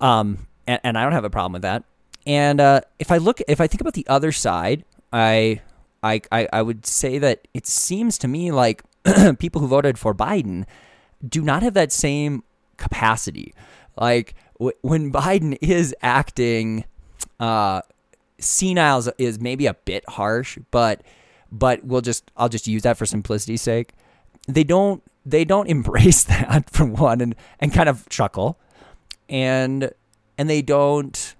Um, 0.00 0.46
and, 0.66 0.80
and 0.82 0.98
I 0.98 1.02
don't 1.02 1.12
have 1.12 1.24
a 1.24 1.30
problem 1.30 1.52
with 1.52 1.62
that. 1.62 1.84
And 2.26 2.60
uh, 2.60 2.80
if 2.98 3.12
I 3.12 3.18
look, 3.18 3.40
if 3.48 3.60
I 3.60 3.66
think 3.66 3.80
about 3.80 3.94
the 3.94 4.06
other 4.08 4.32
side, 4.32 4.84
I 5.12 5.60
I, 6.04 6.20
I, 6.30 6.48
I 6.52 6.62
would 6.62 6.84
say 6.84 7.18
that 7.18 7.48
it 7.54 7.66
seems 7.66 8.18
to 8.18 8.28
me 8.28 8.52
like 8.52 8.82
people 9.38 9.62
who 9.62 9.66
voted 9.66 9.98
for 9.98 10.14
Biden 10.14 10.66
do 11.26 11.42
not 11.42 11.62
have 11.62 11.74
that 11.74 11.92
same 11.92 12.44
capacity. 12.76 13.54
Like 13.96 14.34
w- 14.58 14.76
when 14.82 15.10
Biden 15.20 15.56
is 15.62 15.94
acting, 16.02 16.84
uh, 17.40 17.80
senile 18.38 18.98
is, 18.98 19.10
is 19.16 19.40
maybe 19.40 19.66
a 19.66 19.74
bit 19.74 20.08
harsh, 20.10 20.58
but 20.70 21.00
but 21.50 21.84
we'll 21.84 22.02
just 22.02 22.30
I'll 22.36 22.50
just 22.50 22.66
use 22.66 22.82
that 22.82 22.98
for 22.98 23.06
simplicity's 23.06 23.62
sake. 23.62 23.92
They 24.46 24.64
don't 24.64 25.02
they 25.24 25.44
don't 25.46 25.68
embrace 25.70 26.24
that 26.24 26.68
for 26.70 26.84
one 26.84 27.22
and 27.22 27.34
and 27.60 27.72
kind 27.72 27.88
of 27.88 28.06
chuckle, 28.10 28.58
and 29.28 29.90
and 30.36 30.50
they 30.50 30.60
don't 30.60 31.34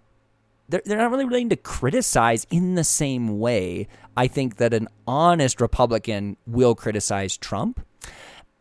they're, 0.68 0.82
they're 0.84 0.98
not 0.98 1.10
really 1.10 1.24
willing 1.24 1.50
to 1.50 1.56
criticize 1.56 2.46
in 2.50 2.74
the 2.74 2.84
same 2.84 3.38
way 3.38 3.88
I 4.16 4.26
think 4.26 4.56
that 4.56 4.72
an 4.72 4.88
honest 5.06 5.60
Republican 5.60 6.36
will 6.46 6.74
criticize 6.74 7.36
Trump. 7.36 7.84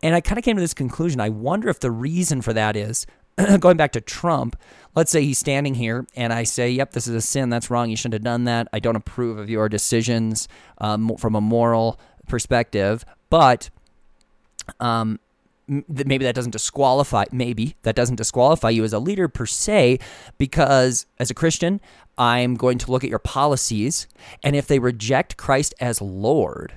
And 0.02 0.16
I 0.16 0.22
kind 0.22 0.38
of 0.38 0.44
came 0.44 0.58
to 0.58 0.62
this 0.62 0.74
conclusion. 0.74 1.22
I 1.22 1.30
wonder 1.30 1.70
if 1.70 1.80
the 1.80 1.92
reason 1.92 2.42
for 2.42 2.54
that 2.54 2.76
is 2.76 3.06
going 3.60 3.78
back 3.78 3.94
to 3.94 4.02
Trump. 4.02 4.58
Let's 4.96 5.12
say 5.12 5.24
he's 5.24 5.38
standing 5.38 5.76
here 5.76 6.06
and 6.16 6.34
I 6.34 6.44
say, 6.44 6.70
Yep, 6.72 6.92
this 6.92 7.08
is 7.08 7.16
a 7.16 7.22
sin. 7.22 7.50
That's 7.50 7.70
wrong. 7.70 7.90
You 7.90 7.96
shouldn't 7.96 8.16
have 8.16 8.24
done 8.24 8.44
that. 8.46 8.68
I 8.74 8.80
don't 8.80 8.96
approve 8.96 9.38
of 9.38 9.50
your 9.50 9.70
decisions 9.70 10.48
um, 10.80 11.16
from 11.18 11.36
a 11.36 11.42
moral 11.42 12.00
perspective. 12.28 13.06
But 13.30 13.70
um, 14.80 15.20
maybe 15.68 16.26
that 16.26 16.36
doesn't 16.36 16.52
disqualify 16.52 17.26
maybe 17.32 17.76
that 17.84 17.96
doesn't 17.96 18.16
disqualify 18.16 18.70
you 18.70 18.84
as 18.84 18.94
a 18.94 19.00
leader 19.00 19.28
per 19.28 19.46
se 19.46 20.00
because 20.38 21.06
as 21.20 21.30
a 21.30 21.34
christian 21.34 21.80
i'm 22.18 22.56
going 22.56 22.78
to 22.78 22.92
look 22.92 23.04
at 23.04 23.10
your 23.10 23.20
policies 23.20 24.08
and 24.44 24.56
if 24.56 24.68
they 24.68 24.80
reject 24.80 25.38
christ 25.38 25.74
as 25.80 26.02
lord 26.02 26.74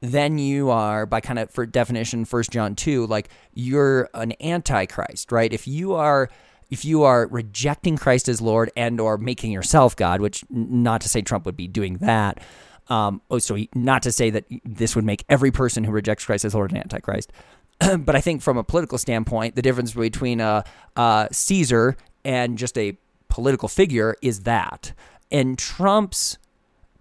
then 0.00 0.38
you 0.38 0.70
are 0.70 1.06
by 1.06 1.20
kind 1.20 1.38
of 1.38 1.50
for 1.50 1.66
definition 1.66 2.24
first 2.24 2.50
john 2.50 2.74
2 2.74 3.06
like 3.06 3.28
you're 3.54 4.08
an 4.14 4.32
antichrist 4.40 5.32
right? 5.32 5.52
If 5.52 5.66
you 5.66 5.94
are 5.94 6.30
if 6.70 6.84
you 6.84 7.02
are 7.02 7.26
rejecting 7.28 7.96
christ 7.96 8.28
as 8.28 8.40
lord 8.40 8.70
and 8.76 9.00
or 9.00 9.18
making 9.18 9.50
yourself 9.50 9.96
god 9.96 10.20
which 10.20 10.44
not 10.48 11.00
to 11.00 11.08
say 11.08 11.22
trump 11.22 11.44
would 11.44 11.56
be 11.56 11.66
doing 11.66 11.96
that 11.98 12.40
um, 12.88 13.20
oh, 13.30 13.38
so 13.38 13.58
not 13.74 14.02
to 14.04 14.12
say 14.12 14.30
that 14.30 14.44
this 14.64 14.96
would 14.96 15.04
make 15.04 15.24
every 15.28 15.50
person 15.50 15.84
who 15.84 15.92
rejects 15.92 16.24
Christ 16.24 16.44
as 16.44 16.54
Lord 16.54 16.70
an 16.70 16.78
antichrist, 16.78 17.32
but 17.98 18.16
I 18.16 18.20
think 18.20 18.42
from 18.42 18.56
a 18.56 18.64
political 18.64 18.98
standpoint, 18.98 19.54
the 19.54 19.62
difference 19.62 19.92
between 19.92 20.40
a, 20.40 20.64
a 20.96 21.28
Caesar 21.30 21.96
and 22.24 22.58
just 22.58 22.76
a 22.76 22.98
political 23.28 23.68
figure 23.68 24.16
is 24.22 24.40
that. 24.40 24.92
And 25.30 25.58
Trump's 25.58 26.38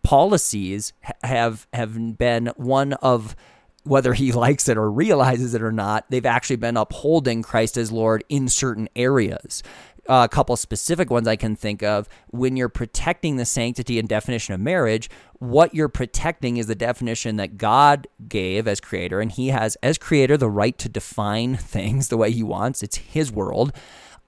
policies 0.03 0.93
have 1.23 1.67
have 1.73 2.17
been 2.17 2.47
one 2.55 2.93
of 2.93 3.35
whether 3.83 4.13
he 4.13 4.31
likes 4.45 4.69
it 4.69 4.77
or 4.77 4.91
realizes 4.91 5.53
it 5.53 5.61
or 5.61 5.71
not, 5.71 6.05
they've 6.09 6.25
actually 6.25 6.57
been 6.57 6.77
upholding 6.77 7.41
Christ 7.41 7.77
as 7.77 7.91
Lord 7.91 8.23
in 8.29 8.47
certain 8.47 8.89
areas 8.95 9.63
a 10.07 10.27
couple 10.27 10.55
specific 10.55 11.09
ones 11.09 11.27
I 11.27 11.35
can 11.35 11.55
think 11.55 11.83
of. 11.83 12.07
When 12.27 12.57
you're 12.57 12.69
protecting 12.69 13.37
the 13.37 13.45
sanctity 13.45 13.99
and 13.99 14.07
definition 14.07 14.53
of 14.53 14.59
marriage, 14.59 15.09
what 15.39 15.73
you're 15.75 15.89
protecting 15.89 16.57
is 16.57 16.67
the 16.67 16.75
definition 16.75 17.37
that 17.37 17.57
God 17.57 18.07
gave 18.27 18.67
as 18.67 18.79
creator, 18.79 19.19
and 19.19 19.31
He 19.31 19.49
has, 19.49 19.75
as 19.83 19.97
creator, 19.97 20.37
the 20.37 20.49
right 20.49 20.77
to 20.77 20.89
define 20.89 21.55
things 21.57 22.07
the 22.07 22.17
way 22.17 22.31
He 22.31 22.43
wants. 22.43 22.81
It's 22.81 22.97
His 22.97 23.31
world. 23.31 23.71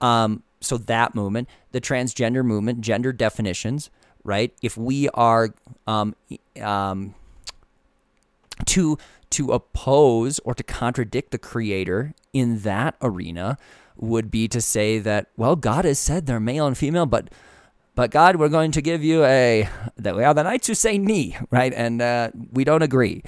Um, 0.00 0.42
so 0.60 0.76
that 0.76 1.14
movement, 1.14 1.48
the 1.72 1.80
transgender 1.80 2.44
movement, 2.44 2.80
gender 2.80 3.12
definitions, 3.12 3.90
right? 4.24 4.54
If 4.62 4.76
we 4.76 5.08
are 5.10 5.54
um, 5.86 6.14
um, 6.60 7.14
to 8.66 8.98
to 9.30 9.52
oppose 9.52 10.40
or 10.40 10.54
to 10.54 10.62
contradict 10.62 11.30
the 11.30 11.38
creator 11.38 12.14
in 12.32 12.60
that 12.60 12.96
arena, 13.00 13.56
would 14.00 14.30
be 14.30 14.48
to 14.48 14.60
say 14.60 14.98
that, 14.98 15.28
well, 15.36 15.56
God 15.56 15.84
has 15.84 15.98
said 15.98 16.26
they're 16.26 16.40
male 16.40 16.66
and 16.66 16.76
female, 16.76 17.06
but 17.06 17.28
but 17.94 18.10
God, 18.10 18.36
we're 18.36 18.48
going 18.48 18.70
to 18.72 18.80
give 18.80 19.04
you 19.04 19.24
a 19.24 19.68
that 19.96 20.16
we 20.16 20.24
are 20.24 20.32
the 20.32 20.42
knights 20.42 20.66
who 20.68 20.74
say 20.74 20.96
Ni, 20.96 21.36
right? 21.50 21.72
And 21.74 22.00
uh, 22.00 22.30
we 22.50 22.64
don't 22.64 22.82
agree. 22.82 23.22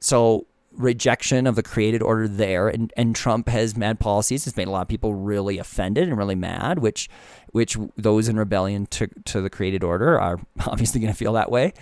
So 0.00 0.46
rejection 0.72 1.46
of 1.46 1.54
the 1.54 1.62
created 1.62 2.02
order 2.02 2.26
there, 2.26 2.68
and, 2.68 2.92
and 2.96 3.14
Trump 3.14 3.48
has 3.48 3.76
mad 3.76 4.00
policies 4.00 4.44
has 4.46 4.56
made 4.56 4.68
a 4.68 4.70
lot 4.70 4.82
of 4.82 4.88
people 4.88 5.14
really 5.14 5.58
offended 5.58 6.08
and 6.08 6.16
really 6.16 6.34
mad, 6.34 6.78
which 6.78 7.08
which 7.52 7.76
those 7.96 8.28
in 8.28 8.36
rebellion 8.36 8.86
to 8.86 9.08
to 9.26 9.40
the 9.40 9.50
created 9.50 9.84
order 9.84 10.18
are 10.18 10.40
obviously 10.66 11.00
going 11.00 11.12
to 11.12 11.16
feel 11.16 11.34
that 11.34 11.50
way. 11.50 11.72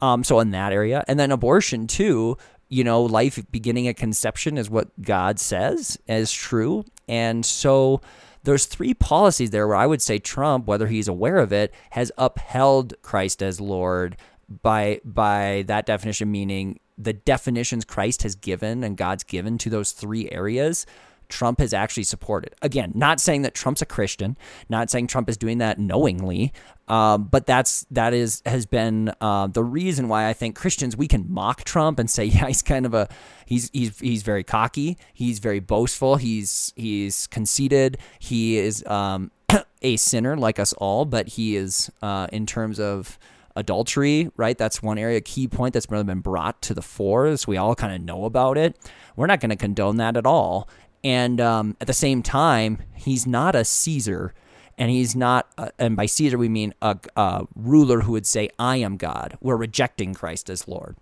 Um, 0.00 0.24
so 0.24 0.40
in 0.40 0.50
that 0.50 0.72
area, 0.72 1.04
and 1.08 1.18
then 1.18 1.30
abortion 1.30 1.86
too, 1.86 2.36
you 2.68 2.84
know, 2.84 3.02
life 3.02 3.40
beginning 3.50 3.88
at 3.88 3.96
conception 3.96 4.58
is 4.58 4.68
what 4.68 4.88
God 5.00 5.38
says 5.38 5.98
is 6.06 6.32
true. 6.32 6.84
And 7.08 7.44
so 7.44 8.00
there's 8.42 8.66
three 8.66 8.94
policies 8.94 9.50
there 9.50 9.66
where 9.66 9.76
I 9.76 9.86
would 9.86 10.02
say 10.02 10.18
Trump, 10.18 10.66
whether 10.66 10.86
he's 10.86 11.08
aware 11.08 11.38
of 11.38 11.52
it, 11.52 11.74
has 11.90 12.12
upheld 12.16 12.94
Christ 13.02 13.42
as 13.42 13.60
Lord 13.60 14.16
by 14.62 15.00
by 15.04 15.64
that 15.66 15.86
definition 15.86 16.30
meaning 16.30 16.78
the 16.96 17.12
definitions 17.12 17.84
Christ 17.84 18.22
has 18.22 18.36
given 18.36 18.84
and 18.84 18.96
God's 18.96 19.24
given 19.24 19.58
to 19.58 19.70
those 19.70 19.92
three 19.92 20.30
areas 20.30 20.86
Trump 21.28 21.58
has 21.58 21.72
actually 21.72 22.04
supported. 22.04 22.54
Again, 22.62 22.92
not 22.94 23.20
saying 23.20 23.42
that 23.42 23.54
Trump's 23.54 23.82
a 23.82 23.86
Christian, 23.86 24.36
not 24.68 24.90
saying 24.90 25.08
Trump 25.08 25.28
is 25.28 25.36
doing 25.36 25.58
that 25.58 25.78
knowingly, 25.78 26.52
um, 26.88 27.24
but 27.24 27.46
that's 27.46 27.86
that 27.90 28.14
is 28.14 28.42
has 28.46 28.66
been 28.66 29.12
uh, 29.20 29.48
the 29.48 29.64
reason 29.64 30.08
why 30.08 30.28
I 30.28 30.32
think 30.32 30.56
Christians 30.56 30.96
we 30.96 31.08
can 31.08 31.26
mock 31.28 31.64
Trump 31.64 31.98
and 31.98 32.10
say, 32.10 32.24
yeah, 32.26 32.46
he's 32.46 32.62
kind 32.62 32.86
of 32.86 32.94
a 32.94 33.08
he's 33.44 33.70
he's 33.72 33.98
he's 33.98 34.22
very 34.22 34.44
cocky, 34.44 34.98
he's 35.12 35.38
very 35.38 35.60
boastful, 35.60 36.16
he's 36.16 36.72
he's 36.76 37.26
conceited, 37.26 37.98
he 38.18 38.58
is 38.58 38.84
um, 38.86 39.30
a 39.82 39.96
sinner 39.96 40.36
like 40.36 40.58
us 40.58 40.72
all, 40.74 41.04
but 41.04 41.28
he 41.28 41.56
is 41.56 41.90
uh, 42.02 42.28
in 42.32 42.46
terms 42.46 42.78
of 42.78 43.18
adultery, 43.56 44.30
right? 44.36 44.56
That's 44.56 44.82
one 44.82 44.98
area, 44.98 45.20
key 45.20 45.48
point 45.48 45.72
that's 45.74 45.90
really 45.90 46.04
been 46.04 46.20
brought 46.20 46.60
to 46.62 46.74
the 46.74 46.82
fore. 46.82 47.34
So 47.36 47.46
we 47.48 47.56
all 47.56 47.74
kind 47.74 47.94
of 47.94 48.02
know 48.02 48.26
about 48.26 48.58
it. 48.58 48.76
We're 49.16 49.26
not 49.26 49.40
going 49.40 49.50
to 49.50 49.56
condone 49.56 49.96
that 49.96 50.16
at 50.16 50.26
all. 50.26 50.68
And 51.02 51.40
um, 51.40 51.76
at 51.80 51.86
the 51.86 51.94
same 51.94 52.22
time, 52.22 52.82
he's 52.94 53.26
not 53.26 53.54
a 53.54 53.64
Caesar, 53.64 54.34
and 54.78 54.90
he's 54.90 55.16
not, 55.16 55.50
a, 55.58 55.70
and 55.78 55.96
by 55.96 56.06
Caesar 56.06 56.38
we 56.38 56.48
mean 56.48 56.74
a, 56.82 56.98
a 57.16 57.46
ruler 57.54 58.02
who 58.02 58.12
would 58.12 58.26
say, 58.26 58.50
I 58.58 58.76
am 58.76 58.96
God. 58.96 59.36
We're 59.40 59.56
rejecting 59.56 60.14
Christ 60.14 60.50
as 60.50 60.68
Lord. 60.68 60.96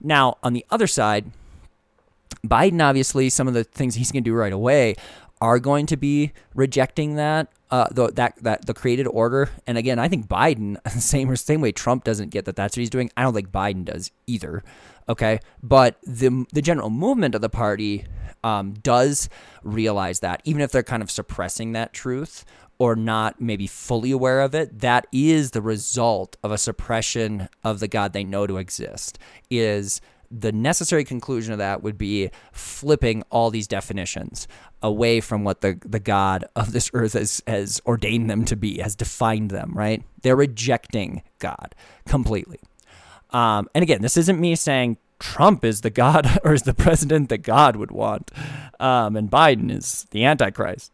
Now, 0.00 0.38
on 0.42 0.52
the 0.52 0.66
other 0.70 0.86
side, 0.86 1.30
Biden, 2.46 2.82
obviously, 2.82 3.28
some 3.28 3.46
of 3.48 3.54
the 3.54 3.64
things 3.64 3.94
he's 3.94 4.10
going 4.10 4.24
to 4.24 4.30
do 4.30 4.34
right 4.34 4.52
away 4.52 4.96
are 5.40 5.58
going 5.58 5.86
to 5.86 5.96
be 5.96 6.32
rejecting 6.54 7.16
that 7.16 7.48
uh, 7.70 7.88
the, 7.90 8.08
that 8.12 8.34
that 8.42 8.66
the 8.66 8.74
created 8.74 9.06
order. 9.06 9.50
And 9.66 9.78
again, 9.78 9.98
I 9.98 10.06
think 10.08 10.28
Biden, 10.28 10.76
same 11.00 11.34
same 11.36 11.60
way 11.60 11.72
Trump 11.72 12.04
doesn't 12.04 12.30
get 12.30 12.44
that 12.44 12.54
that's 12.54 12.76
what 12.76 12.80
he's 12.80 12.90
doing. 12.90 13.10
I 13.16 13.22
don't 13.22 13.34
think 13.34 13.50
Biden 13.50 13.84
does 13.84 14.10
either. 14.26 14.62
Okay, 15.08 15.40
but 15.62 15.96
the 16.06 16.46
the 16.52 16.62
general 16.62 16.90
movement 16.90 17.34
of 17.34 17.40
the 17.40 17.48
party 17.48 18.04
um, 18.44 18.74
does 18.74 19.28
realize 19.62 20.20
that, 20.20 20.42
even 20.44 20.60
if 20.60 20.70
they're 20.70 20.82
kind 20.82 21.02
of 21.02 21.10
suppressing 21.10 21.72
that 21.72 21.92
truth 21.92 22.44
or 22.82 22.96
not 22.96 23.40
maybe 23.40 23.68
fully 23.68 24.10
aware 24.10 24.40
of 24.40 24.56
it, 24.56 24.80
that 24.80 25.06
is 25.12 25.52
the 25.52 25.62
result 25.62 26.36
of 26.42 26.50
a 26.50 26.58
suppression 26.58 27.48
of 27.62 27.78
the 27.78 27.86
God 27.86 28.12
they 28.12 28.24
know 28.24 28.44
to 28.44 28.56
exist. 28.56 29.20
Is 29.48 30.00
the 30.32 30.50
necessary 30.50 31.04
conclusion 31.04 31.52
of 31.52 31.60
that 31.60 31.84
would 31.84 31.96
be 31.96 32.28
flipping 32.50 33.22
all 33.30 33.50
these 33.50 33.68
definitions 33.68 34.48
away 34.82 35.20
from 35.20 35.44
what 35.44 35.60
the, 35.60 35.78
the 35.86 36.00
God 36.00 36.44
of 36.56 36.72
this 36.72 36.90
earth 36.92 37.12
has, 37.12 37.40
has 37.46 37.80
ordained 37.86 38.28
them 38.28 38.44
to 38.46 38.56
be, 38.56 38.80
has 38.80 38.96
defined 38.96 39.52
them, 39.52 39.74
right? 39.74 40.02
They're 40.22 40.34
rejecting 40.34 41.22
God 41.38 41.76
completely. 42.08 42.58
Um, 43.30 43.68
and 43.76 43.84
again, 43.84 44.02
this 44.02 44.16
isn't 44.16 44.40
me 44.40 44.56
saying 44.56 44.96
Trump 45.20 45.64
is 45.64 45.82
the 45.82 45.90
God 45.90 46.40
or 46.44 46.52
is 46.52 46.64
the 46.64 46.74
president 46.74 47.28
that 47.28 47.42
God 47.42 47.76
would 47.76 47.92
want, 47.92 48.32
um, 48.80 49.14
and 49.14 49.30
Biden 49.30 49.70
is 49.70 50.08
the 50.10 50.24
Antichrist. 50.24 50.90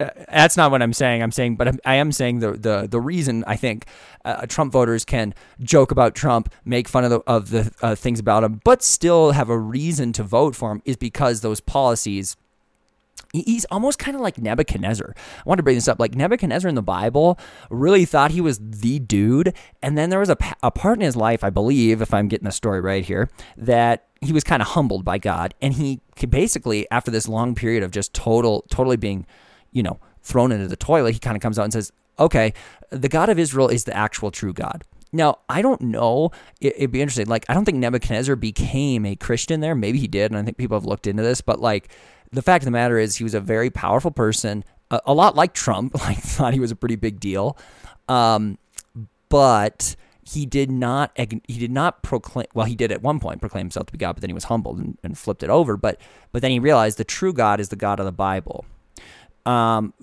That's 0.00 0.56
not 0.56 0.70
what 0.70 0.82
I'm 0.82 0.92
saying. 0.92 1.22
I'm 1.22 1.32
saying, 1.32 1.56
but 1.56 1.68
I'm, 1.68 1.78
I 1.84 1.96
am 1.96 2.12
saying 2.12 2.38
the 2.38 2.52
the 2.52 2.88
the 2.90 3.00
reason 3.00 3.44
I 3.46 3.56
think 3.56 3.86
uh, 4.24 4.46
Trump 4.46 4.72
voters 4.72 5.04
can 5.04 5.34
joke 5.60 5.90
about 5.90 6.14
Trump, 6.14 6.52
make 6.64 6.88
fun 6.88 7.04
of 7.04 7.10
the 7.10 7.20
of 7.26 7.50
the 7.50 7.70
uh, 7.82 7.94
things 7.94 8.18
about 8.18 8.44
him, 8.44 8.60
but 8.64 8.82
still 8.82 9.32
have 9.32 9.50
a 9.50 9.58
reason 9.58 10.12
to 10.14 10.22
vote 10.22 10.56
for 10.56 10.72
him 10.72 10.82
is 10.84 10.96
because 10.96 11.42
those 11.42 11.60
policies 11.60 12.36
he's 13.32 13.64
almost 13.66 13.98
kind 13.98 14.14
of 14.14 14.20
like 14.20 14.38
Nebuchadnezzar. 14.38 15.14
I 15.16 15.42
want 15.44 15.58
to 15.58 15.62
bring 15.62 15.76
this 15.76 15.88
up. 15.88 16.00
Like 16.00 16.14
Nebuchadnezzar 16.14 16.68
in 16.68 16.74
the 16.74 16.82
Bible 16.82 17.38
really 17.70 18.04
thought 18.04 18.30
he 18.30 18.40
was 18.40 18.58
the 18.58 18.98
dude. 18.98 19.54
And 19.82 19.96
then 19.96 20.10
there 20.10 20.18
was 20.18 20.30
a, 20.30 20.36
a 20.62 20.70
part 20.70 20.98
in 20.98 21.02
his 21.02 21.16
life, 21.16 21.44
I 21.44 21.50
believe, 21.50 22.02
if 22.02 22.12
I'm 22.12 22.28
getting 22.28 22.46
the 22.46 22.52
story 22.52 22.80
right 22.80 23.04
here, 23.04 23.28
that 23.56 24.06
he 24.20 24.32
was 24.32 24.44
kind 24.44 24.60
of 24.62 24.68
humbled 24.68 25.04
by 25.04 25.18
God. 25.18 25.54
And 25.62 25.74
he 25.74 26.00
basically, 26.28 26.90
after 26.90 27.10
this 27.10 27.28
long 27.28 27.54
period 27.54 27.82
of 27.82 27.90
just 27.90 28.12
total, 28.12 28.64
totally 28.68 28.96
being, 28.96 29.26
you 29.72 29.82
know, 29.82 29.98
thrown 30.22 30.52
into 30.52 30.68
the 30.68 30.76
toilet, 30.76 31.12
he 31.12 31.18
kind 31.18 31.36
of 31.36 31.42
comes 31.42 31.58
out 31.58 31.64
and 31.64 31.72
says, 31.72 31.92
okay, 32.18 32.52
the 32.90 33.08
God 33.08 33.28
of 33.28 33.38
Israel 33.38 33.68
is 33.68 33.84
the 33.84 33.96
actual 33.96 34.30
true 34.30 34.52
God. 34.52 34.84
Now, 35.12 35.38
I 35.48 35.62
don't 35.62 35.80
know. 35.80 36.30
It, 36.60 36.78
would 36.78 36.92
be 36.92 37.00
interesting. 37.00 37.26
Like, 37.26 37.44
I 37.48 37.54
don't 37.54 37.64
think 37.64 37.78
Nebuchadnezzar 37.78 38.36
became 38.36 39.04
a 39.04 39.16
Christian 39.16 39.60
there. 39.60 39.74
Maybe 39.74 39.98
he 39.98 40.06
did. 40.06 40.30
And 40.30 40.38
I 40.38 40.42
think 40.42 40.56
people 40.56 40.76
have 40.76 40.84
looked 40.84 41.06
into 41.06 41.22
this. 41.22 41.40
But, 41.40 41.60
like, 41.60 41.88
the 42.30 42.42
fact 42.42 42.62
of 42.62 42.66
the 42.66 42.70
matter 42.70 42.98
is, 42.98 43.16
he 43.16 43.24
was 43.24 43.34
a 43.34 43.40
very 43.40 43.70
powerful 43.70 44.12
person, 44.12 44.64
a, 44.90 45.00
a 45.06 45.14
lot 45.14 45.34
like 45.34 45.52
Trump. 45.52 45.94
Like, 46.00 46.18
thought 46.18 46.54
he 46.54 46.60
was 46.60 46.70
a 46.70 46.76
pretty 46.76 46.96
big 46.96 47.18
deal, 47.18 47.56
um, 48.08 48.58
but 49.28 49.96
he 50.22 50.46
did 50.46 50.70
not. 50.70 51.10
He 51.16 51.58
did 51.58 51.72
not 51.72 52.02
proclaim. 52.02 52.46
Well, 52.54 52.66
he 52.66 52.76
did 52.76 52.92
at 52.92 53.02
one 53.02 53.18
point 53.18 53.40
proclaim 53.40 53.66
himself 53.66 53.86
to 53.86 53.92
be 53.92 53.98
God, 53.98 54.14
but 54.14 54.20
then 54.20 54.30
he 54.30 54.34
was 54.34 54.44
humbled 54.44 54.78
and, 54.78 54.98
and 55.02 55.18
flipped 55.18 55.42
it 55.42 55.50
over. 55.50 55.76
But 55.76 56.00
but 56.32 56.42
then 56.42 56.52
he 56.52 56.58
realized 56.58 56.98
the 56.98 57.04
true 57.04 57.32
God 57.32 57.58
is 57.58 57.68
the 57.68 57.76
God 57.76 57.98
of 57.98 58.06
the 58.06 58.12
Bible. 58.12 58.64
Um, 59.46 59.94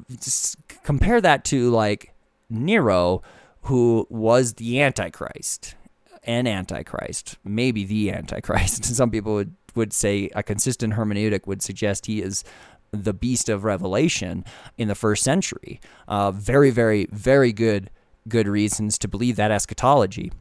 compare 0.83 1.21
that 1.21 1.45
to 1.45 1.69
like 1.69 2.13
Nero, 2.49 3.21
who 3.63 4.07
was 4.09 4.53
the 4.53 4.81
Antichrist, 4.81 5.75
an 6.23 6.47
Antichrist, 6.47 7.38
maybe 7.43 7.85
the 7.85 8.11
Antichrist. 8.11 8.85
Some 8.95 9.11
people 9.11 9.33
would 9.35 9.55
would 9.75 9.93
say 9.93 10.29
a 10.33 10.41
consistent 10.41 10.95
hermeneutic 10.95 11.45
would 11.45 11.61
suggest 11.61 12.07
he 12.07 12.21
is 12.21 12.43
the 12.91 13.13
beast 13.13 13.47
of 13.47 13.63
Revelation 13.63 14.43
in 14.77 14.88
the 14.88 14.95
first 14.95 15.23
century. 15.23 15.79
Uh, 16.07 16.31
very, 16.31 16.71
very, 16.71 17.07
very 17.11 17.53
good, 17.53 17.91
good 18.27 18.47
reasons 18.47 18.97
to 18.97 19.07
believe 19.07 19.35
that 19.35 19.51
eschatology. 19.51 20.31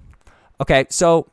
Okay, 0.59 0.86
so 0.88 1.28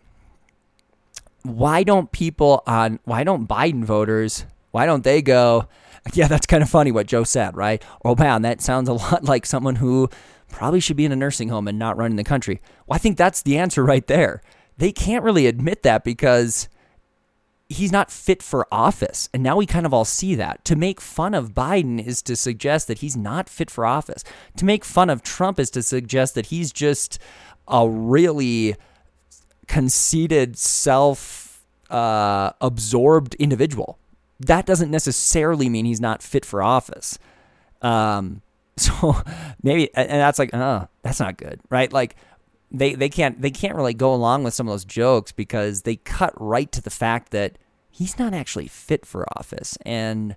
why 1.44 1.84
don't 1.84 2.12
people 2.12 2.62
on 2.68 3.00
why 3.06 3.24
don't 3.24 3.48
Biden 3.48 3.86
voters 3.86 4.46
why 4.74 4.88
don't 4.88 5.04
they 5.04 5.22
go? 5.22 5.68
Yeah, 6.14 6.28
that's 6.28 6.46
kind 6.46 6.62
of 6.62 6.70
funny 6.70 6.92
what 6.92 7.08
Joe 7.08 7.24
said, 7.24 7.56
right? 7.56 7.82
Oh 8.04 8.16
man, 8.16 8.42
that 8.42 8.62
sounds 8.62 8.90
a 8.90 8.94
lot 9.06 9.24
like 9.24 9.46
someone 9.46 9.78
who 9.78 10.10
probably 10.50 10.80
should 10.80 10.98
be 10.98 11.06
in 11.06 11.12
a 11.12 11.16
nursing 11.16 11.50
home 11.50 11.68
and 11.68 11.80
not 11.80 11.98
running 11.98 12.18
the 12.18 12.24
country. 12.24 12.62
Well, 12.86 12.96
I 12.96 13.00
think 13.00 13.18
that's 13.18 13.42
the 13.42 13.58
answer 13.58 13.84
right 13.86 14.06
there. 14.08 14.42
They 14.78 14.92
can't 14.92 15.24
really 15.24 15.48
admit 15.48 15.84
that 15.84 16.04
because 16.04 16.68
he's 17.70 17.92
not 17.92 18.12
fit 18.12 18.44
for 18.44 18.68
office. 18.72 19.30
And 19.34 19.42
now 19.44 19.56
we 19.56 19.66
kind 19.66 19.86
of 19.86 19.94
all 19.94 20.06
see 20.06 20.36
that. 20.36 20.64
To 20.66 20.76
make 20.76 21.00
fun 21.00 21.34
of 21.34 21.54
Biden 21.54 22.06
is 22.06 22.22
to 22.24 22.36
suggest 22.36 22.88
that 22.88 23.00
he's 23.00 23.16
not 23.16 23.50
fit 23.50 23.72
for 23.72 23.86
office. 23.86 24.24
To 24.58 24.66
make 24.66 24.84
fun 24.84 25.10
of 25.10 25.24
Trump 25.24 25.60
is 25.60 25.70
to 25.72 25.82
suggest 25.82 26.36
that 26.36 26.48
he's 26.48 26.72
just 26.72 27.20
a 27.68 27.88
really 27.88 28.76
conceited, 29.68 30.58
self 30.58 31.66
uh, 31.90 32.52
absorbed 32.62 33.36
individual. 33.36 33.98
That 34.40 34.66
doesn't 34.66 34.92
necessarily 34.92 35.70
mean 35.70 35.86
he's 35.86 36.02
not 36.02 36.22
fit 36.22 36.46
for 36.46 36.62
office. 36.62 37.18
Um, 37.82 38.42
so 38.78 39.16
maybe, 39.62 39.94
and 39.96 40.10
that's 40.10 40.40
like, 40.40 40.52
oh, 40.54 40.88
that's 41.02 41.20
not 41.20 41.38
good, 41.38 41.62
right? 41.70 41.92
Like, 41.92 42.16
they, 42.72 42.96
they 42.96 43.10
can't 43.10 43.40
they 43.40 43.52
can't 43.52 43.76
really 43.76 43.94
go 43.94 44.16
along 44.16 44.44
with 44.44 44.56
some 44.56 44.68
of 44.68 44.74
those 44.74 44.84
jokes 44.84 45.32
because 45.32 45.84
they 45.84 45.98
cut 45.98 46.34
right 46.42 46.72
to 46.72 46.82
the 46.82 46.90
fact 46.90 47.32
that 47.32 47.60
he's 47.92 48.18
not 48.18 48.34
actually 48.34 48.68
fit 48.68 49.06
for 49.06 49.28
office 49.38 49.78
and 49.86 50.36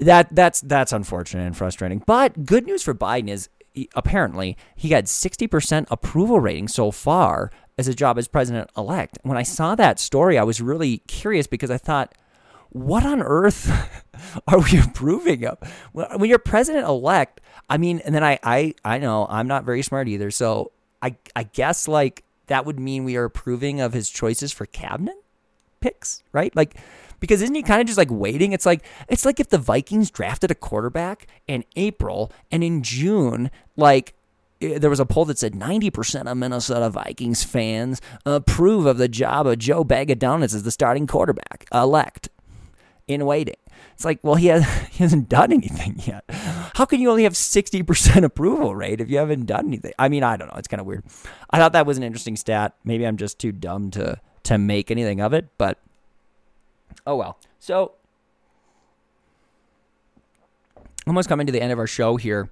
that 0.00 0.34
that's 0.34 0.60
that's 0.62 0.92
unfortunate 0.92 1.46
and 1.46 1.56
frustrating. 1.56 2.02
But 2.04 2.44
good 2.44 2.66
news 2.66 2.82
for 2.82 2.94
Biden 2.94 3.28
is 3.28 3.48
apparently 3.94 4.56
he 4.74 4.88
got 4.88 5.04
60% 5.04 5.86
approval 5.90 6.40
rating 6.40 6.68
so 6.68 6.90
far 6.90 7.50
as 7.78 7.86
a 7.86 7.94
job 7.94 8.18
as 8.18 8.26
president 8.26 8.70
elect. 8.76 9.18
When 9.22 9.38
I 9.38 9.42
saw 9.42 9.74
that 9.76 10.00
story, 10.00 10.38
I 10.38 10.42
was 10.42 10.60
really 10.60 10.98
curious 11.06 11.46
because 11.46 11.70
I 11.70 11.78
thought 11.78 12.14
what 12.70 13.04
on 13.04 13.20
earth 13.20 13.70
are 14.48 14.60
we 14.60 14.78
approving 14.84 15.44
of? 15.44 15.58
When 15.92 16.28
you're 16.28 16.38
president 16.38 16.86
elect, 16.86 17.40
I 17.68 17.76
mean, 17.78 18.00
and 18.04 18.14
then 18.14 18.24
I, 18.24 18.38
I, 18.42 18.74
I 18.84 18.98
know 18.98 19.26
I'm 19.28 19.46
not 19.46 19.64
very 19.64 19.82
smart 19.82 20.08
either. 20.08 20.30
So 20.30 20.72
I 21.02 21.16
I 21.34 21.44
guess 21.44 21.88
like 21.88 22.24
that 22.46 22.66
would 22.66 22.80
mean 22.80 23.04
we 23.04 23.16
are 23.16 23.24
approving 23.24 23.80
of 23.80 23.92
his 23.92 24.10
choices 24.10 24.52
for 24.52 24.66
cabinet 24.66 25.16
picks, 25.80 26.22
right? 26.32 26.54
Like 26.54 26.76
because 27.20 27.42
isn't 27.42 27.54
he 27.54 27.62
kind 27.62 27.80
of 27.80 27.86
just 27.86 27.98
like 27.98 28.10
waiting? 28.10 28.52
It's 28.52 28.66
like 28.66 28.84
it's 29.08 29.24
like 29.24 29.40
if 29.40 29.50
the 29.50 29.58
Vikings 29.58 30.10
drafted 30.10 30.50
a 30.50 30.54
quarterback 30.54 31.26
in 31.46 31.64
April 31.76 32.32
and 32.50 32.64
in 32.64 32.82
June, 32.82 33.50
like 33.76 34.14
there 34.60 34.90
was 34.90 35.00
a 35.00 35.06
poll 35.06 35.24
that 35.26 35.38
said 35.38 35.54
90% 35.54 36.30
of 36.30 36.36
Minnesota 36.36 36.90
Vikings 36.90 37.42
fans 37.42 38.00
approve 38.26 38.84
of 38.84 38.98
the 38.98 39.08
job 39.08 39.46
of 39.46 39.58
Joe 39.58 39.84
Bag 39.84 40.10
of 40.10 40.18
Donuts 40.18 40.52
as 40.52 40.64
the 40.64 40.70
starting 40.70 41.06
quarterback 41.06 41.66
elect 41.72 42.28
in 43.10 43.26
waiting. 43.26 43.56
It's 43.94 44.04
like, 44.04 44.20
well, 44.22 44.36
he, 44.36 44.46
has, 44.46 44.64
he 44.90 44.98
hasn't 44.98 45.28
done 45.28 45.52
anything 45.52 46.00
yet. 46.06 46.24
How 46.74 46.84
can 46.84 47.00
you 47.00 47.10
only 47.10 47.24
have 47.24 47.34
60% 47.34 48.24
approval 48.24 48.74
rate 48.74 49.00
if 49.00 49.10
you 49.10 49.18
haven't 49.18 49.46
done 49.46 49.66
anything? 49.66 49.92
I 49.98 50.08
mean, 50.08 50.22
I 50.22 50.36
don't 50.36 50.48
know. 50.48 50.54
It's 50.56 50.68
kind 50.68 50.80
of 50.80 50.86
weird. 50.86 51.04
I 51.50 51.58
thought 51.58 51.72
that 51.72 51.86
was 51.86 51.96
an 51.96 52.02
interesting 52.02 52.36
stat. 52.36 52.74
Maybe 52.84 53.06
I'm 53.06 53.16
just 53.16 53.38
too 53.38 53.52
dumb 53.52 53.90
to, 53.92 54.20
to 54.44 54.58
make 54.58 54.90
anything 54.90 55.20
of 55.20 55.34
it, 55.34 55.48
but 55.58 55.78
oh 57.06 57.16
well. 57.16 57.38
So, 57.58 57.92
almost 61.06 61.28
coming 61.28 61.46
to 61.46 61.52
the 61.52 61.60
end 61.60 61.72
of 61.72 61.78
our 61.78 61.86
show 61.86 62.16
here. 62.16 62.48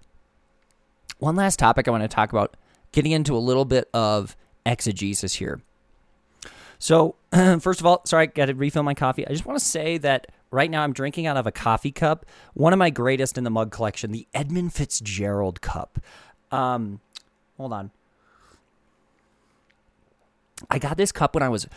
One 1.18 1.36
last 1.36 1.58
topic 1.58 1.88
I 1.88 1.90
want 1.90 2.04
to 2.04 2.08
talk 2.08 2.30
about, 2.30 2.56
getting 2.92 3.12
into 3.12 3.36
a 3.36 3.38
little 3.38 3.64
bit 3.64 3.88
of 3.92 4.36
exegesis 4.64 5.34
here. 5.34 5.60
So, 6.78 7.16
first 7.60 7.80
of 7.80 7.86
all, 7.86 8.02
sorry, 8.04 8.24
I 8.24 8.26
got 8.26 8.46
to 8.46 8.54
refill 8.54 8.82
my 8.82 8.94
coffee. 8.94 9.26
I 9.26 9.30
just 9.30 9.44
want 9.44 9.58
to 9.58 9.64
say 9.64 9.98
that 9.98 10.28
Right 10.50 10.70
now, 10.70 10.82
I'm 10.82 10.92
drinking 10.92 11.26
out 11.26 11.36
of 11.36 11.46
a 11.46 11.52
coffee 11.52 11.92
cup, 11.92 12.24
one 12.54 12.72
of 12.72 12.78
my 12.78 12.90
greatest 12.90 13.36
in 13.36 13.44
the 13.44 13.50
mug 13.50 13.70
collection, 13.70 14.12
the 14.12 14.26
Edmund 14.32 14.72
Fitzgerald 14.72 15.60
cup. 15.60 15.98
Um, 16.50 17.00
hold 17.58 17.72
on. 17.72 17.90
I 20.70 20.78
got 20.78 20.96
this 20.96 21.12
cup 21.12 21.34
when 21.34 21.42
I 21.42 21.48
was, 21.48 21.68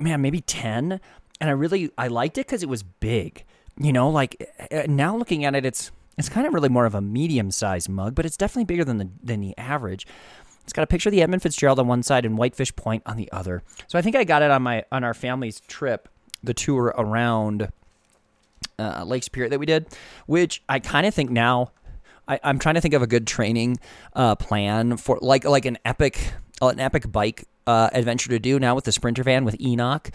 man, 0.00 0.22
maybe 0.22 0.40
10, 0.40 1.00
and 1.40 1.50
I 1.50 1.52
really 1.52 1.90
I 1.98 2.08
liked 2.08 2.38
it 2.38 2.46
because 2.46 2.62
it 2.62 2.68
was 2.68 2.82
big. 2.82 3.44
You 3.76 3.92
know, 3.92 4.08
like 4.08 4.50
eh, 4.70 4.86
now 4.88 5.16
looking 5.16 5.44
at 5.44 5.54
it, 5.54 5.66
it's 5.66 5.90
it's 6.16 6.28
kind 6.28 6.46
of 6.46 6.54
really 6.54 6.68
more 6.68 6.86
of 6.86 6.94
a 6.94 7.00
medium 7.00 7.50
sized 7.50 7.88
mug, 7.88 8.14
but 8.14 8.24
it's 8.24 8.36
definitely 8.36 8.64
bigger 8.64 8.84
than 8.84 8.98
the 8.98 9.08
than 9.22 9.40
the 9.40 9.56
average. 9.58 10.06
It's 10.62 10.72
got 10.72 10.82
a 10.82 10.86
picture 10.86 11.10
of 11.10 11.12
the 11.12 11.22
Edmund 11.22 11.42
Fitzgerald 11.42 11.78
on 11.78 11.88
one 11.88 12.02
side 12.02 12.24
and 12.24 12.38
Whitefish 12.38 12.74
Point 12.76 13.02
on 13.04 13.16
the 13.16 13.30
other. 13.32 13.62
So 13.86 13.98
I 13.98 14.02
think 14.02 14.16
I 14.16 14.24
got 14.24 14.42
it 14.42 14.50
on 14.50 14.62
my 14.62 14.84
on 14.90 15.04
our 15.04 15.12
family's 15.12 15.60
trip, 15.60 16.08
the 16.42 16.54
tour 16.54 16.94
around 16.96 17.70
uh, 18.78 19.04
Lake 19.04 19.22
Superior 19.22 19.50
that 19.50 19.58
we 19.58 19.66
did, 19.66 19.86
which 20.26 20.62
I 20.68 20.80
kind 20.80 21.06
of 21.06 21.14
think 21.14 21.30
now. 21.30 21.72
I, 22.26 22.40
am 22.42 22.58
trying 22.58 22.76
to 22.76 22.80
think 22.80 22.94
of 22.94 23.02
a 23.02 23.06
good 23.06 23.26
training 23.26 23.78
uh, 24.14 24.34
plan 24.34 24.96
for 24.96 25.18
like 25.20 25.44
like 25.44 25.66
an 25.66 25.76
epic 25.84 26.32
an 26.62 26.80
epic 26.80 27.12
bike 27.12 27.46
uh, 27.66 27.90
adventure 27.92 28.30
to 28.30 28.38
do 28.38 28.58
now 28.58 28.74
with 28.74 28.84
the 28.84 28.92
Sprinter 28.92 29.22
van 29.22 29.44
with 29.44 29.60
Enoch 29.60 30.10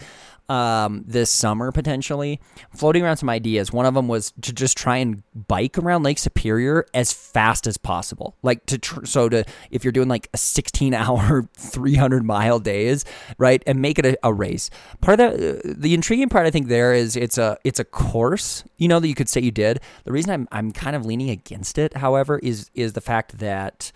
um, 0.50 1.04
this 1.06 1.30
summer 1.30 1.70
potentially. 1.70 2.40
Floating 2.74 3.04
around 3.04 3.18
some 3.18 3.30
ideas. 3.30 3.72
One 3.72 3.86
of 3.86 3.94
them 3.94 4.08
was 4.08 4.32
to 4.42 4.52
just 4.52 4.76
try 4.76 4.96
and 4.96 5.22
bike 5.46 5.78
around 5.78 6.02
Lake 6.02 6.18
Superior 6.18 6.84
as 6.92 7.12
fast 7.12 7.68
as 7.68 7.78
possible. 7.78 8.34
Like 8.42 8.66
to 8.66 8.78
tr- 8.78 9.04
so 9.04 9.28
to 9.28 9.44
if 9.70 9.84
you're 9.84 9.92
doing 9.92 10.08
like 10.08 10.28
a 10.34 10.36
16 10.36 10.92
hour 10.94 11.48
300 11.56 12.24
mile 12.24 12.58
days, 12.58 13.04
right, 13.38 13.62
and 13.64 13.80
make 13.80 13.98
it 14.00 14.04
a, 14.04 14.18
a 14.24 14.34
race. 14.34 14.70
Part 15.00 15.20
of 15.20 15.38
the 15.38 15.60
the 15.64 15.94
intriguing 15.94 16.28
part 16.28 16.46
I 16.46 16.50
think 16.50 16.66
there 16.66 16.92
is 16.92 17.16
it's 17.16 17.38
a 17.38 17.56
it's 17.62 17.78
a 17.78 17.84
course. 17.84 18.64
You 18.76 18.88
know 18.88 18.98
that 18.98 19.08
you 19.08 19.14
could 19.14 19.28
say 19.28 19.40
you 19.40 19.52
did. 19.52 19.78
The 20.04 20.12
reason 20.12 20.32
I'm 20.32 20.48
I'm 20.50 20.72
kind 20.72 20.96
of 20.96 21.06
leaning 21.06 21.30
against 21.30 21.78
it, 21.78 21.98
however, 21.98 22.40
is 22.40 22.70
is 22.74 22.94
the 22.94 23.00
fact 23.00 23.38
that 23.38 23.92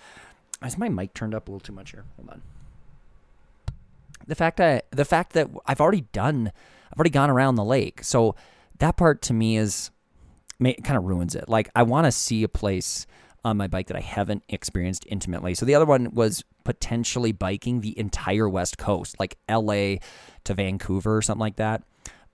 is 0.64 0.78
my 0.78 0.88
mic 0.88 1.14
turned 1.14 1.34
up 1.34 1.48
a 1.48 1.50
little 1.50 1.60
too 1.60 1.72
much 1.72 1.90
here. 1.90 2.04
Hold 2.16 2.30
on 2.30 2.53
the 4.26 4.34
fact 4.34 4.56
that 4.58 4.86
the 4.90 5.04
fact 5.04 5.32
that 5.34 5.48
I've 5.66 5.80
already 5.80 6.02
done, 6.12 6.52
I've 6.92 6.98
already 6.98 7.10
gone 7.10 7.30
around 7.30 7.56
the 7.56 7.64
lake. 7.64 8.04
So 8.04 8.34
that 8.78 8.96
part 8.96 9.22
to 9.22 9.32
me 9.32 9.56
is 9.56 9.90
kind 10.60 10.96
of 10.96 11.04
ruins 11.04 11.34
it. 11.34 11.48
Like 11.48 11.68
I 11.74 11.82
want 11.82 12.06
to 12.06 12.12
see 12.12 12.42
a 12.42 12.48
place 12.48 13.06
on 13.44 13.56
my 13.58 13.66
bike 13.66 13.88
that 13.88 13.96
I 13.96 14.00
haven't 14.00 14.42
experienced 14.48 15.04
intimately. 15.08 15.54
So 15.54 15.66
the 15.66 15.74
other 15.74 15.84
one 15.84 16.10
was 16.12 16.44
potentially 16.64 17.32
biking 17.32 17.82
the 17.82 17.98
entire 17.98 18.48
West 18.48 18.78
Coast, 18.78 19.20
like 19.20 19.36
LA 19.50 19.96
to 20.44 20.54
Vancouver 20.54 21.16
or 21.16 21.22
something 21.22 21.40
like 21.40 21.56
that. 21.56 21.82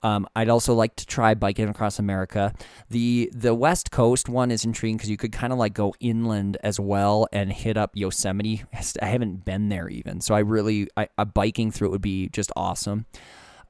Um, 0.02 0.26
I'd 0.34 0.48
also 0.48 0.74
like 0.74 0.96
to 0.96 1.06
try 1.06 1.34
biking 1.34 1.68
across 1.68 1.98
America. 1.98 2.54
The 2.88 3.30
the 3.34 3.54
West 3.54 3.90
Coast 3.90 4.28
one 4.28 4.50
is 4.50 4.64
intriguing 4.64 4.96
because 4.96 5.10
you 5.10 5.16
could 5.16 5.32
kind 5.32 5.52
of 5.52 5.58
like 5.58 5.74
go 5.74 5.94
inland 6.00 6.56
as 6.62 6.80
well 6.80 7.28
and 7.32 7.52
hit 7.52 7.76
up 7.76 7.90
Yosemite. 7.94 8.64
I 9.02 9.06
haven't 9.06 9.44
been 9.44 9.68
there 9.68 9.88
even, 9.88 10.20
so 10.20 10.34
I 10.34 10.40
really 10.40 10.88
I, 10.96 11.08
biking 11.24 11.70
through 11.70 11.88
it 11.88 11.90
would 11.90 12.02
be 12.02 12.28
just 12.28 12.50
awesome. 12.56 13.06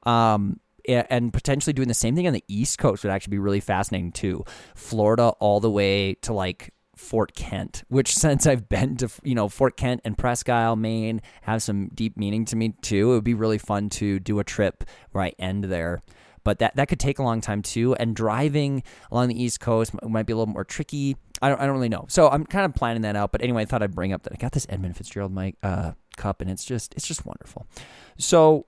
Um, 0.03 0.59
and 0.87 1.31
potentially 1.31 1.73
doing 1.73 1.87
the 1.87 1.93
same 1.93 2.15
thing 2.15 2.25
on 2.25 2.33
the 2.33 2.43
East 2.47 2.79
Coast 2.79 3.03
would 3.03 3.11
actually 3.11 3.31
be 3.31 3.39
really 3.39 3.59
fascinating 3.59 4.11
too. 4.11 4.43
Florida 4.73 5.29
all 5.39 5.59
the 5.59 5.69
way 5.69 6.15
to 6.15 6.33
like 6.33 6.73
Fort 6.95 7.35
Kent, 7.35 7.83
which 7.89 8.15
since 8.15 8.47
I've 8.47 8.69
been 8.69 8.95
to 8.97 9.09
you 9.23 9.35
know 9.35 9.49
Fort 9.49 9.75
Kent 9.75 10.01
and 10.05 10.17
Presque 10.17 10.49
Isle, 10.49 10.77
Maine, 10.77 11.21
have 11.41 11.61
some 11.61 11.89
deep 11.93 12.15
meaning 12.17 12.45
to 12.45 12.55
me 12.55 12.73
too. 12.81 13.11
It 13.11 13.15
would 13.15 13.23
be 13.23 13.33
really 13.33 13.57
fun 13.57 13.89
to 13.89 14.19
do 14.19 14.39
a 14.39 14.43
trip 14.43 14.85
where 15.11 15.25
I 15.25 15.33
end 15.37 15.65
there 15.65 16.01
but 16.43 16.59
that 16.59 16.75
that 16.75 16.87
could 16.87 16.99
take 16.99 17.19
a 17.19 17.23
long 17.23 17.41
time 17.41 17.61
too. 17.61 17.95
And 17.95 18.15
driving 18.15 18.83
along 19.11 19.29
the 19.29 19.41
East 19.41 19.59
Coast 19.59 19.91
might 20.03 20.25
be 20.25 20.33
a 20.33 20.35
little 20.35 20.51
more 20.51 20.63
tricky. 20.63 21.17
I 21.41 21.49
don't 21.49 21.59
I 21.59 21.65
don't 21.65 21.75
really 21.75 21.89
know. 21.89 22.05
So 22.09 22.29
I'm 22.29 22.45
kind 22.45 22.65
of 22.65 22.73
planning 22.73 23.01
that 23.03 23.15
out. 23.15 23.31
But 23.31 23.41
anyway, 23.41 23.63
I 23.63 23.65
thought 23.65 23.83
I'd 23.83 23.95
bring 23.95 24.13
up 24.13 24.23
that 24.23 24.33
I 24.33 24.35
got 24.35 24.51
this 24.51 24.65
Edmund 24.69 24.97
Fitzgerald 24.97 25.33
mic 25.33 25.55
uh, 25.63 25.91
cup, 26.17 26.41
and 26.41 26.49
it's 26.49 26.65
just 26.65 26.93
it's 26.95 27.07
just 27.07 27.25
wonderful. 27.25 27.67
So. 28.17 28.67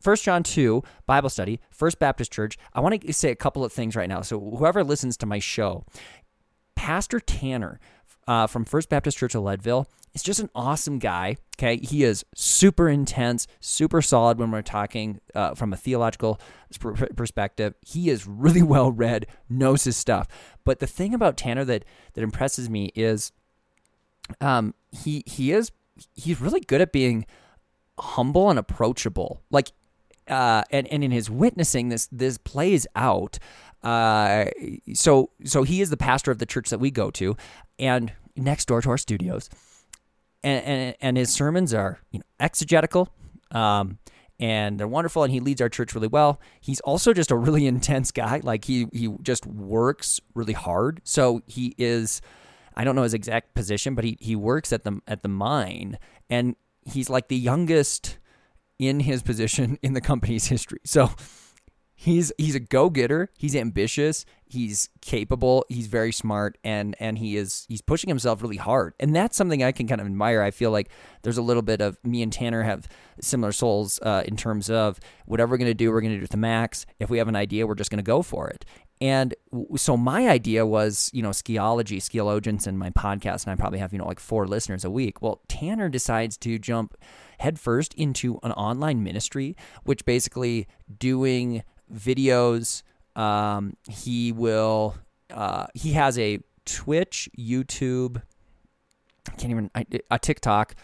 First 0.00 0.22
John 0.22 0.42
2, 0.42 0.82
Bible 1.06 1.30
study, 1.30 1.60
First 1.70 1.98
Baptist 1.98 2.30
Church. 2.30 2.58
I 2.74 2.80
want 2.80 3.00
to 3.00 3.12
say 3.14 3.30
a 3.30 3.34
couple 3.34 3.64
of 3.64 3.72
things 3.72 3.96
right 3.96 4.06
now. 4.06 4.20
So, 4.20 4.38
whoever 4.38 4.84
listens 4.84 5.16
to 5.16 5.24
my 5.24 5.38
show, 5.38 5.86
Pastor 6.74 7.20
Tanner 7.20 7.80
uh, 8.26 8.46
from 8.46 8.64
First 8.64 8.88
Baptist 8.88 9.18
Church 9.18 9.34
of 9.34 9.42
Leadville 9.42 9.88
is 10.14 10.22
just 10.22 10.40
an 10.40 10.50
awesome 10.54 10.98
guy. 10.98 11.36
Okay, 11.56 11.76
he 11.76 12.04
is 12.04 12.24
super 12.34 12.88
intense, 12.88 13.46
super 13.60 14.00
solid 14.00 14.38
when 14.38 14.50
we're 14.50 14.62
talking 14.62 15.20
uh, 15.34 15.54
from 15.54 15.72
a 15.72 15.76
theological 15.76 16.40
perspective. 17.16 17.74
He 17.82 18.10
is 18.10 18.26
really 18.26 18.62
well 18.74 18.90
read, 18.90 19.26
knows 19.48 19.84
his 19.84 19.96
stuff. 19.96 20.28
But 20.64 20.78
the 20.78 20.86
thing 20.86 21.14
about 21.14 21.36
Tanner 21.36 21.64
that 21.64 21.84
that 22.14 22.22
impresses 22.22 22.70
me 22.70 22.90
is, 22.94 23.32
um, 24.40 24.74
he 24.92 25.22
he 25.26 25.52
is 25.52 25.72
he's 26.14 26.40
really 26.40 26.60
good 26.60 26.80
at 26.80 26.92
being 26.92 27.26
humble 27.98 28.50
and 28.50 28.58
approachable. 28.58 29.42
Like 29.50 29.72
uh, 30.28 30.62
and 30.70 30.86
and 30.88 31.04
in 31.04 31.10
his 31.10 31.30
witnessing, 31.30 31.88
this 31.88 32.08
this 32.10 32.38
plays 32.38 32.86
out. 32.96 33.38
Uh, 33.84 34.46
so 34.94 35.30
so 35.44 35.62
he 35.62 35.80
is 35.80 35.90
the 35.90 35.96
pastor 35.96 36.30
of 36.30 36.38
the 36.38 36.46
church 36.46 36.70
that 36.70 36.80
we 36.80 36.90
go 36.90 37.10
to, 37.12 37.36
and 37.78 38.12
next 38.34 38.66
door 38.66 38.80
to 38.80 38.90
our 38.90 38.98
studios, 38.98 39.50
and 40.42 40.64
and, 40.64 40.96
and 41.00 41.16
his 41.16 41.32
sermons 41.32 41.74
are 41.74 42.00
you 42.10 42.18
know 42.18 42.24
exegetical. 42.40 43.08
Um, 43.50 43.98
and 44.40 44.80
they're 44.80 44.88
wonderful 44.88 45.22
and 45.22 45.32
he 45.32 45.38
leads 45.38 45.60
our 45.60 45.68
church 45.68 45.94
really 45.94 46.08
well. 46.08 46.40
He's 46.60 46.80
also 46.80 47.12
just 47.12 47.30
a 47.30 47.36
really 47.36 47.66
intense 47.74 48.10
guy. 48.10 48.40
Like 48.42 48.64
he 48.64 48.86
he 48.92 49.14
just 49.22 49.46
works 49.46 50.20
really 50.34 50.52
hard. 50.52 51.00
So 51.04 51.42
he 51.46 51.74
is 51.78 52.20
I 52.76 52.84
don't 52.84 52.96
know 52.96 53.02
his 53.02 53.14
exact 53.14 53.54
position, 53.54 53.94
but 53.94 54.04
he 54.04 54.16
he 54.20 54.34
works 54.34 54.72
at 54.72 54.84
the 54.84 55.00
at 55.06 55.22
the 55.22 55.28
mine 55.28 55.98
and 56.28 56.56
he's 56.82 57.08
like 57.08 57.28
the 57.28 57.36
youngest 57.36 58.18
in 58.78 59.00
his 59.00 59.22
position 59.22 59.78
in 59.82 59.92
the 59.92 60.00
company's 60.00 60.46
history. 60.46 60.80
So 60.84 61.10
he's 61.94 62.32
he's 62.38 62.54
a 62.54 62.60
go-getter, 62.60 63.30
he's 63.36 63.54
ambitious, 63.54 64.24
he's 64.46 64.88
capable, 65.00 65.64
he's 65.68 65.86
very 65.86 66.12
smart 66.12 66.58
and 66.64 66.96
and 66.98 67.18
he 67.18 67.36
is 67.36 67.66
he's 67.68 67.80
pushing 67.82 68.08
himself 68.08 68.42
really 68.42 68.56
hard. 68.56 68.94
And 68.98 69.14
that's 69.14 69.36
something 69.36 69.62
I 69.62 69.72
can 69.72 69.86
kind 69.86 70.00
of 70.00 70.06
admire. 70.06 70.42
I 70.42 70.50
feel 70.50 70.70
like 70.70 70.90
there's 71.22 71.38
a 71.38 71.42
little 71.42 71.62
bit 71.62 71.80
of 71.80 71.98
me 72.04 72.22
and 72.22 72.32
Tanner 72.32 72.62
have 72.62 72.88
similar 73.20 73.52
souls 73.52 73.98
uh, 74.02 74.24
in 74.26 74.36
terms 74.36 74.68
of 74.68 74.98
whatever 75.26 75.52
we're 75.52 75.58
going 75.58 75.70
to 75.70 75.74
do, 75.74 75.90
we're 75.90 76.00
going 76.00 76.12
to 76.12 76.18
do 76.18 76.24
it 76.24 76.30
the 76.30 76.36
max. 76.36 76.84
If 76.98 77.10
we 77.10 77.18
have 77.18 77.28
an 77.28 77.36
idea, 77.36 77.66
we're 77.66 77.74
just 77.74 77.90
going 77.90 77.98
to 77.98 78.02
go 78.02 78.22
for 78.22 78.48
it. 78.48 78.64
And 79.00 79.34
so 79.76 79.96
my 79.96 80.28
idea 80.28 80.64
was, 80.64 81.10
you 81.12 81.20
know, 81.20 81.30
skieology, 81.30 81.98
skieologians 81.98 82.66
and 82.66 82.78
my 82.78 82.90
podcast, 82.90 83.44
and 83.44 83.52
I 83.52 83.56
probably 83.56 83.80
have, 83.80 83.92
you 83.92 83.98
know, 83.98 84.06
like 84.06 84.20
four 84.20 84.46
listeners 84.46 84.84
a 84.84 84.90
week. 84.90 85.20
Well, 85.20 85.42
Tanner 85.48 85.88
decides 85.88 86.36
to 86.38 86.58
jump 86.58 86.96
headfirst 87.38 87.92
into 87.94 88.38
an 88.42 88.52
online 88.52 89.02
ministry, 89.02 89.56
which 89.82 90.04
basically 90.04 90.68
doing 90.98 91.64
videos. 91.92 92.82
Um, 93.16 93.76
he 93.88 94.32
will. 94.32 94.96
Uh, 95.32 95.66
he 95.74 95.92
has 95.92 96.18
a 96.18 96.40
Twitch, 96.64 97.28
YouTube. 97.38 98.22
I 99.28 99.34
can't 99.36 99.50
even 99.50 99.70
a 100.10 100.18
TikTok. 100.18 100.74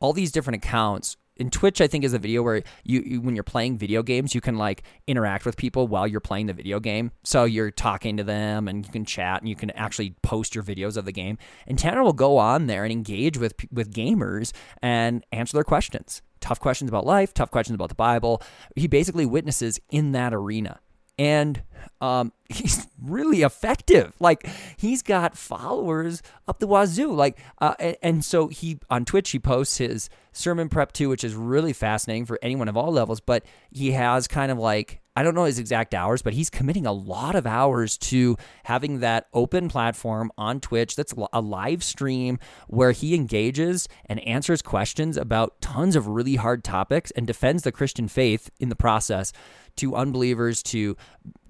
All 0.00 0.12
these 0.12 0.30
different 0.30 0.64
accounts 0.64 1.16
in 1.36 1.50
Twitch, 1.50 1.80
I 1.80 1.86
think 1.86 2.04
is 2.04 2.14
a 2.14 2.18
video 2.18 2.42
where 2.42 2.62
you, 2.84 3.00
you, 3.00 3.20
when 3.20 3.34
you're 3.34 3.44
playing 3.44 3.76
video 3.76 4.02
games, 4.02 4.34
you 4.34 4.40
can 4.40 4.56
like 4.56 4.82
interact 5.06 5.44
with 5.44 5.56
people 5.56 5.86
while 5.86 6.06
you're 6.06 6.20
playing 6.20 6.46
the 6.46 6.52
video 6.52 6.80
game. 6.80 7.12
So 7.24 7.44
you're 7.44 7.70
talking 7.70 8.16
to 8.16 8.24
them 8.24 8.68
and 8.68 8.86
you 8.86 8.92
can 8.92 9.04
chat 9.04 9.42
and 9.42 9.48
you 9.48 9.56
can 9.56 9.70
actually 9.72 10.14
post 10.22 10.54
your 10.54 10.64
videos 10.64 10.96
of 10.96 11.04
the 11.04 11.12
game. 11.12 11.36
And 11.66 11.78
Tanner 11.78 12.02
will 12.02 12.14
go 12.14 12.38
on 12.38 12.66
there 12.66 12.84
and 12.84 12.92
engage 12.92 13.38
with 13.38 13.54
with 13.70 13.92
gamers 13.92 14.52
and 14.82 15.24
answer 15.30 15.56
their 15.56 15.64
questions. 15.64 16.22
Tough 16.40 16.60
questions 16.60 16.88
about 16.88 17.06
life, 17.06 17.34
tough 17.34 17.50
questions 17.50 17.74
about 17.74 17.88
the 17.88 17.94
Bible. 17.94 18.42
He 18.74 18.86
basically 18.86 19.26
witnesses 19.26 19.80
in 19.90 20.12
that 20.12 20.32
arena 20.34 20.80
and 21.18 21.62
um, 22.00 22.32
he's 22.48 22.86
really 23.02 23.42
effective. 23.42 24.14
Like 24.20 24.46
he's 24.76 25.02
got 25.02 25.36
followers 25.36 26.22
up 26.46 26.58
the 26.58 26.66
wazoo. 26.66 27.12
Like, 27.12 27.38
uh, 27.60 27.74
and, 27.78 27.96
and, 28.02 28.24
so 28.24 28.48
he 28.48 28.78
on 28.90 29.04
Twitch 29.04 29.30
he 29.30 29.38
posts 29.38 29.78
his 29.78 30.08
sermon 30.32 30.68
prep 30.68 30.92
too, 30.92 31.08
which 31.08 31.24
is 31.24 31.34
really 31.34 31.72
fascinating 31.72 32.26
for 32.26 32.38
anyone 32.42 32.68
of 32.68 32.76
all 32.76 32.92
levels. 32.92 33.20
But 33.20 33.44
he 33.70 33.92
has 33.92 34.28
kind 34.28 34.52
of 34.52 34.58
like 34.58 35.00
I 35.16 35.22
don't 35.22 35.34
know 35.34 35.44
his 35.44 35.58
exact 35.58 35.94
hours, 35.94 36.20
but 36.20 36.34
he's 36.34 36.50
committing 36.50 36.84
a 36.84 36.92
lot 36.92 37.34
of 37.34 37.46
hours 37.46 37.96
to 37.98 38.36
having 38.64 39.00
that 39.00 39.28
open 39.32 39.70
platform 39.70 40.30
on 40.36 40.60
Twitch 40.60 40.94
that's 40.94 41.14
a 41.32 41.40
live 41.40 41.82
stream 41.82 42.38
where 42.68 42.92
he 42.92 43.14
engages 43.14 43.88
and 44.04 44.20
answers 44.20 44.60
questions 44.60 45.16
about 45.16 45.58
tons 45.62 45.96
of 45.96 46.06
really 46.06 46.36
hard 46.36 46.62
topics 46.62 47.10
and 47.12 47.26
defends 47.26 47.62
the 47.62 47.72
Christian 47.72 48.08
faith 48.08 48.50
in 48.60 48.68
the 48.68 48.76
process 48.76 49.32
to 49.76 49.94
unbelievers 49.94 50.62
to 50.64 50.96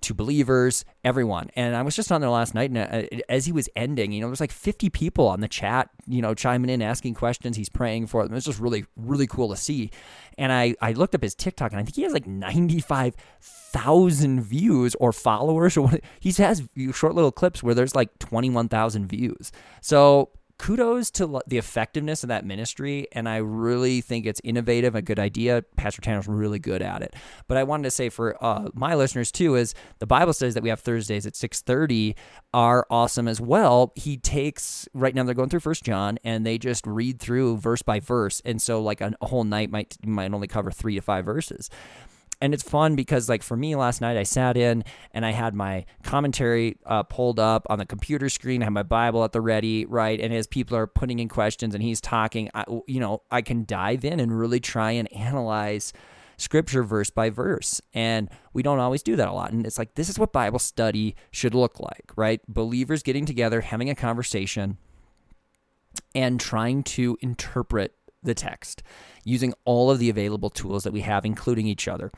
to 0.02 0.12
believers, 0.14 0.84
everyone. 1.04 1.50
And 1.56 1.74
I 1.74 1.80
was 1.82 1.96
just 1.96 2.12
on 2.12 2.20
there 2.20 2.30
last 2.30 2.54
night, 2.54 2.70
and 2.70 2.78
uh, 2.78 3.02
as 3.28 3.46
he 3.46 3.52
was 3.52 3.68
ending, 3.74 4.12
you 4.12 4.20
know, 4.20 4.28
there's 4.28 4.38
like 4.40 4.52
50 4.52 4.88
people 4.90 5.26
on 5.26 5.40
the 5.40 5.48
chat, 5.48 5.90
you 6.06 6.22
know, 6.22 6.32
chiming 6.34 6.70
in, 6.70 6.80
asking 6.80 7.14
questions. 7.14 7.56
He's 7.56 7.68
praying 7.68 8.06
for 8.06 8.22
them. 8.22 8.32
It's 8.36 8.46
just 8.46 8.60
really, 8.60 8.84
really 8.96 9.26
cool 9.26 9.48
to 9.48 9.56
see. 9.56 9.90
And 10.38 10.52
I, 10.52 10.76
I 10.80 10.92
looked 10.92 11.16
up 11.16 11.22
his 11.22 11.34
TikTok, 11.34 11.72
and 11.72 11.80
I 11.80 11.82
think 11.82 11.96
he 11.96 12.02
has 12.02 12.12
like 12.12 12.26
95,000 12.26 14.42
views 14.42 14.94
or 14.96 15.12
followers, 15.12 15.76
or 15.76 15.82
what. 15.82 16.00
He 16.20 16.30
has 16.32 16.62
short 16.92 17.14
little 17.14 17.32
clips 17.32 17.62
where 17.62 17.74
there's 17.74 17.94
like 17.94 18.18
21,000 18.18 19.06
views. 19.06 19.52
So 19.80 20.30
kudos 20.58 21.10
to 21.10 21.40
the 21.46 21.58
effectiveness 21.58 22.22
of 22.22 22.28
that 22.28 22.44
ministry 22.44 23.06
and 23.12 23.28
i 23.28 23.36
really 23.36 24.00
think 24.00 24.26
it's 24.26 24.40
innovative 24.42 24.94
a 24.94 25.02
good 25.02 25.18
idea. 25.18 25.62
Pastor 25.76 26.00
tanner's 26.00 26.26
really 26.26 26.58
good 26.58 26.82
at 26.82 27.02
it. 27.02 27.14
But 27.48 27.56
i 27.56 27.62
wanted 27.62 27.84
to 27.84 27.90
say 27.90 28.08
for 28.08 28.42
uh, 28.42 28.68
my 28.74 28.94
listeners 28.94 29.30
too 29.30 29.54
is 29.54 29.74
the 29.98 30.06
bible 30.06 30.32
studies 30.32 30.54
that 30.54 30.62
we 30.62 30.68
have 30.68 30.80
thursdays 30.80 31.26
at 31.26 31.34
6.30 31.34 32.14
are 32.54 32.86
awesome 32.90 33.28
as 33.28 33.40
well. 33.40 33.92
He 33.94 34.16
takes 34.16 34.88
right 34.94 35.14
now 35.14 35.24
they're 35.24 35.34
going 35.34 35.48
through 35.48 35.60
first 35.60 35.84
john 35.84 36.18
and 36.24 36.46
they 36.46 36.58
just 36.58 36.86
read 36.86 37.20
through 37.20 37.58
verse 37.58 37.82
by 37.82 38.00
verse. 38.00 38.40
And 38.44 38.60
so 38.60 38.82
like 38.82 39.00
a 39.00 39.12
whole 39.22 39.44
night 39.44 39.70
might 39.70 39.96
might 40.04 40.32
only 40.32 40.48
cover 40.48 40.70
three 40.70 40.94
to 40.94 41.00
five 41.02 41.24
verses 41.24 41.70
and 42.46 42.54
it's 42.54 42.62
fun 42.62 42.94
because 42.94 43.28
like 43.28 43.42
for 43.42 43.56
me 43.56 43.74
last 43.74 44.00
night 44.00 44.16
i 44.16 44.22
sat 44.22 44.56
in 44.56 44.84
and 45.12 45.26
i 45.26 45.32
had 45.32 45.52
my 45.54 45.84
commentary 46.04 46.78
uh, 46.86 47.02
pulled 47.02 47.40
up 47.40 47.66
on 47.68 47.78
the 47.78 47.84
computer 47.86 48.28
screen. 48.28 48.62
I 48.62 48.66
had 48.66 48.72
my 48.72 48.82
bible 48.82 49.24
at 49.24 49.32
the 49.32 49.40
ready 49.40 49.84
right? 49.84 50.18
And 50.20 50.32
as 50.32 50.46
people 50.46 50.76
are 50.76 50.86
putting 50.86 51.18
in 51.18 51.28
questions 51.28 51.74
and 51.74 51.82
he's 51.82 52.00
talking 52.00 52.48
I, 52.54 52.64
you 52.86 53.00
know 53.00 53.22
i 53.30 53.42
can 53.42 53.64
dive 53.64 54.04
in 54.04 54.20
and 54.20 54.38
really 54.38 54.60
try 54.60 54.92
and 54.92 55.12
analyze 55.12 55.92
scripture 56.38 56.84
verse 56.84 57.10
by 57.10 57.30
verse. 57.30 57.80
And 57.92 58.30
we 58.52 58.62
don't 58.62 58.78
always 58.78 59.02
do 59.02 59.16
that 59.16 59.28
a 59.28 59.32
lot. 59.32 59.52
And 59.52 59.66
it's 59.66 59.78
like 59.78 59.94
this 59.94 60.08
is 60.08 60.18
what 60.18 60.32
bible 60.32 60.58
study 60.58 61.16
should 61.30 61.54
look 61.54 61.80
like 61.80 62.12
right? 62.14 62.40
Believers 62.48 63.02
getting 63.02 63.26
together 63.26 63.60
having 63.62 63.90
a 63.90 63.94
conversation 63.94 64.78
and 66.14 66.38
trying 66.38 66.82
to 66.82 67.18
interpret 67.20 67.95
the 68.26 68.34
text 68.34 68.82
using 69.24 69.54
all 69.64 69.90
of 69.90 69.98
the 69.98 70.10
available 70.10 70.50
tools 70.50 70.84
that 70.84 70.92
we 70.92 71.00
have, 71.00 71.24
including 71.24 71.66
each 71.66 71.88
other. 71.88 72.12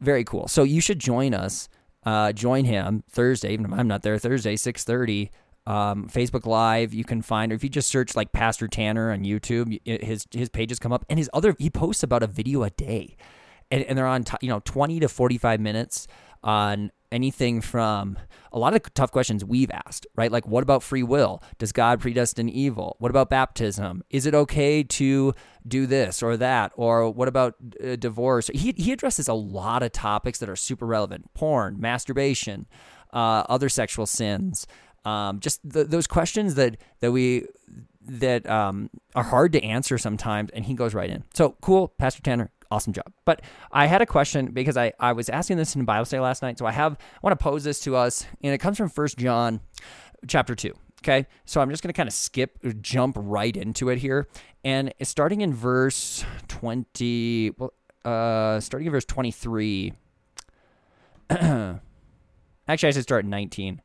Very 0.00 0.24
cool. 0.24 0.46
So 0.48 0.62
you 0.62 0.80
should 0.80 0.98
join 0.98 1.32
us. 1.32 1.68
Uh, 2.04 2.32
join 2.32 2.64
him 2.64 3.04
Thursday. 3.08 3.52
Even 3.52 3.66
if 3.66 3.72
I'm 3.72 3.88
not 3.88 4.02
there, 4.02 4.18
Thursday, 4.18 4.56
six 4.56 4.84
thirty. 4.84 5.30
Um, 5.64 6.08
Facebook 6.08 6.44
Live. 6.44 6.92
You 6.92 7.04
can 7.04 7.22
find, 7.22 7.52
or 7.52 7.54
if 7.54 7.62
you 7.62 7.70
just 7.70 7.88
search 7.88 8.16
like 8.16 8.32
Pastor 8.32 8.66
Tanner 8.66 9.12
on 9.12 9.22
YouTube, 9.22 9.78
his 9.86 10.26
his 10.32 10.48
pages 10.48 10.80
come 10.80 10.92
up, 10.92 11.04
and 11.08 11.20
his 11.20 11.30
other 11.32 11.54
he 11.56 11.70
posts 11.70 12.02
about 12.02 12.24
a 12.24 12.26
video 12.26 12.64
a 12.64 12.70
day, 12.70 13.16
and, 13.70 13.84
and 13.84 13.96
they're 13.96 14.08
on 14.08 14.24
t- 14.24 14.36
you 14.40 14.48
know 14.48 14.60
twenty 14.64 14.98
to 14.98 15.08
forty 15.08 15.38
five 15.38 15.60
minutes 15.60 16.08
on 16.42 16.90
anything 17.12 17.60
from 17.60 18.18
a 18.52 18.58
lot 18.58 18.74
of 18.74 18.94
tough 18.94 19.12
questions 19.12 19.44
we've 19.44 19.70
asked, 19.70 20.06
right? 20.16 20.32
Like, 20.32 20.46
what 20.46 20.62
about 20.62 20.82
free 20.82 21.02
will? 21.02 21.42
Does 21.58 21.72
God 21.72 22.00
predestine 22.00 22.48
evil? 22.48 22.96
What 22.98 23.10
about 23.10 23.30
baptism? 23.30 24.02
Is 24.10 24.26
it 24.26 24.34
okay 24.34 24.82
to 24.82 25.34
do 25.66 25.86
this 25.86 26.22
or 26.22 26.36
that? 26.36 26.72
Or 26.74 27.10
what 27.10 27.28
about 27.28 27.54
uh, 27.82 27.96
divorce? 27.96 28.50
He, 28.52 28.74
he 28.76 28.92
addresses 28.92 29.28
a 29.28 29.34
lot 29.34 29.82
of 29.82 29.92
topics 29.92 30.38
that 30.40 30.48
are 30.48 30.56
super 30.56 30.86
relevant 30.86 31.32
porn, 31.34 31.80
masturbation, 31.80 32.66
uh, 33.12 33.44
other 33.48 33.68
sexual 33.68 34.06
sins. 34.06 34.66
Um, 35.04 35.40
just 35.40 35.60
the, 35.68 35.84
those 35.84 36.06
questions 36.06 36.54
that, 36.54 36.76
that 37.00 37.12
we 37.12 37.46
that 38.04 38.48
um, 38.48 38.90
are 39.14 39.22
hard 39.22 39.52
to 39.52 39.62
answer 39.62 39.98
sometimes, 39.98 40.50
and 40.50 40.64
he 40.64 40.74
goes 40.74 40.94
right 40.94 41.10
in. 41.10 41.24
So 41.34 41.56
cool, 41.60 41.88
Pastor 41.88 42.22
Tanner, 42.22 42.50
awesome 42.72 42.92
job. 42.92 43.12
But 43.24 43.42
I 43.70 43.86
had 43.86 44.02
a 44.02 44.06
question 44.06 44.46
because 44.52 44.76
I, 44.76 44.92
I 44.98 45.12
was 45.12 45.28
asking 45.28 45.58
this 45.58 45.76
in 45.76 45.84
Bible 45.84 46.04
study 46.04 46.20
last 46.20 46.42
night. 46.42 46.58
So 46.58 46.66
I 46.66 46.72
have 46.72 46.94
I 46.94 47.18
want 47.22 47.38
to 47.38 47.42
pose 47.42 47.64
this 47.64 47.80
to 47.80 47.96
us, 47.96 48.26
and 48.42 48.54
it 48.54 48.58
comes 48.58 48.78
from 48.78 48.88
First 48.88 49.18
John 49.18 49.60
chapter 50.26 50.54
two. 50.54 50.74
Okay, 51.04 51.26
so 51.44 51.60
I'm 51.60 51.68
just 51.68 51.82
going 51.82 51.92
to 51.92 51.96
kind 51.96 52.08
of 52.08 52.12
skip, 52.12 52.58
jump 52.80 53.16
right 53.18 53.56
into 53.56 53.88
it 53.88 53.98
here, 53.98 54.28
and 54.64 54.94
starting 55.02 55.40
in 55.40 55.52
verse 55.52 56.24
twenty, 56.48 57.50
well, 57.58 57.72
uh, 58.04 58.60
starting 58.60 58.86
in 58.86 58.92
verse 58.92 59.04
twenty 59.04 59.32
three. 59.32 59.92
Actually, 61.30 61.78
I 62.68 62.90
should 62.92 63.02
start 63.02 63.24
at 63.24 63.28
nineteen. 63.28 63.82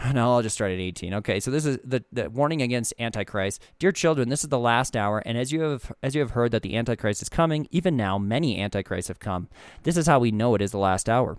No, 0.14 0.32
I'll 0.32 0.42
just 0.42 0.54
start 0.54 0.72
at 0.72 0.78
18. 0.78 1.14
Okay, 1.14 1.40
so 1.40 1.50
this 1.50 1.66
is 1.66 1.78
the, 1.84 2.04
the 2.12 2.30
warning 2.30 2.62
against 2.62 2.94
Antichrist. 2.98 3.62
Dear 3.78 3.92
children, 3.92 4.28
this 4.28 4.42
is 4.42 4.48
the 4.48 4.58
last 4.58 4.96
hour, 4.96 5.18
and 5.20 5.36
as 5.36 5.52
you 5.52 5.60
have 5.60 5.92
as 6.02 6.14
you 6.14 6.20
have 6.20 6.32
heard 6.32 6.52
that 6.52 6.62
the 6.62 6.76
Antichrist 6.76 7.22
is 7.22 7.28
coming, 7.28 7.68
even 7.70 7.96
now 7.96 8.18
many 8.18 8.60
Antichrists 8.60 9.08
have 9.08 9.20
come. 9.20 9.48
This 9.82 9.96
is 9.96 10.06
how 10.06 10.18
we 10.18 10.30
know 10.30 10.54
it 10.54 10.62
is 10.62 10.72
the 10.72 10.78
last 10.78 11.08
hour. 11.08 11.38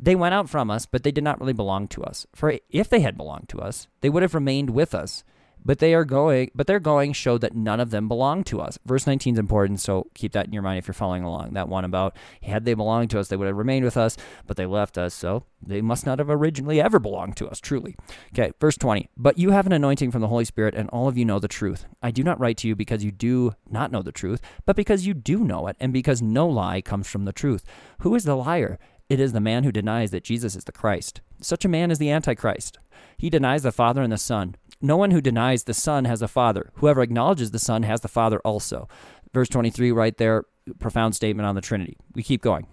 They 0.00 0.16
went 0.16 0.34
out 0.34 0.48
from 0.48 0.70
us, 0.70 0.86
but 0.86 1.04
they 1.04 1.12
did 1.12 1.22
not 1.22 1.38
really 1.38 1.52
belong 1.52 1.86
to 1.88 2.02
us. 2.02 2.26
For 2.34 2.58
if 2.70 2.88
they 2.88 3.00
had 3.00 3.16
belonged 3.16 3.48
to 3.50 3.60
us, 3.60 3.86
they 4.00 4.10
would 4.10 4.22
have 4.22 4.34
remained 4.34 4.70
with 4.70 4.94
us 4.94 5.22
but 5.64 5.78
they 5.78 5.94
are 5.94 6.04
going 6.04 6.50
but 6.54 6.66
their 6.66 6.80
going 6.80 7.12
showed 7.12 7.40
that 7.40 7.54
none 7.54 7.80
of 7.80 7.90
them 7.90 8.08
belonged 8.08 8.46
to 8.46 8.60
us. 8.60 8.78
Verse 8.84 9.06
19 9.06 9.34
is 9.34 9.38
important 9.38 9.80
so 9.80 10.08
keep 10.14 10.32
that 10.32 10.46
in 10.46 10.52
your 10.52 10.62
mind 10.62 10.78
if 10.78 10.86
you're 10.86 10.94
following 10.94 11.24
along. 11.24 11.54
That 11.54 11.68
one 11.68 11.84
about 11.84 12.16
had 12.42 12.64
they 12.64 12.74
belonged 12.74 13.10
to 13.10 13.20
us 13.20 13.28
they 13.28 13.36
would 13.36 13.46
have 13.46 13.56
remained 13.56 13.84
with 13.84 13.96
us 13.96 14.16
but 14.46 14.56
they 14.56 14.66
left 14.66 14.98
us 14.98 15.14
so 15.14 15.44
they 15.60 15.80
must 15.80 16.06
not 16.06 16.18
have 16.18 16.30
originally 16.30 16.80
ever 16.80 16.98
belonged 16.98 17.36
to 17.36 17.48
us 17.48 17.60
truly. 17.60 17.96
Okay 18.32 18.52
verse 18.60 18.76
20 18.76 19.08
but 19.16 19.38
you 19.38 19.50
have 19.50 19.66
an 19.66 19.72
anointing 19.72 20.10
from 20.10 20.20
the 20.20 20.28
holy 20.28 20.44
spirit 20.44 20.74
and 20.74 20.88
all 20.90 21.08
of 21.08 21.16
you 21.16 21.24
know 21.24 21.38
the 21.38 21.48
truth. 21.48 21.86
I 22.02 22.10
do 22.10 22.22
not 22.22 22.40
write 22.40 22.58
to 22.58 22.68
you 22.68 22.76
because 22.76 23.04
you 23.04 23.12
do 23.12 23.54
not 23.70 23.92
know 23.92 24.02
the 24.02 24.12
truth 24.12 24.40
but 24.66 24.76
because 24.76 25.06
you 25.06 25.14
do 25.14 25.44
know 25.44 25.66
it 25.68 25.76
and 25.80 25.92
because 25.92 26.22
no 26.22 26.48
lie 26.48 26.80
comes 26.80 27.08
from 27.08 27.24
the 27.24 27.32
truth. 27.32 27.64
Who 28.00 28.14
is 28.14 28.24
the 28.24 28.36
liar? 28.36 28.78
It 29.08 29.20
is 29.20 29.32
the 29.32 29.40
man 29.40 29.64
who 29.64 29.72
denies 29.72 30.10
that 30.10 30.24
jesus 30.24 30.56
is 30.56 30.64
the 30.64 30.72
christ. 30.72 31.20
Such 31.40 31.64
a 31.64 31.68
man 31.68 31.90
is 31.90 31.98
the 31.98 32.10
antichrist. 32.10 32.78
He 33.16 33.30
denies 33.30 33.62
the 33.62 33.72
father 33.72 34.02
and 34.02 34.12
the 34.12 34.18
son 34.18 34.56
no 34.82 34.96
one 34.96 35.12
who 35.12 35.20
denies 35.20 35.64
the 35.64 35.74
Son 35.74 36.04
has 36.04 36.22
a 36.22 36.28
Father. 36.28 36.70
Whoever 36.74 37.02
acknowledges 37.02 37.50
the 37.50 37.58
Son 37.58 37.84
has 37.84 38.00
the 38.00 38.08
Father 38.08 38.40
also. 38.40 38.88
Verse 39.32 39.48
23, 39.48 39.92
right 39.92 40.16
there, 40.18 40.44
profound 40.78 41.14
statement 41.14 41.46
on 41.46 41.54
the 41.54 41.60
Trinity. 41.60 41.96
We 42.14 42.22
keep 42.22 42.42
going. 42.42 42.66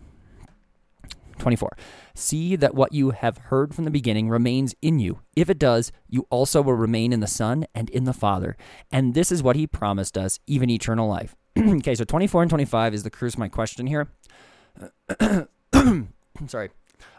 24. 1.38 1.78
See 2.14 2.56
that 2.58 2.76
what 2.76 2.94
you 2.94 3.12
have 3.12 3.38
heard 3.38 3.74
from 3.74 3.86
the 3.86 3.92
beginning 3.92 4.30
remains 4.30 4.76
in 4.82 5.00
you. 5.00 5.22
If 5.36 5.50
it 5.50 5.58
does, 5.58 5.92
you 6.08 6.28
also 6.30 6.62
will 6.62 6.74
remain 6.74 7.14
in 7.14 7.22
the 7.22 7.28
Son 7.28 7.66
and 7.74 7.90
in 7.90 8.04
the 8.04 8.14
Father. 8.14 8.58
And 8.92 9.14
this 9.14 9.32
is 9.32 9.42
what 9.42 9.56
he 9.56 9.66
promised 9.66 10.18
us, 10.18 10.40
even 10.46 10.70
eternal 10.70 11.08
life. 11.08 11.36
okay, 11.58 11.96
so 11.96 12.04
24 12.04 12.44
and 12.44 12.50
25 12.50 12.94
is 12.94 13.04
the 13.04 13.10
curse 13.10 13.38
my 13.38 13.48
question 13.48 13.88
here. 13.88 14.10
I'm 15.22 15.48
Sorry. 16.48 16.70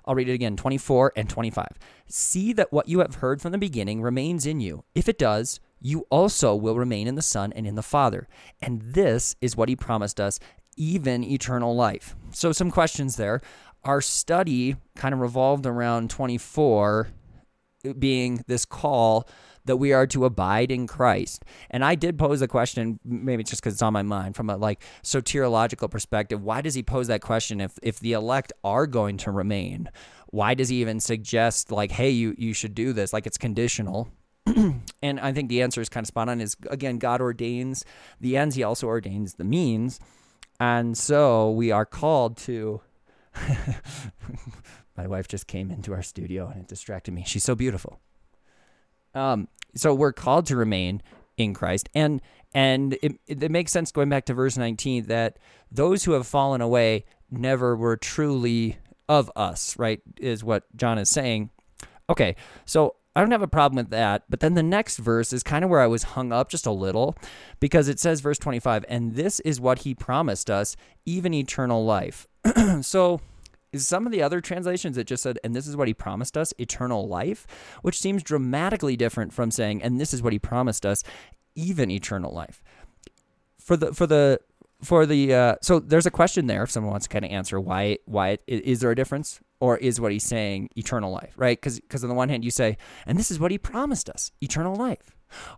I'll 0.05 0.15
read 0.15 0.29
it 0.29 0.35
again 0.35 0.57
24 0.57 1.13
and 1.17 1.29
25. 1.29 1.67
See 2.07 2.53
that 2.55 2.73
what 2.73 2.89
you 2.89 3.01
have 3.01 3.17
heard 3.17 3.41
from 3.41 3.53
the 3.53 3.59
beginning 3.59 4.03
remains 4.03 4.47
in 4.47 4.61
you. 4.61 4.85
If 4.95 5.09
it 5.09 5.19
does, 5.19 5.61
you 5.81 6.07
also 6.11 6.55
will 6.55 6.77
remain 6.77 7.07
in 7.07 7.15
the 7.15 7.23
Son 7.23 7.53
and 7.53 7.67
in 7.67 7.75
the 7.75 7.83
Father. 7.83 8.29
And 8.61 8.83
this 8.83 9.37
is 9.41 9.57
what 9.57 9.69
he 9.69 9.77
promised 9.77 10.21
us, 10.21 10.39
even 10.77 11.25
eternal 11.25 11.75
life. 11.75 12.15
So, 12.33 12.53
some 12.53 12.71
questions 12.71 13.17
there. 13.17 13.41
Our 13.83 14.01
study 14.01 14.77
kind 14.95 15.15
of 15.15 15.21
revolved 15.21 15.65
around 15.65 16.11
24 16.11 17.09
being 17.99 18.45
this 18.47 18.65
call 18.65 19.29
that 19.65 19.77
we 19.77 19.93
are 19.93 20.07
to 20.07 20.25
abide 20.25 20.71
in 20.71 20.87
Christ. 20.87 21.45
And 21.71 21.85
I 21.85 21.95
did 21.95 22.19
pose 22.19 22.43
a 22.43 22.49
question, 22.49 22.99
maybe 23.05 23.43
just 23.43 23.63
because 23.63 23.75
it's 23.75 23.83
on 23.83 23.93
my 23.93 24.03
mind, 24.03 24.37
from 24.37 24.51
a 24.51 24.57
like 24.57 24.83
soteriological 25.03 25.91
perspective. 25.91 26.43
Why 26.43 26.61
does 26.61 26.75
he 26.75 26.83
pose 26.83 27.09
that 27.09 27.21
question 27.21 27.61
if 27.61 27.79
if 27.83 28.01
the 28.01 28.13
elect 28.13 28.53
are 28.65 28.87
going 28.87 29.17
to 29.19 29.31
remain? 29.31 29.89
Why 30.29 30.55
does 30.55 30.69
he 30.69 30.81
even 30.81 31.01
suggest 31.01 31.71
like, 31.71 31.93
hey, 31.93 32.11
you 32.11 32.35
you 32.39 32.55
should 32.55 32.75
do 32.75 32.93
this? 32.93 33.13
Like 33.13 33.27
it's 33.27 33.39
conditional. 33.39 34.09
and 35.03 35.21
I 35.21 35.33
think 35.33 35.49
the 35.49 35.63
answer 35.63 35.81
is 35.81 35.89
kind 35.89 36.05
of 36.05 36.09
spot 36.09 36.29
on. 36.29 36.41
Is 36.41 36.57
again, 36.69 36.99
God 36.99 37.21
ordains 37.21 37.85
the 38.21 38.37
ends; 38.37 38.57
He 38.57 38.63
also 38.63 38.87
ordains 38.87 39.35
the 39.35 39.45
means, 39.45 40.01
and 40.59 40.97
so 40.97 41.51
we 41.51 41.71
are 41.71 41.87
called 41.87 42.37
to. 42.39 42.81
My 45.01 45.07
wife 45.07 45.29
just 45.29 45.47
came 45.47 45.71
into 45.77 45.95
our 45.95 46.03
studio 46.03 46.49
and 46.49 46.63
it 46.63 46.69
distracted 46.69 47.13
me. 47.15 47.25
She's 47.27 47.45
so 47.45 47.55
beautiful. 47.55 48.01
Um, 49.15 49.49
so 49.75 49.95
we're 49.95 50.13
called 50.13 50.47
to 50.47 50.57
remain 50.57 51.03
in 51.37 51.55
Christ, 51.55 51.89
and 51.95 52.21
and 52.53 52.99
it, 53.03 53.19
it 53.27 53.51
makes 53.51 53.73
sense 53.73 53.93
going 53.93 54.09
back 54.09 54.27
to 54.27 54.35
verse 54.35 54.57
19 54.57 55.07
that 55.07 55.39
those 55.71 56.05
who 56.05 56.13
have 56.13 56.27
fallen 56.27 56.61
away 56.61 57.05
never 57.31 57.75
were 57.77 57.97
truly 57.97 58.79
of 59.09 59.31
us. 59.35 59.77
Right, 59.79 60.01
is 60.19 60.45
what 60.45 60.65
John 60.77 60.99
is 60.99 61.09
saying. 61.09 61.51
Okay, 62.09 62.37
so 62.67 62.97
I 63.17 63.21
don't 63.21 63.31
have 63.31 63.43
a 63.43 63.49
problem 63.49 63.77
with 63.77 63.91
that. 63.91 64.25
But 64.29 64.41
then 64.41 64.55
the 64.55 64.63
next 64.63 64.99
verse 64.99 65.33
is 65.33 65.43
kind 65.43 65.65
of 65.65 65.71
where 65.71 65.81
I 65.81 65.87
was 65.87 66.03
hung 66.03 66.33
up 66.33 66.51
just 66.51 66.67
a 66.67 66.73
little 66.73 67.17
because 67.59 67.89
it 67.89 67.99
says, 67.99 68.21
verse 68.21 68.39
25, 68.39 68.85
and 68.89 69.15
this 69.15 69.41
is 69.41 69.61
what 69.61 69.81
he 69.81 69.95
promised 69.95 70.51
us, 70.51 70.77
even 71.07 71.33
eternal 71.33 71.85
life. 71.85 72.29
so 72.83 73.21
some 73.75 74.07
of 74.07 74.13
the 74.13 74.23
other 74.23 74.41
translations 74.41 74.97
that 74.97 75.05
just 75.05 75.23
said, 75.23 75.39
and 75.45 75.55
this 75.55 75.67
is 75.67 75.77
what 75.77 75.89
he 75.89 75.95
promised 75.95 76.37
us, 76.37 76.53
eternal 76.59 77.07
life, 77.07 77.47
which 77.83 77.99
seems 77.99 78.23
dramatically 78.23 78.97
different 78.97 79.33
from 79.33 79.51
saying, 79.51 79.83
and 79.83 80.01
this 80.01 80.13
is 80.13 80.23
what 80.23 80.33
he 80.33 80.39
promised 80.39 80.85
us, 80.85 81.03
even 81.55 81.91
eternal 81.91 82.33
life. 82.33 82.63
For 83.59 83.77
the 83.77 83.95
for 83.95 84.07
the 84.07 84.41
for 84.83 85.07
the 85.07 85.35
uh, 85.35 85.57
so 85.63 85.79
there's 85.79 86.07
a 86.07 86.11
question 86.11 86.47
there 86.47 86.63
if 86.63 86.71
someone 86.71 86.91
wants 86.91 87.07
to 87.07 87.13
kind 87.13 87.25
of 87.25 87.31
answer 87.31 87.61
why 87.61 87.99
why 88.07 88.39
it, 88.47 88.65
is 88.65 88.81
there 88.81 88.91
a 88.91 88.97
difference 88.97 89.41
or 89.61 89.77
is 89.77 90.01
what 90.01 90.13
he's 90.13 90.25
saying 90.25 90.71
eternal 90.77 91.13
life 91.13 91.35
right 91.37 91.61
because 91.61 91.81
because 91.81 92.03
on 92.03 92.09
the 92.09 92.15
one 92.15 92.29
hand 92.29 92.45
you 92.45 92.51
say 92.51 92.77
and 93.07 93.19
this 93.19 93.31
is 93.31 93.39
what 93.39 93.51
he 93.51 93.59
promised 93.59 94.09
us 94.09 94.33
eternal 94.41 94.75
life 94.75 95.15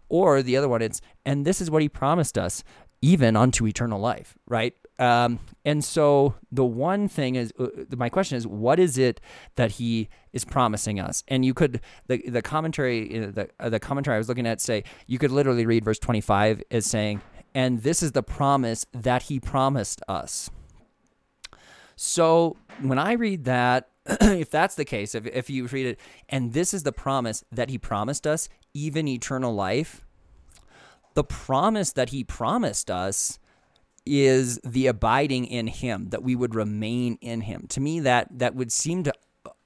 or 0.09 0.43
the 0.43 0.57
other 0.57 0.69
one 0.69 0.83
it's 0.83 1.01
and 1.25 1.45
this 1.45 1.61
is 1.61 1.71
what 1.71 1.83
he 1.83 1.89
promised 1.89 2.37
us 2.37 2.65
even 3.01 3.37
unto 3.37 3.67
eternal 3.67 4.01
life 4.01 4.37
right 4.47 4.75
um, 5.03 5.41
and 5.65 5.85
so 5.85 6.37
the 6.53 6.65
one 6.65 7.09
thing 7.09 7.35
is, 7.35 7.53
uh, 7.59 7.67
my 7.97 8.09
question 8.09 8.39
is, 8.39 8.47
what 8.47 8.79
is 8.79 8.97
it 8.97 9.21
that 9.57 9.73
he 9.73 10.09
is 10.33 10.45
promising 10.45 11.01
us? 11.01 11.25
And 11.27 11.45
you 11.45 11.55
could 11.55 11.81
the 12.07 12.19
the 12.19 12.41
commentary 12.41 13.19
the 13.19 13.49
uh, 13.59 13.69
the 13.69 13.81
commentary 13.81 14.15
I 14.15 14.19
was 14.19 14.29
looking 14.29 14.47
at 14.47 14.61
say 14.61 14.85
you 15.09 15.19
could 15.19 15.33
literally 15.33 15.67
read 15.67 15.85
verse 15.85 15.99
twenty 15.99 16.21
five 16.21 16.63
as 16.71 16.87
saying, 16.87 17.21
and 17.53 17.83
this 17.83 18.01
is 18.01 18.13
the 18.13 18.23
promise 18.23 18.87
that 18.93 19.23
he 19.25 19.41
promised 19.41 20.03
us. 20.07 20.51
So 21.97 22.57
when 22.81 23.01
I 23.01 23.15
read 23.15 23.45
that, 23.47 23.89
if 24.07 24.51
that's 24.51 24.77
the 24.77 24.85
case, 24.85 25.17
if 25.17 25.27
if 25.27 25.51
you 25.51 25.67
read 25.67 25.87
it, 25.87 26.01
and 26.29 26.53
this 26.53 26.73
is 26.73 26.85
the 26.85 26.93
promise 26.93 27.43
that 27.51 27.71
he 27.71 27.77
promised 27.77 28.25
us, 28.25 28.49
even 28.73 29.09
eternal 29.09 29.53
life. 29.53 30.07
The 31.15 31.25
promise 31.25 31.93
that 31.93 32.11
he 32.11 32.23
promised 32.23 32.89
us 32.89 33.41
is 34.05 34.59
the 34.65 34.87
abiding 34.87 35.47
in 35.47 35.67
him 35.67 36.09
that 36.11 36.23
we 36.23 36.35
would 36.35 36.55
remain 36.55 37.19
in 37.21 37.43
him. 37.43 37.67
To 37.69 37.81
me 37.81 38.01
that 38.01 38.29
that 38.39 38.55
would 38.55 38.73
seem 38.73 39.05
to 39.05 39.13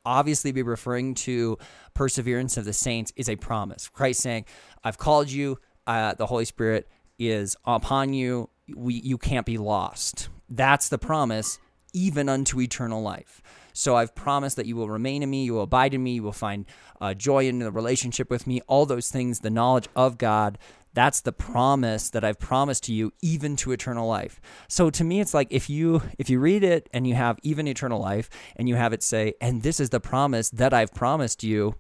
obviously 0.05 0.53
be 0.53 0.63
referring 0.63 1.15
to 1.15 1.59
perseverance 1.95 2.57
of 2.57 2.65
the 2.65 2.73
saints 2.73 3.13
is 3.17 3.29
a 3.29 3.37
promise. 3.37 3.89
Christ 3.89 4.21
saying 4.21 4.45
i've 4.85 4.99
called 4.99 5.31
you 5.31 5.59
uh, 5.87 6.15
the 6.15 6.27
holy 6.27 6.45
spirit 6.45 6.89
is 7.19 7.57
upon 7.65 8.13
you. 8.13 8.51
We, 8.75 8.95
you 8.95 9.19
can't 9.19 9.47
be 9.47 9.57
lost. 9.57 10.29
That's 10.49 10.89
the 10.89 10.99
promise 10.99 11.59
even 11.93 12.29
unto 12.29 12.61
eternal 12.61 13.01
life. 13.03 13.41
So 13.73 13.97
i've 13.97 14.15
promised 14.15 14.57
that 14.57 14.67
you 14.67 14.77
will 14.77 14.91
remain 14.91 15.23
in 15.23 15.31
me 15.31 15.45
you 15.45 15.55
will 15.55 15.63
abide 15.63 15.95
in 15.95 16.03
me 16.03 16.15
you 16.15 16.23
will 16.23 16.33
find 16.33 16.67
uh, 17.01 17.15
joy 17.15 17.47
in 17.47 17.59
the 17.59 17.73
relationship 17.73 18.29
with 18.31 18.47
me. 18.47 18.61
All 18.67 18.85
those 18.85 19.11
things 19.11 19.41
the 19.41 19.51
knowledge 19.51 19.89
of 19.97 20.19
god 20.19 20.59
that's 20.97 21.21
the 21.21 21.33
promise 21.33 22.09
that 22.09 22.25
I've 22.25 22.39
promised 22.39 22.85
to 22.85 22.93
you 22.95 23.13
even 23.21 23.55
to 23.57 23.73
eternal 23.73 24.09
life. 24.09 24.41
So 24.67 24.89
to 24.89 25.05
me 25.05 25.21
it's 25.21 25.35
like 25.35 25.49
if 25.51 25.69
you 25.69 26.01
if 26.19 26.31
you 26.31 26.41
read 26.41 26.65
it 26.65 26.89
and 26.91 27.07
you 27.07 27.15
have 27.15 27.39
even 27.43 27.69
eternal 27.69 28.01
life 28.01 28.31
and 28.57 28.67
you 28.67 28.77
have 28.77 28.95
it 28.95 29.03
say 29.03 29.35
and 29.39 29.63
this 29.63 29.79
is 29.79 29.91
the 29.91 30.01
promise 30.01 30.49
that 30.49 30.73
I've 30.73 30.95
promised 30.95 31.45
you 31.45 31.75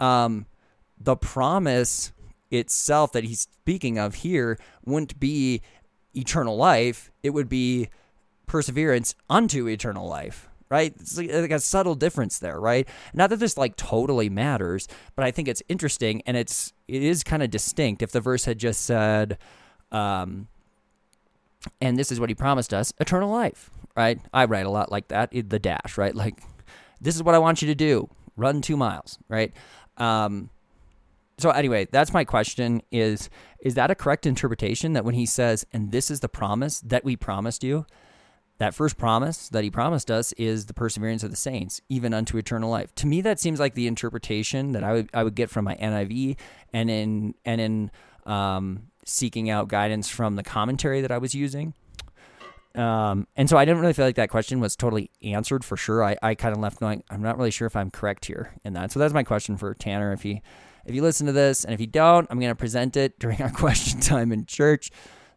um 0.00 0.44
the 1.00 1.16
promise 1.16 2.12
itself 2.50 3.12
that 3.12 3.24
he's 3.24 3.40
speaking 3.40 3.98
of 3.98 4.16
here 4.16 4.58
wouldn't 4.84 5.18
be 5.18 5.62
eternal 6.14 6.56
life, 6.56 7.10
it 7.22 7.30
would 7.30 7.48
be 7.48 7.88
perseverance 8.46 9.14
unto 9.30 9.66
eternal 9.66 10.06
life. 10.06 10.48
Right? 10.68 10.94
It's 10.98 11.16
like, 11.16 11.30
a 11.30 11.60
subtle 11.60 11.94
difference 11.94 12.38
there, 12.38 12.60
right? 12.60 12.88
Not 13.14 13.30
that 13.30 13.38
this 13.38 13.56
like 13.56 13.76
totally 13.76 14.28
matters, 14.28 14.88
but 15.14 15.24
I 15.24 15.30
think 15.30 15.48
it's 15.48 15.62
interesting 15.68 16.22
and 16.26 16.36
it's 16.36 16.72
it 16.88 17.02
is 17.02 17.22
kind 17.22 17.42
of 17.42 17.50
distinct. 17.50 18.02
If 18.02 18.12
the 18.12 18.20
verse 18.20 18.44
had 18.44 18.58
just 18.58 18.82
said, 18.82 19.38
um, 19.92 20.48
and 21.80 21.98
this 21.98 22.12
is 22.12 22.20
what 22.20 22.28
he 22.28 22.34
promised 22.34 22.72
us 22.72 22.92
eternal 23.00 23.30
life, 23.30 23.70
right? 23.96 24.20
I 24.32 24.44
write 24.44 24.66
a 24.66 24.70
lot 24.70 24.90
like 24.90 25.08
that, 25.08 25.30
the 25.32 25.58
dash, 25.58 25.98
right? 25.98 26.14
Like, 26.26 26.40
this 27.00 27.14
is 27.14 27.22
what 27.22 27.34
I 27.34 27.38
want 27.38 27.62
you 27.62 27.68
to 27.68 27.74
do 27.74 28.08
run 28.36 28.60
two 28.60 28.76
miles, 28.76 29.18
right? 29.28 29.52
Um, 29.96 30.50
so 31.38 31.50
anyway, 31.50 31.86
that's 31.90 32.12
my 32.12 32.24
question 32.24 32.82
is 32.90 33.28
is 33.60 33.74
that 33.74 33.90
a 33.90 33.94
correct 33.94 34.26
interpretation 34.26 34.92
that 34.92 35.04
when 35.04 35.14
he 35.14 35.26
says 35.26 35.66
and 35.72 35.92
this 35.92 36.10
is 36.10 36.20
the 36.20 36.28
promise 36.28 36.80
that 36.80 37.04
we 37.04 37.16
promised 37.16 37.64
you 37.64 37.86
that 38.58 38.74
first 38.74 38.96
promise 38.96 39.48
that 39.50 39.64
he 39.64 39.70
promised 39.70 40.10
us 40.10 40.32
is 40.34 40.66
the 40.66 40.74
perseverance 40.74 41.22
of 41.22 41.30
the 41.30 41.36
saints 41.36 41.80
even 41.88 42.14
unto 42.14 42.38
eternal 42.38 42.70
life. 42.70 42.94
To 42.96 43.06
me 43.06 43.20
that 43.20 43.38
seems 43.38 43.60
like 43.60 43.74
the 43.74 43.86
interpretation 43.86 44.72
that 44.72 44.84
I 44.84 44.92
would 44.92 45.10
I 45.12 45.24
would 45.24 45.34
get 45.34 45.50
from 45.50 45.64
my 45.64 45.76
NIV 45.76 46.36
and 46.72 46.90
in 46.90 47.34
and 47.44 47.60
in 47.60 47.90
um, 48.24 48.88
seeking 49.04 49.50
out 49.50 49.68
guidance 49.68 50.08
from 50.08 50.36
the 50.36 50.42
commentary 50.42 51.00
that 51.00 51.12
I 51.12 51.18
was 51.18 51.34
using. 51.34 51.74
Um, 52.74 53.26
and 53.36 53.48
so 53.48 53.56
I 53.56 53.64
didn't 53.64 53.80
really 53.80 53.94
feel 53.94 54.04
like 54.04 54.16
that 54.16 54.28
question 54.28 54.60
was 54.60 54.76
totally 54.76 55.10
answered 55.22 55.64
for 55.64 55.76
sure. 55.78 56.04
I, 56.04 56.16
I 56.22 56.34
kind 56.34 56.54
of 56.54 56.60
left 56.60 56.78
going, 56.78 57.02
I'm 57.08 57.22
not 57.22 57.38
really 57.38 57.50
sure 57.50 57.66
if 57.66 57.74
I'm 57.74 57.90
correct 57.90 58.26
here 58.26 58.52
in 58.64 58.74
that. 58.74 58.92
So 58.92 58.98
that's 58.98 59.14
my 59.14 59.22
question 59.22 59.56
for 59.56 59.72
Tanner. 59.72 60.12
If 60.12 60.22
he, 60.22 60.42
if 60.84 60.94
you 60.94 61.00
listen 61.00 61.26
to 61.26 61.32
this 61.32 61.64
and 61.64 61.72
if 61.72 61.80
you 61.80 61.86
don't, 61.86 62.26
I'm 62.30 62.38
going 62.38 62.50
to 62.50 62.56
present 62.56 62.96
it 62.96 63.18
during 63.18 63.40
our 63.40 63.50
question 63.50 64.00
time 64.00 64.30
in 64.30 64.44
church. 64.44 64.90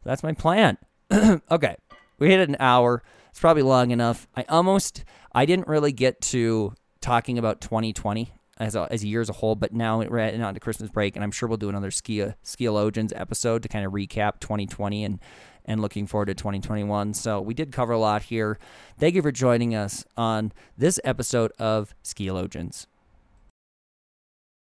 That's 0.04 0.24
my 0.24 0.34
plan. 0.34 0.78
okay. 1.52 1.78
We 2.20 2.30
hit 2.30 2.48
an 2.48 2.58
hour. 2.60 3.02
It's 3.30 3.40
probably 3.40 3.64
long 3.64 3.92
enough. 3.92 4.28
I 4.36 4.46
almost, 4.50 5.04
I 5.34 5.46
didn't 5.46 5.68
really 5.68 5.92
get 5.92 6.22
to 6.22 6.74
talking 7.02 7.38
about 7.38 7.62
2020 7.62 8.32
as 8.58 8.76
a, 8.76 8.88
as 8.92 9.04
a 9.04 9.08
year 9.08 9.22
as 9.22 9.30
a 9.30 9.34
whole, 9.34 9.56
but 9.56 9.74
now 9.74 10.00
we're 10.02 10.20
heading 10.20 10.44
on 10.44 10.54
to 10.54 10.60
Christmas 10.60 10.90
break, 10.90 11.16
and 11.16 11.24
I'm 11.24 11.32
sure 11.32 11.48
we'll 11.48 11.58
do 11.58 11.70
another 11.70 11.92
ski 11.92 12.26
Skieologians 12.44 13.14
episode 13.16 13.64
to 13.64 13.70
kind 13.70 13.86
of 13.86 13.94
recap 13.94 14.40
2020 14.40 15.06
and 15.06 15.20
and 15.66 15.82
looking 15.82 16.08
forward 16.08 16.26
to 16.26 16.34
2021. 16.34 17.14
So 17.14 17.40
we 17.40 17.54
did 17.54 17.72
cover 17.72 17.94
a 17.94 18.00
lot 18.00 18.24
here. 18.24 18.58
Thank 18.98 19.14
you 19.14 19.22
for 19.22 19.32
joining 19.32 19.76
us 19.76 20.04
on 20.18 20.52
this 20.76 21.00
episode 21.04 21.52
of 21.60 21.94
Skieologians. 22.04 22.88